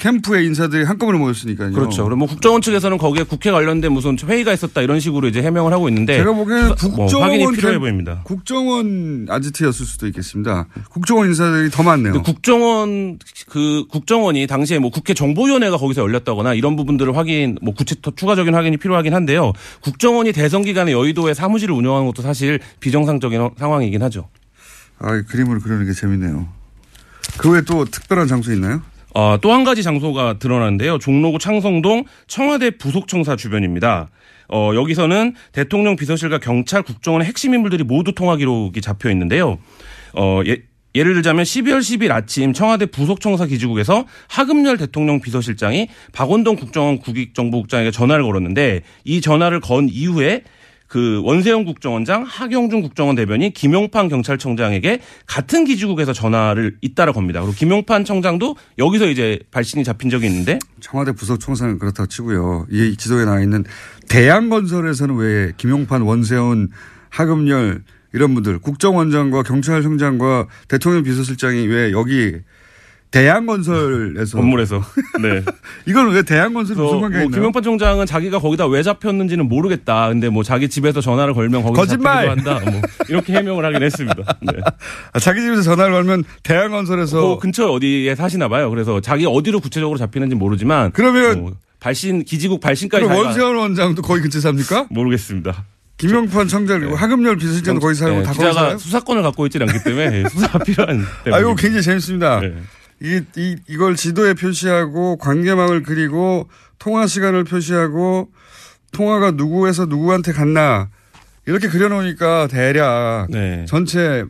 캠프의 0.00 0.46
인사들이 0.46 0.84
한꺼번에 0.84 1.18
모였으니까요. 1.18 1.72
그렇죠. 1.72 2.04
그럼 2.04 2.20
뭐 2.20 2.26
국정원 2.26 2.62
측에서는 2.62 2.96
거기에 2.96 3.22
국회 3.24 3.50
관련된 3.50 3.92
무슨 3.92 4.16
회의가 4.18 4.52
있었다 4.54 4.80
이런 4.80 4.98
식으로 4.98 5.28
이제 5.28 5.42
해명을 5.42 5.72
하고 5.74 5.88
있는데 5.90 6.16
제가 6.16 6.32
보기에는 6.32 6.66
뭐 6.68 6.74
국정원 6.74 7.22
확인이 7.30 7.52
필요해 7.52 7.74
캠- 7.74 7.80
보입니다. 7.80 8.20
국정원 8.24 9.26
아지트였을 9.28 9.84
수도 9.86 10.06
있겠습니다. 10.06 10.66
국정원 10.88 11.28
인사들이 11.28 11.70
더 11.70 11.82
많네요. 11.82 12.14
근데 12.14 12.24
국정원 12.24 13.18
그 13.48 13.84
국정원이 13.90 14.46
당시에 14.46 14.78
뭐 14.78 14.90
국회 14.90 15.12
정보위원회가 15.12 15.76
거기서 15.76 16.00
열렸다거나 16.02 16.54
이런 16.54 16.76
부분들을 16.76 17.14
확인 17.16 17.58
뭐 17.60 17.74
구체 17.74 17.94
더 18.00 18.10
추가적인 18.10 18.54
확인이 18.54 18.78
필요하긴 18.78 19.12
한데요. 19.14 19.52
국정원이 19.82 20.32
대선 20.32 20.62
기간에 20.64 20.92
여의도에 20.92 21.34
사무실을 21.34 21.74
운영하는 21.74 22.06
것도 22.06 22.22
사실 22.22 22.58
비정상적인 22.80 23.50
상황이긴 23.58 24.02
하죠. 24.04 24.28
아, 24.98 25.20
그림을 25.22 25.60
그리는 25.60 25.84
게 25.86 25.92
재밌네요. 25.92 26.48
그 27.38 27.50
외에 27.50 27.62
또 27.62 27.84
특별한 27.84 28.26
장소 28.26 28.52
있나요? 28.52 28.82
어, 29.14 29.36
또 29.40 29.52
한 29.52 29.64
가지 29.64 29.82
장소가 29.82 30.38
드러나는데요. 30.38 30.98
종로구 30.98 31.38
창성동 31.38 32.04
청와대 32.26 32.70
부속청사 32.70 33.36
주변입니다. 33.36 34.08
어, 34.48 34.72
여기서는 34.74 35.34
대통령 35.52 35.96
비서실과 35.96 36.38
경찰, 36.38 36.82
국정원의 36.82 37.26
핵심 37.26 37.54
인물들이 37.54 37.84
모두 37.84 38.12
통화 38.12 38.36
기록이 38.36 38.80
잡혀 38.80 39.10
있는데요. 39.10 39.58
어, 40.14 40.40
예, 40.46 40.58
예를 40.94 41.14
들자면 41.14 41.44
12월 41.44 41.78
10일 41.78 42.10
아침 42.10 42.52
청와대 42.52 42.86
부속청사 42.86 43.46
기지국에서 43.46 44.06
하금열 44.28 44.76
대통령 44.76 45.20
비서실장이 45.20 45.88
박원동 46.12 46.56
국정원 46.56 46.98
국익정보국장에게 46.98 47.92
전화를 47.92 48.24
걸었는데 48.24 48.82
이 49.04 49.20
전화를 49.20 49.60
건 49.60 49.88
이후에 49.88 50.42
그 50.90 51.20
원세영 51.22 51.66
국정원장, 51.66 52.24
하경준 52.24 52.82
국정원 52.82 53.14
대변인, 53.14 53.52
김용판 53.52 54.08
경찰청장에게 54.08 55.00
같은 55.24 55.64
기지국에서 55.64 56.12
전화를 56.12 56.78
잇따라 56.80 57.12
겁니다. 57.12 57.40
그리고 57.40 57.54
김용판 57.54 58.04
청장도 58.04 58.56
여기서 58.76 59.06
이제 59.06 59.38
발신이 59.52 59.84
잡힌 59.84 60.10
적이 60.10 60.26
있는데 60.26 60.58
청와대 60.80 61.12
부속청사는 61.12 61.78
그렇다고 61.78 62.08
치고요. 62.08 62.66
이 62.72 62.96
지도에 62.96 63.24
나와 63.24 63.40
있는 63.40 63.64
대양건설에서는 64.08 65.14
왜 65.14 65.52
김용판, 65.56 66.02
원세훈, 66.02 66.70
하금열 67.08 67.84
이런 68.12 68.34
분들 68.34 68.58
국정원장과 68.58 69.44
경찰청장과 69.44 70.48
대통령 70.66 71.04
비서실장이 71.04 71.68
왜 71.68 71.92
여기 71.92 72.34
대양건설에서 73.10 74.38
건물에서 74.38 74.82
네. 75.20 75.42
이건 75.86 76.12
왜 76.12 76.22
대양건설 76.22 76.76
무슨 76.76 77.00
관계 77.00 77.16
뭐 77.18 77.24
있나요? 77.26 77.28
김용판 77.40 77.62
총장은 77.62 78.06
자기가 78.06 78.38
거기다 78.38 78.66
왜 78.66 78.82
잡혔는지는 78.82 79.48
모르겠다. 79.48 80.08
근데 80.08 80.28
뭐 80.28 80.42
자기 80.42 80.68
집에서 80.68 81.00
전화를 81.00 81.34
걸면 81.34 81.62
거기서 81.62 81.80
거짓말! 81.80 82.26
잡히기도 82.28 82.50
한다. 82.50 82.70
뭐 82.70 82.80
이렇게 83.08 83.32
해명을 83.32 83.64
하긴 83.64 83.82
했습니다. 83.82 84.38
네. 84.42 84.52
아, 85.12 85.18
자기 85.18 85.40
집에서 85.40 85.62
전화를 85.62 85.92
걸면 85.92 86.24
대양건설에서 86.44 87.36
그 87.36 87.38
근처에 87.40 87.66
어디에 87.66 88.14
사시나 88.14 88.48
봐요. 88.48 88.70
그래서 88.70 89.00
자기 89.00 89.26
어디로 89.26 89.60
구체적으로 89.60 89.98
잡히는지 89.98 90.36
모르지만 90.36 90.92
그러면 90.92 91.40
뭐 91.40 91.52
발신 91.80 92.24
기지국 92.24 92.60
발신까지 92.60 93.04
그럼 93.06 93.18
원세훈 93.18 93.56
원장도 93.56 94.02
거기 94.02 94.20
근처 94.20 94.38
삽니까? 94.40 94.86
모르겠습니다. 94.90 95.64
김영판 95.96 96.48
청장 96.48 96.80
그리고 96.80 96.96
하금열 96.96 97.36
비서실장도 97.36 97.80
거기 97.80 97.94
살고 97.94 98.18
네, 98.18 98.22
다 98.22 98.28
거기 98.28 98.38
기자가 98.38 98.52
살아요? 98.54 98.78
수사권을 98.78 99.22
갖고 99.22 99.44
있지 99.46 99.58
않기 99.60 99.84
때문에 99.84 100.28
수사가 100.30 100.58
필요한. 100.60 101.04
아, 101.30 101.38
이거. 101.40 101.54
굉장히 101.54 101.82
재밌습니다. 101.82 102.40
네. 102.40 102.54
이, 103.02 103.20
이, 103.36 103.56
이걸 103.68 103.96
지도에 103.96 104.34
표시하고 104.34 105.16
관계망을 105.16 105.82
그리고 105.82 106.48
통화 106.78 107.06
시간을 107.06 107.44
표시하고 107.44 108.30
통화가 108.92 109.32
누구에서 109.32 109.86
누구한테 109.86 110.32
갔나 110.32 110.88
이렇게 111.46 111.68
그려놓으니까 111.68 112.48
대략 112.48 113.28
네. 113.30 113.64
전체 113.66 114.24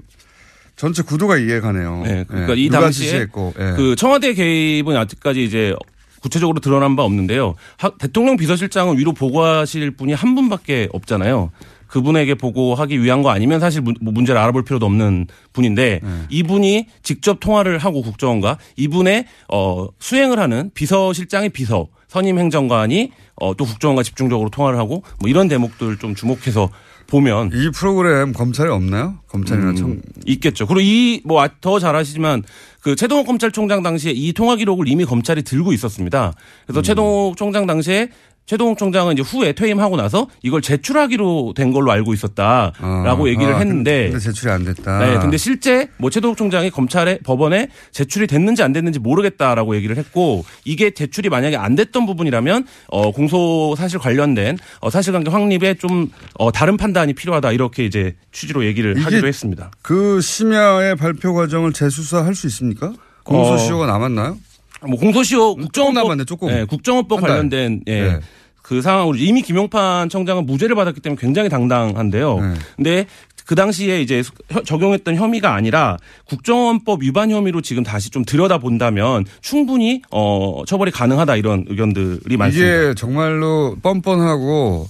전체 0.77 1.03
구도가 1.03 1.37
이해가네요. 1.37 2.03
네, 2.05 2.25
그러니까 2.27 2.57
예, 2.57 2.61
이 2.63 2.71
당시에 2.71 3.05
지시했고, 3.07 3.53
예. 3.59 3.73
그 3.77 3.97
청와대 3.97 4.33
개입은 4.33 4.97
아직까지 4.97 5.45
이제 5.45 5.75
구체적으로 6.23 6.59
드러난 6.61 6.97
바 6.97 7.03
없는데요. 7.03 7.55
하- 7.77 7.91
대통령 7.99 8.39
비서실장은 8.39 8.97
위로 8.97 9.13
보고하실 9.13 9.91
분이 9.91 10.15
한 10.15 10.35
분밖에 10.35 10.89
없잖아요. 10.93 11.51
그분에게 11.91 12.35
보고하기 12.37 13.03
위한 13.03 13.23
거 13.23 13.31
아니면 13.31 13.59
사실 13.61 13.81
문- 13.83 13.97
뭐 14.01 14.13
문제를 14.13 14.41
알아볼 14.41 14.63
필요도 14.65 14.87
없는 14.87 15.27
분인데 15.53 16.01
네. 16.03 16.09
이분이 16.31 16.87
직접 17.03 17.41
통화를 17.41 17.79
하고 17.79 18.01
국정원과 18.03 18.59
이분의 18.77 19.27
어 19.53 19.89
수행을 19.99 20.39
하는 20.39 20.71
비서실장의 20.75 21.51
비서 21.51 21.89
선임 22.09 22.39
행정관이 22.39 23.11
어 23.37 23.55
또 23.55 23.65
국정원과 23.65 24.03
집중적으로 24.05 24.51
통화를 24.51 24.79
하고 24.79 25.03
뭐 25.19 25.29
이런 25.29 25.49
대목들 25.49 25.99
좀 25.99 26.15
주목해서 26.15 26.71
보면 27.09 27.51
이 27.53 27.71
프로그램 27.75 28.33
검찰에 28.33 28.69
없나요? 28.71 29.17
검찰이나 29.29 29.71
음, 29.71 29.77
청 29.77 30.01
있겠죠. 30.27 30.67
그리고 30.69 30.81
이 30.83 31.23
뭐 31.25 31.49
더 31.61 31.81
잘 31.81 31.97
아시지만 31.97 32.45
그 32.81 32.95
최동욱 32.95 33.27
검찰총장 33.27 33.83
당시에 33.83 34.13
이 34.15 34.33
통화 34.33 34.55
기록을 34.55 34.87
이미 34.89 35.05
검찰이 35.05 35.43
들고 35.43 35.73
있었습니다. 35.73 36.33
그래서 36.67 36.83
최동욱 36.83 37.37
총장 37.37 37.67
당시에 37.67 38.11
최동욱 38.47 38.79
총장은 38.79 39.13
이제 39.13 39.23
후에 39.23 39.53
퇴임하고 39.53 39.97
나서 39.97 40.27
이걸 40.43 40.61
제출하기로 40.61 41.53
된 41.55 41.73
걸로 41.73 41.93
알고 41.93 42.13
있었다라고 42.15 43.29
얘기를 43.29 43.55
아, 43.55 43.59
했는데 43.59 44.07
근데 44.11 44.19
제출이 44.19 44.51
안 44.51 44.65
됐다. 44.65 44.99
네, 44.99 45.19
근데 45.21 45.37
실제 45.37 45.89
뭐 45.99 46.11
최동욱 46.11 46.37
총장이 46.37 46.71
검찰에 46.71 47.19
법원에 47.19 47.69
제출이 47.93 48.27
됐는지 48.27 48.65
안 48.65 48.73
됐는지 48.73 48.99
모르겠다라고 48.99 49.77
얘기를 49.77 49.97
했고 49.97 50.45
이게 50.65 50.91
제출이 50.91 51.29
만약에 51.29 51.57
안 51.57 51.77
됐던 51.77 52.07
부분이라면 52.07 52.67
어 52.89 53.13
공소 53.13 53.77
사실 53.79 54.01
관련된 54.01 54.59
어 54.81 54.91
사실관계 54.91 55.31
확립에 55.31 55.75
좀어 55.75 56.51
다른 56.53 56.77
판단이 56.77 57.13
필요하다 57.13 57.53
이렇게 57.53 57.85
이제 57.85 58.17
취지로 58.33 58.65
얘기를 58.65 59.01
하기도 59.05 59.29
했습니다. 59.29 59.71
그 59.81 60.21
심야의 60.21 60.97
발표 60.97 61.35
과정을 61.35 61.73
재수사할 61.73 62.35
수 62.35 62.49
있습니까? 62.49 62.93
공소시효가 63.23 63.87
남았나요? 63.87 64.39
뭐 64.87 64.99
공소시효 64.99 65.57
국정원법 65.57 66.03
남았네, 66.05 66.25
조금. 66.25 66.49
네, 66.49 66.65
국정원법. 66.65 67.21
관련된 67.21 67.83
예. 67.87 68.01
네. 68.03 68.21
그 68.63 68.81
상황으로 68.83 69.17
이미 69.17 69.43
김용판 69.43 70.09
청장은 70.09 70.47
무죄를 70.47 70.77
받았기 70.77 71.01
때문에 71.01 71.19
굉장히 71.21 71.49
당당한데요. 71.49 72.39
네. 72.41 72.55
근데 72.77 73.07
그 73.45 73.57
당시에 73.57 74.01
이제 74.01 74.23
혀- 74.49 74.63
적용했던 74.63 75.17
혐의가 75.17 75.55
아니라 75.55 75.97
국정원법 76.27 77.03
위반 77.03 77.33
혐의로 77.33 77.63
지금 77.63 77.83
다시 77.83 78.11
좀 78.11 78.25
들여다 78.25 78.59
본다면 78.59 79.25
충분히 79.41 80.03
어 80.13 80.63
처벌이 80.69 80.93
가능하다 80.93 81.35
이런 81.37 81.65
의견들이 81.69 82.37
많습니다. 82.37 82.69
이게 82.83 82.95
정말로 82.95 83.77
뻔뻔하고 83.83 84.89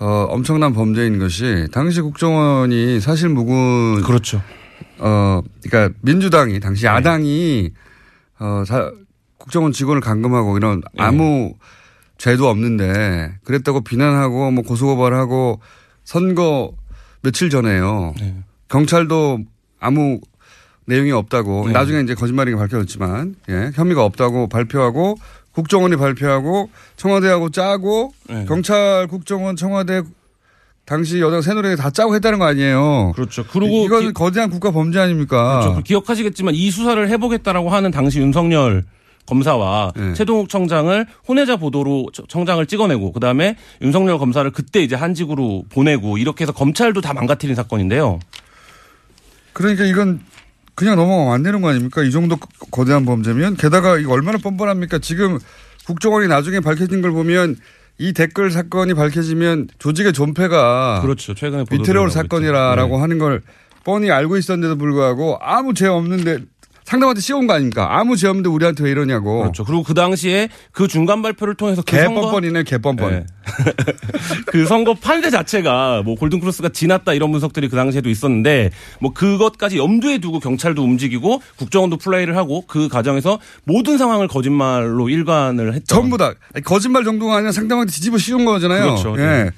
어, 0.00 0.06
엄청난 0.30 0.72
범죄인 0.72 1.20
것이 1.20 1.68
당시 1.72 2.00
국정원이 2.00 2.98
사실 3.00 3.28
무근 3.28 4.02
그렇죠. 4.02 4.42
어 4.98 5.40
그러니까 5.62 5.96
민주당이 6.02 6.58
당시 6.58 6.84
야당이 6.86 7.70
어 8.40 8.64
사- 8.66 8.90
국정원 9.44 9.72
직원을 9.72 10.00
감금하고 10.00 10.56
이런 10.56 10.80
아무 10.96 11.52
죄도 12.16 12.48
없는데 12.48 13.34
그랬다고 13.44 13.82
비난하고 13.82 14.50
뭐 14.50 14.64
고소고발하고 14.64 15.60
선거 16.02 16.72
며칠 17.20 17.50
전에요. 17.50 18.14
경찰도 18.68 19.40
아무 19.78 20.20
내용이 20.86 21.12
없다고 21.12 21.66
네. 21.66 21.72
나중에 21.72 22.00
이제 22.00 22.14
거짓말이 22.14 22.54
밝혀졌지만 22.54 23.34
예, 23.50 23.70
혐의가 23.74 24.02
없다고 24.04 24.48
발표하고 24.48 25.16
국정원이 25.52 25.96
발표하고 25.96 26.70
청와대하고 26.96 27.50
짜고 27.50 28.14
네. 28.30 28.46
경찰 28.46 29.06
국정원 29.08 29.56
청와대 29.56 30.02
당시 30.86 31.20
여당 31.20 31.42
새누리가 31.42 31.76
다 31.76 31.90
짜고 31.90 32.14
했다는 32.14 32.38
거 32.38 32.46
아니에요. 32.46 33.12
그렇죠. 33.14 33.44
그리고 33.50 33.84
이건 33.84 34.02
기- 34.06 34.12
거대한 34.14 34.48
국가 34.50 34.70
범죄 34.70 34.98
아닙니까? 35.00 35.60
그렇죠. 35.60 35.82
기억하시겠지만 35.82 36.54
이 36.54 36.70
수사를 36.70 37.08
해보겠다라고 37.10 37.68
하는 37.70 37.90
당시 37.90 38.20
윤석열 38.20 38.84
검사와 39.26 39.92
네. 39.96 40.12
최동욱 40.14 40.48
청장을 40.48 41.06
혼외자 41.26 41.56
보도로 41.56 42.08
저- 42.12 42.24
청장을 42.28 42.64
찍어내고 42.66 43.12
그다음에 43.12 43.56
윤석열 43.82 44.18
검사를 44.18 44.48
그때 44.50 44.82
이제 44.82 44.94
한직으로 44.96 45.64
보내고 45.70 46.18
이렇게 46.18 46.44
해서 46.44 46.52
검찰도 46.52 47.00
다 47.00 47.12
망가뜨린 47.14 47.54
사건인데요. 47.54 48.18
그러니까 49.52 49.84
이건 49.84 50.20
그냥 50.74 50.96
넘어가면 50.96 51.32
안 51.32 51.42
되는 51.42 51.60
거 51.60 51.68
아닙니까? 51.68 52.02
이 52.02 52.10
정도 52.10 52.36
거- 52.36 52.48
거대한 52.70 53.04
범죄면 53.04 53.56
게다가 53.56 53.96
이거 53.98 54.12
얼마나 54.12 54.38
뻔뻔합니까? 54.38 54.98
지금 54.98 55.38
국정원이 55.86 56.26
나중에 56.28 56.60
밝혀진 56.60 57.00
걸 57.02 57.12
보면 57.12 57.56
이 57.98 58.12
댓글 58.12 58.50
사건이 58.50 58.94
밝혀지면 58.94 59.68
조직의 59.78 60.12
존폐가 60.12 61.00
그렇죠. 61.02 61.34
최근에 61.34 61.64
있죠. 61.70 62.08
사건이라라고 62.08 62.96
네. 62.96 63.00
하는 63.00 63.18
걸 63.18 63.42
뻔히 63.84 64.10
알고 64.10 64.36
있었는데도 64.36 64.76
불구하고 64.78 65.38
아무 65.40 65.74
죄 65.74 65.86
없는데 65.86 66.38
상대방한테 66.84 67.20
씌운 67.22 67.46
거 67.46 67.54
아닙니까? 67.54 67.98
아무 67.98 68.16
죄 68.16 68.28
없는데 68.28 68.48
우리한테 68.50 68.84
왜 68.84 68.90
이러냐고. 68.90 69.40
그렇죠. 69.40 69.64
그리고 69.64 69.82
그 69.82 69.94
당시에 69.94 70.48
그 70.70 70.86
중간 70.86 71.22
발표를 71.22 71.54
통해서 71.54 71.82
그개 71.82 72.02
선거 72.02 72.20
뻔뻔이네, 72.22 72.64
개 72.64 72.78
뻔뻔. 72.78 73.10
네. 73.10 73.26
그 74.46 74.66
선거 74.66 74.94
판세 74.94 75.30
자체가 75.30 76.02
뭐 76.04 76.14
골든 76.14 76.40
크로스가 76.40 76.68
지났다 76.68 77.14
이런 77.14 77.32
분석들이 77.32 77.68
그 77.68 77.76
당시에도 77.76 78.10
있었는데 78.10 78.70
뭐 79.00 79.12
그것까지 79.12 79.78
염두에 79.78 80.18
두고 80.18 80.40
경찰도 80.40 80.82
움직이고 80.82 81.40
국정원도 81.56 81.96
플레이를 81.96 82.36
하고 82.36 82.64
그 82.66 82.88
과정에서 82.88 83.38
모든 83.64 83.96
상황을 83.96 84.28
거짓말로 84.28 85.08
일관을 85.08 85.74
했죠. 85.74 85.86
전부 85.86 86.18
다 86.18 86.34
거짓말 86.64 87.04
정도가 87.04 87.36
아니라 87.36 87.52
상대방한테 87.52 87.92
뒤집어 87.92 88.18
씌운 88.18 88.44
거잖아요. 88.44 88.82
그렇죠. 88.82 89.14
예. 89.18 89.26
네. 89.26 89.50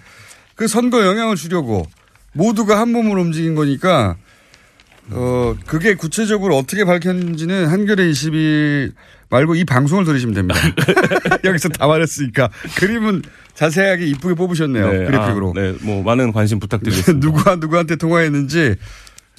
그 0.55 0.68
선거 0.68 1.05
영향을 1.05 1.37
주려고 1.37 1.87
모두가 2.33 2.79
한 2.79 2.93
몸으로 2.93 3.20
움직인 3.22 3.55
거니까 3.55 4.16
어 5.11 5.54
그게 5.66 5.94
구체적으로 5.94 6.57
어떻게 6.57 6.84
밝혔는지는 6.84 7.66
한겨레 7.66 8.11
20일 8.11 8.92
말고 9.30 9.54
이 9.54 9.64
방송을 9.64 10.04
들으시면 10.04 10.34
됩니다. 10.34 10.59
여기서 11.44 11.68
다 11.70 11.86
말했으니까 11.86 12.48
그림은 12.76 13.22
자세하게 13.54 14.07
이쁘게 14.07 14.34
뽑으셨네요. 14.34 14.92
네, 14.92 15.04
그래픽으로. 15.07 15.50
아, 15.57 15.61
네, 15.61 15.74
뭐 15.82 16.02
많은 16.02 16.32
관심 16.32 16.59
부탁드리겠습니다. 16.59 17.18
누구와 17.26 17.57
누구한테 17.57 17.96
통화했는지 17.96 18.76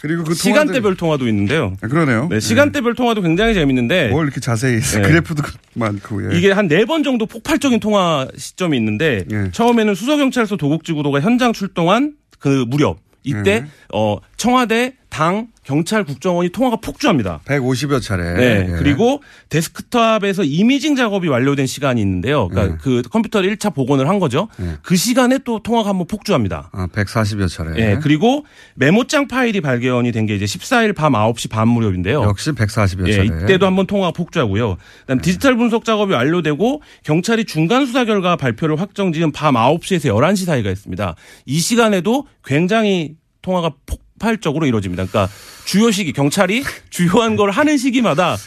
그리고 0.02 0.24
그 0.24 0.36
시간대별 0.36 0.96
통화도 0.96 1.28
있는데요. 1.28 1.76
아, 1.82 1.88
그러네요. 1.88 2.28
네, 2.30 2.40
시간대별 2.40 2.94
통화도 2.96 3.22
굉장히 3.22 3.54
재밌는데 3.54 4.10
뭘 4.10 4.26
이렇게 4.28 4.40
자세히 4.40 4.80
네. 4.80 5.02
그래프도 5.02 5.42
많고 5.74 6.32
예. 6.32 6.38
이게 6.38 6.52
한 6.52 6.68
네 6.68 6.86
번 6.86 7.04
정도 7.04 7.26
폭발적인 7.26 7.80
통화 7.80 8.28
시점이 8.38 8.78
있는데 8.78 9.26
예. 9.32 9.50
처음에는 9.52 9.96
수서경찰서 9.96 10.58
도곡지구도가 10.58 11.20
현장 11.22 11.52
출동한 11.52 12.14
그 12.40 12.66
무렵 12.68 13.00
이때 13.24 13.52
예. 13.52 13.66
어 13.94 14.18
청와대 14.38 14.94
당 15.10 15.48
경찰 15.68 16.06
국정원이 16.06 16.48
통화가 16.50 16.78
폭주합니다. 16.78 17.42
150여 17.44 18.02
차례. 18.02 18.24
네. 18.36 18.68
예. 18.70 18.76
그리고 18.78 19.22
데스크탑에서 19.50 20.46
이미징 20.46 20.96
작업이 20.96 21.28
완료된 21.28 21.68
시간이 21.68 22.00
있는데요. 22.00 22.48
그러니까 22.48 22.76
예. 22.76 22.78
그 22.82 23.02
컴퓨터를 23.02 23.54
1차 23.58 23.74
복원을 23.76 24.08
한 24.08 24.20
거죠. 24.20 24.48
그 24.82 24.96
시간에 24.96 25.40
또 25.40 25.60
통화가 25.62 25.90
한번 25.90 26.08
폭주합니다. 26.08 26.70
아, 26.72 26.88
140여 26.88 27.50
차례. 27.50 27.72
예. 27.82 28.00
그리고 28.00 28.46
메모장 28.76 29.28
파일이 29.28 29.60
발견이 29.60 30.12
된 30.14 30.26
게 30.26 30.36
이제 30.36 30.46
14일 30.46 30.96
밤 30.96 31.12
9시 31.14 31.50
반 31.50 31.68
무렵인데요. 31.68 32.22
역시 32.24 32.52
140여 32.52 33.08
예, 33.10 33.12
차례. 33.14 33.26
이때도 33.26 33.66
한번 33.66 33.88
통화가 33.88 34.12
폭주하고요. 34.14 34.78
그다음 35.02 35.20
디지털 35.20 35.58
분석 35.58 35.84
작업이 35.84 36.14
완료되고 36.14 36.82
경찰이 37.04 37.44
중간 37.44 37.86
수사 37.86 38.06
결과 38.06 38.38
발표를 38.38 38.80
확정 38.80 39.12
지은 39.12 39.34
밤 39.34 39.56
9시에서 39.56 40.06
11시 40.14 40.46
사이가 40.46 40.72
있습니다. 40.72 41.16
이 41.46 41.60
시간에도 41.60 42.26
굉장히 42.46 43.16
통화가 43.42 43.72
폭 43.86 44.07
발적으로 44.20 44.66
이루어집니다. 44.66 45.06
그러니까 45.06 45.34
주요 45.66 45.92
시기 45.92 46.14
경찰이 46.14 46.64
주요한 46.90 47.36
걸 47.36 47.52
하는 47.52 47.78
시기마다 47.78 48.38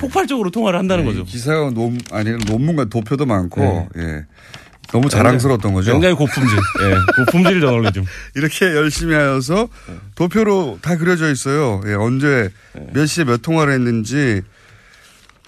폭발적으로 0.00 0.50
통화를 0.50 0.78
한다는 0.78 1.04
네, 1.04 1.10
거죠. 1.10 1.24
기사가 1.24 1.70
논 1.70 1.98
아니 2.12 2.30
논문과 2.46 2.86
도표도 2.86 3.26
많고 3.26 3.88
예. 3.96 4.26
너무 4.92 5.08
자랑스러웠던 5.10 5.74
거죠. 5.74 5.92
굉장히 5.92 6.14
고품질. 6.14 6.56
예, 6.56 6.94
고품질 7.24 7.60
저널리즘. 7.60 8.04
이렇게 8.34 8.66
열심히 8.66 9.14
하여서 9.14 9.68
도표로 10.14 10.78
다 10.80 10.96
그려져 10.96 11.30
있어요. 11.30 11.82
예, 11.86 11.92
언제 11.94 12.50
몇 12.94 13.06
시에 13.06 13.24
몇 13.24 13.42
통화를 13.42 13.74
했는지 13.74 14.42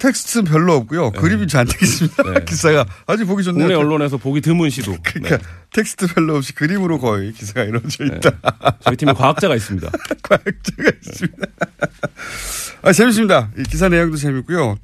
텍스트 0.01 0.43
별로 0.45 0.75
없고요. 0.75 1.13
그림이 1.13 1.47
잔뜩 1.47 1.81
있습니다. 1.83 2.41
기사가 2.47 2.87
아주 3.07 3.27
보기 3.27 3.45
좋네요. 3.45 3.67
국내 3.69 3.75
언론에서 3.75 4.17
보기 4.17 4.41
드문 4.41 4.71
시도. 4.71 4.97
그러니까 5.05 5.39
텍스트 5.73 6.07
별로 6.09 6.37
없이 6.37 6.55
그림으로 6.55 6.99
거의 6.99 7.33
기사가 7.33 7.65
이루어져 7.65 8.05
있다. 8.07 8.31
저희 8.81 8.97
팀에 8.97 9.13
과학자가 9.13 9.55
있습니다. 9.55 9.91
과학자가 10.23 10.91
있습니다. 11.03 11.47
아, 12.83 12.93
재밌습니다. 12.93 13.51
이 13.59 13.63
기사 13.65 13.89
내용도 13.89 14.17
재밌고요. 14.17 14.77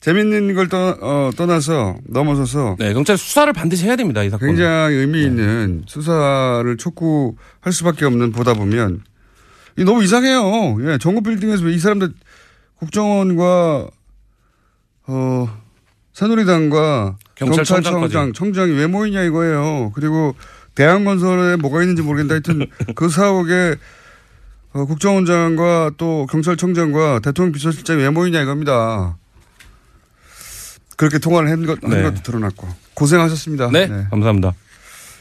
재밌는 0.00 0.54
걸 0.54 0.68
떠, 0.68 0.96
어, 1.00 1.30
떠나서 1.36 1.98
넘어서서 2.06 2.76
네, 2.78 2.94
경찰 2.94 3.18
수사를 3.18 3.52
반드시 3.52 3.84
해야 3.86 3.96
됩니다. 3.96 4.22
이 4.22 4.30
사건. 4.30 4.48
굉장히 4.48 4.94
의미 4.96 5.22
있는 5.24 5.82
수사를 5.86 6.74
촉구할 6.78 7.72
수밖에 7.72 8.06
없는 8.06 8.32
보다 8.32 8.54
보면 8.54 9.02
이 9.76 9.84
너무 9.84 10.02
이상해요. 10.02 10.78
예, 10.90 10.98
정부 10.98 11.22
빌딩에서 11.22 11.64
왜 11.64 11.74
이 11.74 11.78
사람들 11.78 12.12
국정원과 12.76 13.88
어 15.10 15.48
새누리당과. 16.12 17.16
경찰청장 17.34 18.32
청장이 18.32 18.72
왜 18.72 18.86
모이냐 18.86 19.22
이거예요. 19.22 19.92
그리고 19.94 20.34
대한건설에 20.74 21.56
뭐가 21.56 21.82
있는지 21.82 22.02
모르겠는데 22.02 22.34
하여튼 22.34 22.70
그 22.94 23.08
사옥에 23.08 23.76
어, 24.72 24.84
국정원장과 24.84 25.92
또 25.96 26.26
경찰청장과 26.30 27.20
대통령 27.20 27.52
비서실장이 27.52 28.02
왜 28.02 28.10
모이냐 28.10 28.40
이겁니다. 28.42 29.16
그렇게 30.96 31.18
통화를 31.18 31.50
한, 31.50 31.64
것, 31.64 31.82
한 31.82 31.90
네. 31.90 32.02
것도 32.02 32.22
드러났고 32.22 32.68
고생하셨습니다. 32.94 33.70
네, 33.72 33.88
감사합니다. 34.10 34.52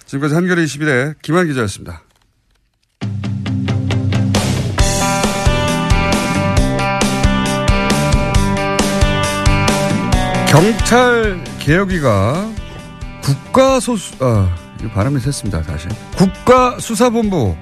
지금까지 0.06 0.36
한겨레 0.36 0.66
21의 0.66 1.16
김한 1.22 1.48
기자였습니다. 1.48 2.04
경찰 10.50 11.44
개혁위가 11.60 12.52
국가소수, 13.22 14.16
아, 14.20 14.56
이거 14.80 14.90
발음이 14.90 15.20
셌습니다, 15.20 15.62
다시. 15.62 15.88
국가수사본부 16.18 17.56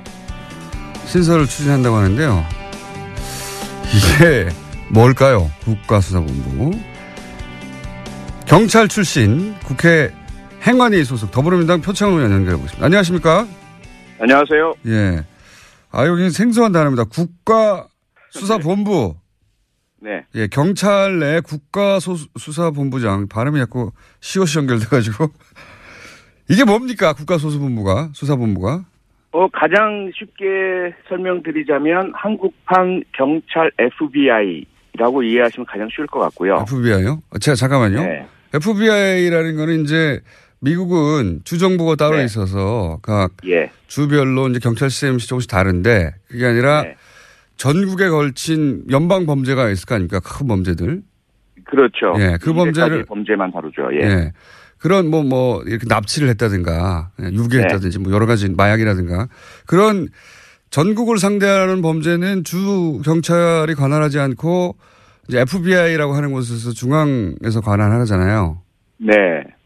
신설을 1.06 1.48
추진한다고 1.48 1.98
하는데요. 1.98 2.46
이게 3.94 4.48
뭘까요? 4.90 5.52
국가수사본부. 5.66 6.80
경찰 8.46 8.88
출신 8.88 9.54
국회 9.66 10.14
행안위 10.66 11.04
소속 11.04 11.30
더불어민주당 11.32 11.82
표창원 11.82 12.20
의원 12.20 12.32
연결해 12.32 12.56
보겠습니다. 12.56 12.86
안녕하십니까? 12.86 13.46
안녕하세요. 14.22 14.76
예. 14.88 15.26
아, 15.92 16.06
여기 16.06 16.30
생소한 16.30 16.72
단어입니다. 16.72 17.04
국가수사본부. 17.04 19.16
네. 20.08 20.24
예, 20.36 20.48
경찰 20.48 21.20
내 21.20 21.42
국가수사본부장. 21.42 23.28
발음이 23.28 23.60
자꾸 23.60 23.92
시옷이 24.22 24.56
연결돼가지고. 24.56 25.28
이게 26.50 26.64
뭡니까? 26.64 27.12
국가수사본부가, 27.12 28.12
수사본부가? 28.14 28.86
어, 29.34 29.48
가장 29.50 30.10
쉽게 30.18 30.96
설명드리자면 31.10 32.14
한국판 32.16 33.04
경찰 33.12 33.70
FBI라고 33.78 35.24
이해하시면 35.24 35.66
가장 35.66 35.90
쉬울 35.94 36.08
것 36.08 36.20
같고요. 36.22 36.64
FBI요? 36.66 37.22
제가 37.42 37.56
잠깐만요. 37.56 38.02
네. 38.02 38.26
FBI라는 38.54 39.58
거는 39.58 39.84
이제 39.84 40.22
미국은 40.62 41.42
주정부가 41.44 41.96
따로 41.96 42.16
네. 42.16 42.24
있어서 42.24 43.00
각 43.02 43.34
예. 43.46 43.70
주별로 43.88 44.48
이제 44.48 44.60
경찰 44.60 44.90
시스템이 44.90 45.18
조금씩 45.18 45.50
다른데 45.52 46.14
그게 46.30 46.46
아니라 46.46 46.84
네. 46.84 46.96
전국에 47.58 48.10
걸친 48.10 48.84
연방 48.92 49.26
범죄가 49.26 49.70
있을 49.70 49.86
거 49.86 49.96
아닙니까? 49.96 50.20
큰 50.20 50.48
범죄들. 50.48 51.02
그렇죠. 51.66 52.14
예, 52.20 52.38
그 52.42 52.54
범죄를- 52.54 53.06
범죄만 53.08 53.52
다루죠. 53.52 53.90
예. 53.94 54.06
예. 54.06 54.32
그런 54.78 55.10
뭐, 55.10 55.24
뭐, 55.24 55.64
이렇게 55.64 55.86
납치를 55.90 56.30
했다든가, 56.30 57.10
예, 57.22 57.26
유괴했다든지, 57.34 58.00
뭐, 58.00 58.14
여러 58.14 58.26
가지 58.28 58.48
마약이라든가, 58.50 59.28
그런 59.66 60.08
전국을 60.70 61.18
상대하는 61.18 61.82
범죄는 61.82 62.44
주 62.44 63.02
경찰이 63.04 63.74
관할하지 63.74 64.20
않고, 64.20 64.78
이제 65.28 65.40
FBI라고 65.42 66.14
하는 66.14 66.32
곳에서 66.32 66.72
중앙에서 66.72 67.60
관할하잖아요. 67.62 68.62
네. 69.00 69.14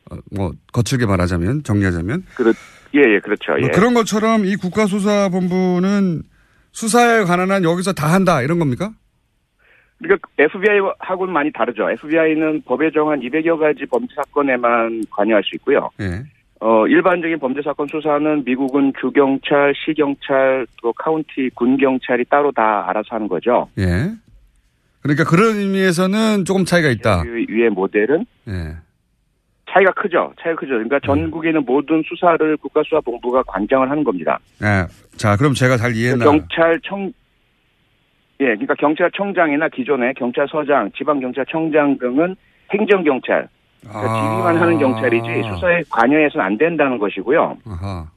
어, 0.10 0.16
뭐, 0.32 0.54
거칠게 0.72 1.06
말하자면, 1.06 1.64
정리하자면. 1.64 2.24
그렇, 2.36 2.54
예, 2.96 3.00
예, 3.00 3.20
그렇죠. 3.20 3.54
예. 3.58 3.62
뭐 3.62 3.70
그런 3.74 3.94
것처럼 3.94 4.46
이 4.46 4.56
국가수사본부는 4.56 6.24
수사에 6.72 7.24
관한 7.24 7.52
한 7.52 7.64
여기서 7.64 7.94
다 7.94 8.08
한다, 8.14 8.42
이런 8.42 8.60
겁니까? 8.60 8.92
그러니까 10.00 10.28
FBI하고는 10.38 11.34
많이 11.34 11.52
다르죠. 11.52 11.90
FBI는 11.92 12.64
법에 12.66 12.92
정한 12.92 13.20
200여 13.20 13.60
가지 13.60 13.86
범죄 13.86 14.14
사건에만 14.16 15.04
관여할 15.12 15.44
수 15.44 15.56
있고요. 15.56 15.90
예. 16.00 16.24
어, 16.60 16.88
일반적인 16.88 17.40
범죄 17.40 17.62
사건 17.62 17.88
수사는 17.88 18.44
미국은 18.46 18.94
주경찰, 19.00 19.74
시경찰, 19.76 20.66
또 20.82 20.94
카운티, 20.94 21.50
군경찰이 21.56 22.26
따로 22.26 22.52
다 22.52 22.88
알아서 22.88 23.08
하는 23.12 23.28
거죠. 23.28 23.70
예. 23.78 24.12
그러니까 25.02 25.24
그런 25.24 25.56
의미에서는 25.58 26.46
조금 26.46 26.66
차이가 26.66 26.90
있다. 26.90 27.24
그 27.24 27.46
위의 27.50 27.70
모델은 27.70 28.26
예. 28.48 28.76
차이가 29.72 29.92
크죠. 29.92 30.34
차이가 30.42 30.60
크죠. 30.60 30.74
그러니까 30.74 31.00
전국에 31.00 31.50
있는 31.50 31.64
모든 31.66 32.04
수사를 32.06 32.58
국가수사본부가 32.58 33.44
관장을 33.44 33.90
하는 33.90 34.04
겁니다. 34.04 34.40
예. 34.62 34.86
자, 35.18 35.36
그럼 35.38 35.54
제가 35.54 35.78
잘 35.78 35.96
이해했나? 35.96 36.26
경찰청 36.26 37.12
예, 38.42 38.46
그러니까 38.46 38.74
경찰청장이나 38.74 39.70
기존의 39.70 40.16
경찰서장, 40.16 40.92
지방경찰청장 40.98 42.00
등은 42.00 42.36
행정경찰, 42.72 43.48
그러니까 43.82 44.12
아. 44.12 44.22
지휘만 44.22 44.58
하는 44.58 44.80
경찰이지 44.80 45.44
수사에 45.44 45.84
관여해서는 45.90 46.46
안 46.46 46.58
된다는 46.58 46.98
것이고요. 46.98 47.58
아하. 47.68 48.08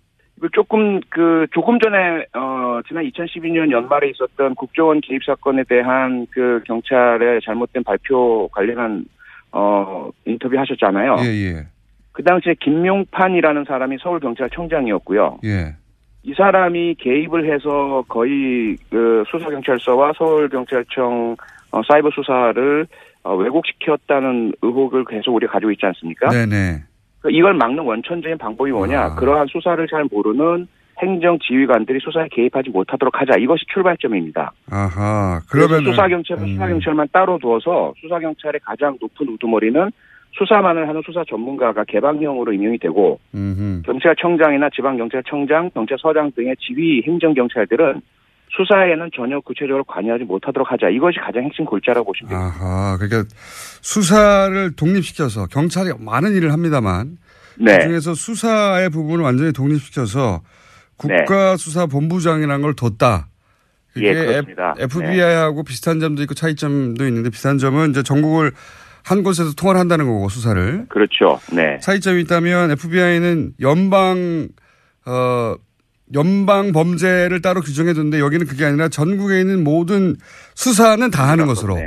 그 0.41 0.49
조금 0.53 1.01
그 1.11 1.47
조금 1.53 1.79
전에 1.79 2.27
어 2.35 2.81
지난 2.89 3.05
2012년 3.05 3.71
연말에 3.71 4.09
있었던 4.11 4.55
국정원 4.57 5.01
개입 5.01 5.23
사건에 5.25 5.63
대한 5.65 6.27
그 6.31 6.61
경찰의 6.67 7.41
잘못된 7.45 7.85
발표 7.85 8.49
관련한 8.49 9.05
어 9.57 10.11
인터뷰 10.25 10.59
하셨잖아요. 10.59 11.17
예, 11.21 11.27
예. 11.27 11.67
그 12.11 12.25
당시에 12.25 12.55
김용판이라는 12.61 13.65
사람이 13.65 13.99
서울 14.01 14.19
경찰청장이었고요. 14.19 15.39
예. 15.45 15.77
이 16.25 16.35
사람이 16.35 16.97
개입을 16.99 17.53
해서 17.53 18.05
거의 18.09 18.77
그 18.91 19.23
수사경찰서와 19.31 20.13
서울경찰청 20.17 21.37
어, 21.71 21.83
사이버 21.87 22.11
수사를 22.11 22.87
어, 23.23 23.37
왜곡시켰다는 23.37 24.55
의혹을 24.63 25.05
계속 25.05 25.35
우리가 25.35 25.53
가지고 25.53 25.71
있지 25.73 25.87
않습니까? 25.87 26.31
네네. 26.31 26.83
그 27.21 27.31
이걸 27.31 27.55
막는 27.55 27.85
원천적인 27.85 28.39
방법이 28.39 28.71
뭐냐? 28.73 29.01
아. 29.01 29.15
그러한 29.15 29.47
수사를 29.49 29.87
잘 29.89 30.05
모르는 30.11 30.67
행정 31.05 31.39
지휘관들이 31.39 32.01
수사에 32.03 32.29
개입하지 32.31 32.71
못하도록 32.71 33.21
하자. 33.21 33.39
이것이 33.39 33.65
출발점입니다. 33.73 34.53
아하. 34.71 35.41
그러면 35.51 35.85
수사 35.85 36.09
경찰은 36.09 36.47
수사 36.47 36.67
경찰만 36.67 37.09
따로 37.13 37.39
두어서 37.39 37.95
수사 38.01 38.19
경찰의 38.19 38.61
가장 38.65 38.97
높은 39.01 39.29
우두머리는 39.29 39.91
수사만을 40.37 40.89
하는 40.89 41.03
수사 41.07 41.23
전문가가 41.29 41.85
개방형으로 41.85 42.53
임명이 42.53 42.79
되고 42.79 43.21
음흠. 43.35 43.83
경찰청장이나 43.87 44.71
지방경찰청장, 44.75 45.71
경찰서장 45.71 46.33
등의 46.35 46.57
지휘 46.59 47.03
행정 47.07 47.35
경찰들은 47.35 48.01
수사에는 48.57 49.11
전혀 49.15 49.41
구체적으로 49.41 49.85
관여하지 49.85 50.25
못하도록 50.25 50.71
하자. 50.71 50.89
이것이 50.89 51.19
가장 51.19 51.45
핵심 51.45 51.65
골자라고 51.65 52.07
보시면 52.07 52.31
됩니다. 52.31 52.53
아하. 52.61 52.97
그러니까 52.97 53.25
수사를 53.33 54.75
독립시켜서 54.77 55.47
경찰이 55.47 55.91
많은 55.99 56.35
일을 56.35 56.53
합니다만 56.53 57.19
네. 57.59 57.79
그중에서 57.79 58.15
수사의 58.15 58.91
부분을 58.91 59.25
완전히 59.25 59.53
독립시켜서 59.53 60.41
국가수사본부장이라는 60.97 62.62
걸 62.62 62.74
뒀다. 62.74 63.28
그게 63.92 64.09
예, 64.09 64.14
그렇습니다. 64.14 64.74
FBI하고 64.78 65.62
비슷한 65.62 66.01
점도 66.01 66.22
있고 66.22 66.34
차이점도 66.34 67.07
있는데 67.07 67.30
비슷한 67.30 67.59
점은 67.59 67.90
이제 67.90 68.03
전국을 68.03 68.53
한 69.05 69.22
곳에서 69.22 69.53
통화를 69.55 69.78
한다는 69.78 70.07
거고 70.07 70.28
수사를. 70.28 70.86
그렇죠. 70.88 71.38
네. 71.53 71.78
차이점이 71.80 72.22
있다면 72.22 72.72
FBI는 72.72 73.53
연방 73.61 74.49
어 75.07 75.55
연방 76.14 76.72
범죄를 76.72 77.40
따로 77.40 77.61
규정해 77.61 77.92
둔데 77.92 78.18
여기는 78.18 78.47
그게 78.47 78.64
아니라 78.64 78.88
전국에 78.88 79.40
있는 79.40 79.62
모든 79.62 80.16
수사는 80.55 81.09
다 81.11 81.28
하는 81.28 81.47
것으로 81.47 81.78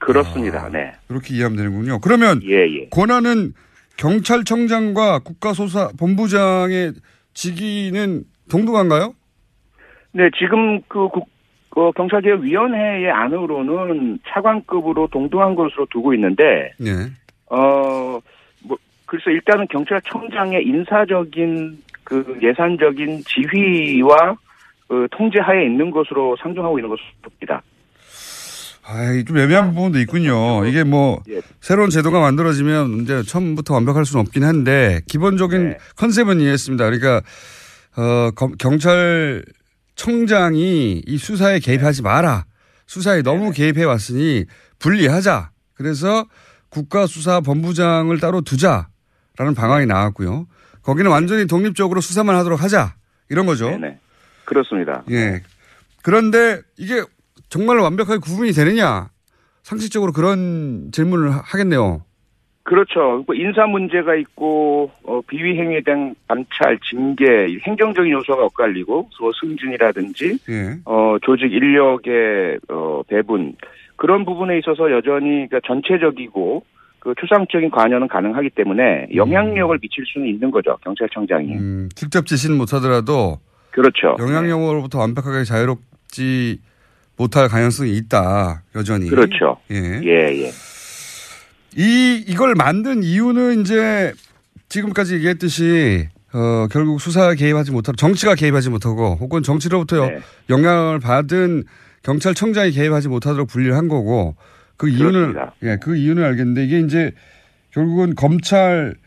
그렇습니다. 0.00 0.68
네. 0.70 0.92
그렇게 1.08 1.34
이해하면 1.34 1.56
되는군요. 1.56 2.00
그러면 2.00 2.40
예, 2.44 2.64
예. 2.64 2.88
권한은 2.90 3.54
경찰청장과 3.96 5.20
국가수사 5.20 5.90
본부장의 5.98 6.92
직위는 7.34 8.24
동등한가요? 8.50 9.14
네, 10.12 10.30
지금 10.38 10.80
그 10.88 11.08
국, 11.08 11.28
그 11.70 11.92
경찰개혁위원회의 11.92 13.10
안으로는 13.10 14.18
차관급으로 14.28 15.08
동등한 15.08 15.54
것으로 15.54 15.86
두고 15.90 16.14
있는데, 16.14 16.72
네. 16.78 16.90
어, 17.50 18.18
뭐, 18.64 18.78
글쎄, 19.04 19.30
일단은 19.32 19.66
경찰청장의 19.68 20.64
인사적인 20.64 21.82
그 22.02 22.38
예산적인 22.42 23.24
지휘와 23.24 24.36
그 24.88 25.08
통제하에 25.10 25.64
있는 25.66 25.90
것으로 25.90 26.36
상정하고 26.40 26.78
있는 26.78 26.88
것으로 26.88 27.06
봅니다. 27.22 27.62
아이, 28.88 29.24
좀 29.24 29.36
애매한 29.36 29.74
부분도 29.74 29.98
있군요. 29.98 30.64
이게 30.64 30.84
뭐, 30.84 31.20
예. 31.28 31.40
새로운 31.60 31.90
제도가 31.90 32.20
만들어지면 32.20 33.00
이제 33.00 33.22
처음부터 33.22 33.74
완벽할 33.74 34.04
수는 34.04 34.20
없긴 34.24 34.44
한데, 34.44 35.00
기본적인 35.08 35.70
네. 35.70 35.78
컨셉은 35.96 36.40
이해했습니다. 36.40 36.84
그러니까, 36.84 37.20
어, 37.96 38.30
검- 38.34 38.56
경찰청장이 38.56 39.44
이 41.06 41.18
수사에 41.18 41.58
개입하지 41.58 42.02
마라. 42.02 42.44
수사에 42.86 43.22
너무 43.22 43.50
개입해 43.52 43.84
왔으니 43.84 44.44
분리하자. 44.78 45.50
그래서 45.74 46.26
국가수사본부장을 46.68 48.20
따로 48.20 48.42
두자라는 48.42 49.54
방안이 49.56 49.86
나왔고요. 49.86 50.46
거기는 50.82 51.10
완전히 51.10 51.46
독립적으로 51.46 52.00
수사만 52.00 52.36
하도록 52.36 52.62
하자 52.62 52.94
이런 53.28 53.46
거죠. 53.46 53.70
네네. 53.70 53.98
그렇습니다. 54.44 55.02
예. 55.10 55.42
그런데 56.02 56.60
이게 56.76 57.02
정말 57.48 57.78
완벽하게 57.78 58.18
구분이 58.18 58.52
되느냐? 58.52 59.10
상식적으로 59.64 60.12
그런 60.12 60.90
질문을 60.92 61.32
하- 61.34 61.42
하겠네요. 61.44 62.04
그렇죠. 62.66 63.22
뭐 63.26 63.36
인사 63.36 63.64
문제가 63.66 64.16
있고 64.16 64.90
어, 65.04 65.20
비위 65.28 65.56
행위에 65.56 65.82
대한 65.82 66.16
감찰, 66.26 66.76
징계, 66.90 67.46
이 67.48 67.58
행정적인 67.64 68.10
요소가 68.10 68.44
엇갈리고 68.44 69.08
또 69.16 69.32
승진이라든지 69.40 70.38
예. 70.50 70.76
어, 70.84 71.16
조직 71.22 71.52
인력의 71.52 72.58
어, 72.68 73.02
배분 73.06 73.54
그런 73.94 74.24
부분에 74.24 74.58
있어서 74.58 74.90
여전히 74.90 75.46
그러니까 75.48 75.60
전체적이고 75.64 76.64
그 76.98 77.14
추상적인 77.20 77.70
관여는 77.70 78.08
가능하기 78.08 78.50
때문에 78.50 79.10
영향력을 79.14 79.78
미칠 79.78 80.04
수는 80.04 80.26
있는 80.26 80.50
거죠 80.50 80.76
경찰청장이. 80.82 81.52
음, 81.54 81.88
직접 81.94 82.26
지시는 82.26 82.58
못하더라도 82.58 83.38
그렇죠. 83.70 84.16
영향력으로부터 84.18 84.98
완벽하게 84.98 85.44
자유롭지 85.44 86.58
못할 87.16 87.46
가능성이 87.48 87.92
있다. 87.92 88.64
여전히. 88.74 89.08
그렇죠. 89.08 89.56
예. 89.70 90.00
예, 90.02 90.42
예. 90.42 90.75
이 91.76 92.24
이걸 92.26 92.54
만든 92.54 93.02
이유는 93.02 93.60
이제 93.60 94.12
지금까지 94.68 95.14
얘기했듯이 95.16 96.08
어 96.32 96.66
결국 96.70 97.00
수사에 97.00 97.34
개입하지 97.34 97.70
못하고 97.70 97.96
정치가 97.96 98.34
개입하지 98.34 98.70
못하고 98.70 99.16
혹은 99.20 99.42
정치로부터 99.42 100.06
네. 100.06 100.18
영향을 100.48 100.98
받은 101.00 101.64
경찰청장이 102.02 102.72
개입하지 102.72 103.08
못하도록 103.08 103.48
분리를 103.48 103.76
한 103.76 103.88
거고 103.88 104.36
그 104.76 104.88
이유는. 104.88 105.34
예, 105.62 105.78
그 105.80 105.96
이유는 105.96 106.22
알겠는데 106.24 106.64
이게 106.64 106.80
이제 106.80 107.12
결국은 107.70 108.14
검찰로부터 108.14 108.98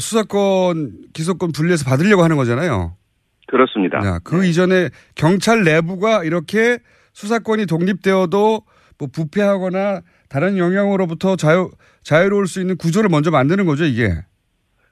수사권 0.00 0.92
기소권 1.12 1.52
분리해서 1.52 1.84
받으려고 1.84 2.24
하는 2.24 2.36
거잖아요. 2.36 2.96
그렇습니다. 3.46 3.98
야, 4.04 4.18
그 4.24 4.44
이전에 4.44 4.90
경찰 5.14 5.62
내부가 5.64 6.24
이렇게 6.24 6.78
수사권이 7.12 7.66
독립되어도 7.66 8.62
뭐 8.98 9.08
부패하거나 9.12 10.00
다른 10.28 10.58
영향으로부터 10.58 11.36
자유 11.36 11.70
자유로울 12.02 12.46
수 12.46 12.60
있는 12.60 12.76
구조를 12.76 13.08
먼저 13.10 13.30
만드는 13.30 13.66
거죠 13.66 13.84
이게. 13.84 14.10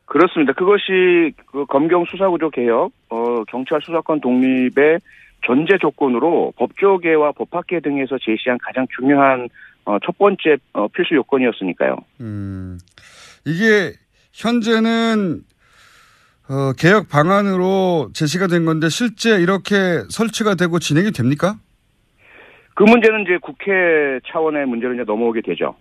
그렇습니다. 0.06 0.52
그것이 0.52 1.32
그 1.46 1.64
검경 1.66 2.04
수사구조 2.04 2.50
개혁, 2.50 2.92
어, 3.08 3.44
경찰 3.44 3.80
수사권 3.82 4.20
독립의 4.20 4.98
전제 5.46 5.78
조건으로 5.80 6.52
법조계와 6.56 7.32
법학계 7.32 7.80
등에서 7.80 8.16
제시한 8.18 8.58
가장 8.62 8.86
중요한 8.96 9.48
어, 9.84 9.98
첫 10.04 10.16
번째 10.18 10.56
어, 10.72 10.88
필수 10.88 11.14
요건이었으니까요. 11.14 11.96
음, 12.20 12.78
이게 13.44 13.92
현재는 14.32 15.42
어, 16.48 16.72
개혁 16.76 17.08
방안으로 17.08 18.10
제시가 18.12 18.46
된 18.46 18.64
건데 18.64 18.88
실제 18.88 19.40
이렇게 19.40 20.02
설치가 20.10 20.54
되고 20.54 20.78
진행이 20.78 21.12
됩니까? 21.12 21.56
그 22.74 22.82
문제는 22.82 23.22
이제 23.22 23.38
국회 23.40 24.20
차원의 24.26 24.66
문제로 24.66 24.94
이제 24.94 25.04
넘어오게 25.04 25.40
되죠. 25.42 25.74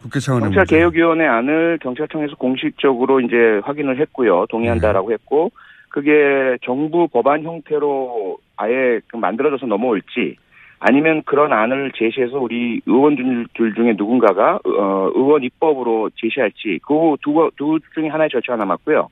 국회 0.00 0.20
차원의 0.20 0.50
경찰. 0.50 0.64
개혁위원회 0.66 1.26
안을 1.26 1.78
경찰청에서 1.82 2.36
공식적으로 2.36 3.20
이제 3.20 3.60
확인을 3.64 3.98
했고요. 4.00 4.40
네. 4.40 4.46
동의한다라고 4.50 5.12
했고 5.12 5.50
그게 5.88 6.56
정부 6.62 7.08
법안 7.08 7.42
형태로 7.42 8.38
아예 8.56 9.00
그 9.08 9.16
만들어져서 9.16 9.66
넘어올지 9.66 10.36
아니면 10.78 11.22
그런 11.24 11.52
안을 11.52 11.92
제시해서 11.96 12.38
우리 12.38 12.80
의원들 12.84 13.46
중에 13.74 13.94
누군가가 13.96 14.60
어, 14.64 15.10
의원 15.14 15.42
입법으로 15.42 16.10
제시할지 16.16 16.78
그두 16.86 17.50
두 17.56 17.78
중에 17.94 18.08
하나의 18.08 18.28
절차가 18.30 18.58
남았고요. 18.58 19.08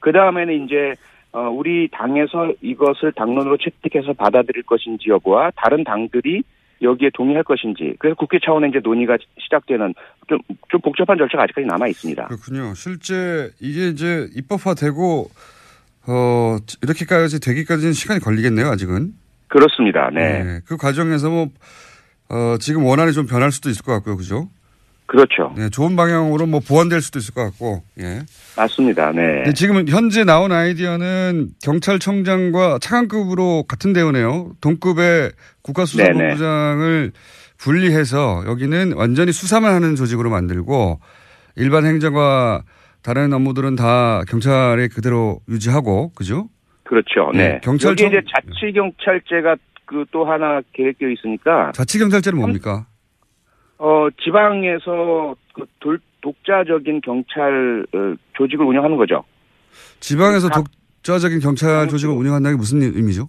그 0.00 0.12
다음에는 0.12 0.64
이제 0.64 0.94
어, 1.32 1.48
우리 1.48 1.88
당에서 1.92 2.52
이것을 2.60 3.12
당론으로 3.12 3.56
채택해서 3.58 4.12
받아들일 4.14 4.64
것인지 4.64 5.10
여부와 5.10 5.52
다른 5.54 5.84
당들이 5.84 6.42
여기에 6.82 7.10
동의할 7.14 7.44
것인지 7.44 7.94
그래서 7.98 8.14
국회 8.16 8.38
차원의 8.44 8.70
이제 8.70 8.80
논의가 8.82 9.16
시작되는 9.40 9.94
좀, 10.28 10.38
좀 10.68 10.80
복잡한 10.80 11.16
절차가 11.18 11.44
아직까지 11.44 11.66
남아 11.66 11.88
있습니다. 11.88 12.26
그렇군요. 12.26 12.74
실제 12.74 13.50
이게 13.60 13.88
이제 13.88 14.28
입법화되고 14.34 15.30
어 16.08 16.56
이렇게까지 16.82 17.40
되기까지는 17.40 17.92
시간이 17.92 18.20
걸리겠네요. 18.20 18.66
아직은. 18.68 19.12
그렇습니다. 19.48 20.10
네. 20.10 20.60
그 20.66 20.76
과정에서 20.76 21.30
뭐 21.30 21.48
어, 22.28 22.56
지금 22.58 22.84
원안이 22.84 23.12
좀 23.12 23.26
변할 23.26 23.52
수도 23.52 23.70
있을 23.70 23.84
것 23.84 23.92
같고요. 23.92 24.16
그죠? 24.16 24.48
그렇죠. 25.06 25.54
네, 25.56 25.68
좋은 25.70 25.94
방향으로 25.96 26.46
뭐 26.46 26.60
보완될 26.60 27.00
수도 27.00 27.18
있을 27.20 27.32
것 27.34 27.42
같고. 27.44 27.82
예. 28.00 28.20
맞습니다. 28.56 29.12
네. 29.12 29.22
근데 29.44 29.52
지금 29.54 29.86
현재 29.88 30.24
나온 30.24 30.50
아이디어는 30.52 31.50
경찰청장과 31.62 32.78
차관급으로 32.80 33.64
같은 33.68 33.92
대우네요. 33.92 34.52
동급의 34.60 35.30
국가수사본부장을 35.62 37.12
분리해서 37.58 38.44
여기는 38.46 38.92
완전히 38.94 39.32
수사만 39.32 39.72
하는 39.74 39.94
조직으로 39.96 40.28
만들고 40.30 41.00
일반 41.56 41.86
행정과 41.86 42.62
다른 43.02 43.32
업무들은 43.32 43.76
다 43.76 44.22
경찰에 44.28 44.88
그대로 44.88 45.40
유지하고 45.48 46.10
그죠? 46.14 46.48
그렇죠. 46.84 47.30
네. 47.32 47.48
네, 47.48 47.60
경찰청- 47.62 48.06
여기 48.06 48.16
이제 48.16 48.20
자치경찰제가 48.34 49.56
그 49.86 50.04
또 50.10 50.24
하나 50.24 50.60
계획되어 50.74 51.08
있으니까 51.10 51.70
자치경찰제는 51.72 52.40
뭡니까? 52.40 52.86
어 53.78 54.08
지방에서 54.22 55.36
그 55.52 55.64
돌, 55.80 55.98
독자적인 56.20 57.00
경찰 57.02 57.86
어, 57.94 58.14
조직을 58.34 58.64
운영하는 58.64 58.96
거죠. 58.96 59.24
지방에서 60.00 60.48
독자적인 60.48 61.40
경찰 61.40 61.88
조직을 61.88 62.14
운영한다는 62.14 62.56
게 62.56 62.58
무슨 62.58 62.82
의미죠? 62.82 63.28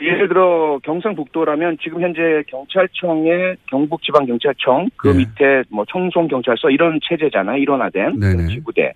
예를 0.00 0.28
들어 0.28 0.78
경상북도라면 0.84 1.78
지금 1.82 2.00
현재 2.00 2.20
경찰청의 2.46 3.56
경북지방경찰청 3.66 4.90
그 4.96 5.08
밑에 5.08 5.64
뭐 5.70 5.84
청송경찰서 5.88 6.70
이런 6.70 7.00
체제잖아요 7.02 7.58
일원화된. 7.58 8.20
지구대 8.48 8.92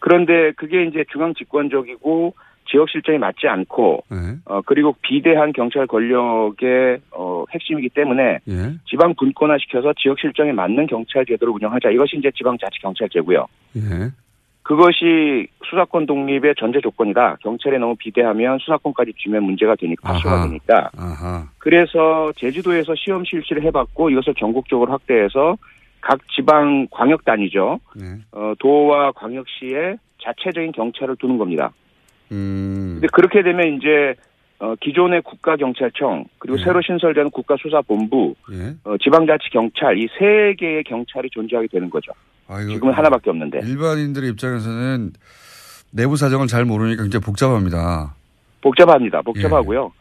그런데 0.00 0.52
그게 0.56 0.84
이제 0.84 1.04
중앙 1.12 1.34
집권적이고 1.34 2.34
지역 2.70 2.88
실정에 2.88 3.18
맞지 3.18 3.48
않고 3.48 4.04
네. 4.10 4.16
어 4.44 4.60
그리고 4.64 4.94
비대한 5.02 5.52
경찰 5.52 5.86
권력의 5.86 7.00
어 7.10 7.44
핵심이기 7.52 7.88
때문에 7.90 8.38
예. 8.48 8.54
지방 8.88 9.14
분권화 9.14 9.58
시켜서 9.58 9.92
지역 9.98 10.18
실정에 10.20 10.52
맞는 10.52 10.86
경찰 10.86 11.26
제도를 11.26 11.52
운영하자 11.54 11.90
이것이 11.90 12.16
이제 12.16 12.30
지방자치경찰제고요. 12.36 13.46
예. 13.76 13.80
그것이 14.62 15.48
수사권 15.64 16.06
독립의 16.06 16.54
전제 16.56 16.80
조건이다. 16.80 17.38
경찰에 17.40 17.78
너무 17.78 17.96
비대하면 17.96 18.58
수사권까지 18.60 19.14
쥐면 19.18 19.42
문제가 19.42 19.74
되니까 19.74 20.12
파쇼가. 20.12 20.46
되니까. 20.46 20.90
아하. 20.96 21.48
그래서 21.58 22.30
제주도에서 22.36 22.94
시험 22.94 23.24
실시를 23.24 23.64
해봤고 23.64 24.10
이것을 24.10 24.34
전국적으로 24.34 24.92
확대해서 24.92 25.56
각 26.00 26.20
지방 26.28 26.86
광역 26.90 27.24
단위죠. 27.24 27.80
네. 27.96 28.18
어, 28.30 28.52
도와 28.60 29.10
광역시에 29.12 29.96
자체적인 30.22 30.72
경찰을 30.72 31.16
두는 31.16 31.36
겁니다. 31.36 31.72
음. 32.32 32.90
근데 32.94 33.08
그렇게 33.12 33.42
되면 33.42 33.76
이제 33.76 34.14
어, 34.58 34.74
기존의 34.80 35.22
국가경찰청 35.22 36.26
그리고 36.38 36.58
새로 36.58 36.82
신설되는 36.82 37.30
국가수사본부, 37.30 38.34
예. 38.52 38.74
어, 38.84 38.96
지방자치경찰 38.98 39.98
이 39.98 40.06
세 40.18 40.54
개의 40.58 40.84
경찰이 40.84 41.30
존재하게 41.30 41.68
되는 41.68 41.88
거죠. 41.88 42.12
아이고, 42.46 42.70
지금은 42.72 42.92
하나밖에 42.94 43.30
없는데 43.30 43.60
일반인들의 43.64 44.28
입장에서는 44.30 45.12
내부 45.92 46.16
사정을 46.16 46.46
잘 46.46 46.64
모르니까 46.66 47.02
굉장히 47.02 47.24
복잡합니다. 47.24 48.14
복잡합니다. 48.60 49.22
복잡하고요. 49.22 49.92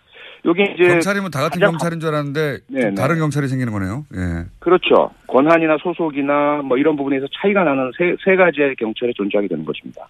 여기 0.45 0.63
이제 0.63 0.88
경찰이면 0.89 1.32
다 1.32 1.41
같은 1.41 1.59
경찰인 1.59 1.99
줄 1.99 2.09
알았는데 2.09 2.57
좀 2.67 2.75
네, 2.75 2.86
네. 2.89 2.95
다른 2.95 3.17
경찰이 3.19 3.47
생기는 3.47 3.71
거네요. 3.73 4.05
예. 4.15 4.45
그렇죠. 4.59 5.11
권한이나 5.27 5.77
소속이나 5.82 6.61
뭐 6.63 6.77
이런 6.77 6.95
부분에서 6.95 7.27
차이가 7.41 7.63
나는 7.63 7.91
세, 7.97 8.15
세 8.23 8.36
가지의 8.36 8.75
경찰이 8.77 9.13
존재하게 9.15 9.47
되는 9.47 9.63
것입니다. 9.65 10.05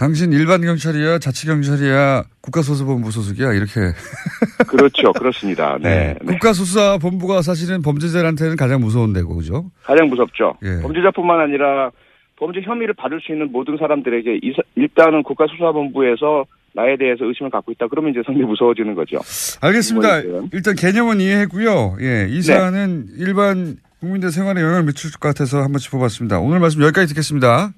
당신 0.00 0.32
일반 0.32 0.62
경찰이야, 0.62 1.18
자치 1.18 1.46
경찰이야, 1.46 2.22
국가수사본부 2.40 3.10
소속이야 3.10 3.52
이렇게. 3.52 3.92
그렇죠. 4.66 5.12
그렇습니다. 5.12 5.76
네. 5.78 6.16
네. 6.22 6.32
국가수사본부가 6.32 7.42
사실은 7.42 7.82
범죄자한테는 7.82 8.56
가장 8.56 8.80
무서운 8.80 9.12
데고 9.12 9.36
그죠? 9.36 9.70
가장 9.82 10.08
무섭죠. 10.08 10.54
예. 10.62 10.80
범죄자뿐만 10.80 11.40
아니라 11.40 11.90
범죄 12.36 12.62
혐의를 12.62 12.94
받을 12.94 13.20
수 13.20 13.30
있는 13.30 13.52
모든 13.52 13.76
사람들에게 13.76 14.40
일단은 14.74 15.22
국가수사본부에서 15.22 16.46
나에 16.72 16.96
대해서 16.96 17.26
의심을 17.26 17.50
갖고 17.50 17.70
있다. 17.70 17.88
그러면 17.88 18.12
이제 18.12 18.22
상당히 18.24 18.46
무서워지는 18.46 18.94
거죠. 18.94 19.18
알겠습니다. 19.60 20.22
일단 20.54 20.76
개념은 20.76 21.20
이해했고요. 21.20 21.98
예, 22.00 22.26
이 22.30 22.36
네. 22.36 22.40
사안은 22.40 23.08
일반 23.18 23.76
국민들 23.98 24.30
생활에 24.30 24.62
영향을 24.62 24.84
미칠 24.84 25.10
것 25.10 25.20
같아서 25.20 25.58
한번 25.58 25.78
짚어봤습니다. 25.78 26.40
오늘 26.40 26.58
말씀 26.58 26.80
여기까지 26.80 27.08
듣겠습니다. 27.08 27.74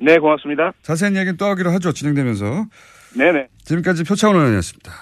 네, 0.00 0.18
고맙습니다. 0.18 0.72
자세한 0.82 1.14
이야기는 1.14 1.36
또 1.36 1.46
하기로 1.46 1.70
하죠. 1.72 1.92
진행되면서. 1.92 2.66
네네. 3.16 3.48
지금까지 3.64 4.04
표창원 4.04 4.38
의원이었습니다. 4.38 4.92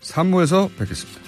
3부에서 0.00 0.70
뵙겠습니다. 0.78 1.27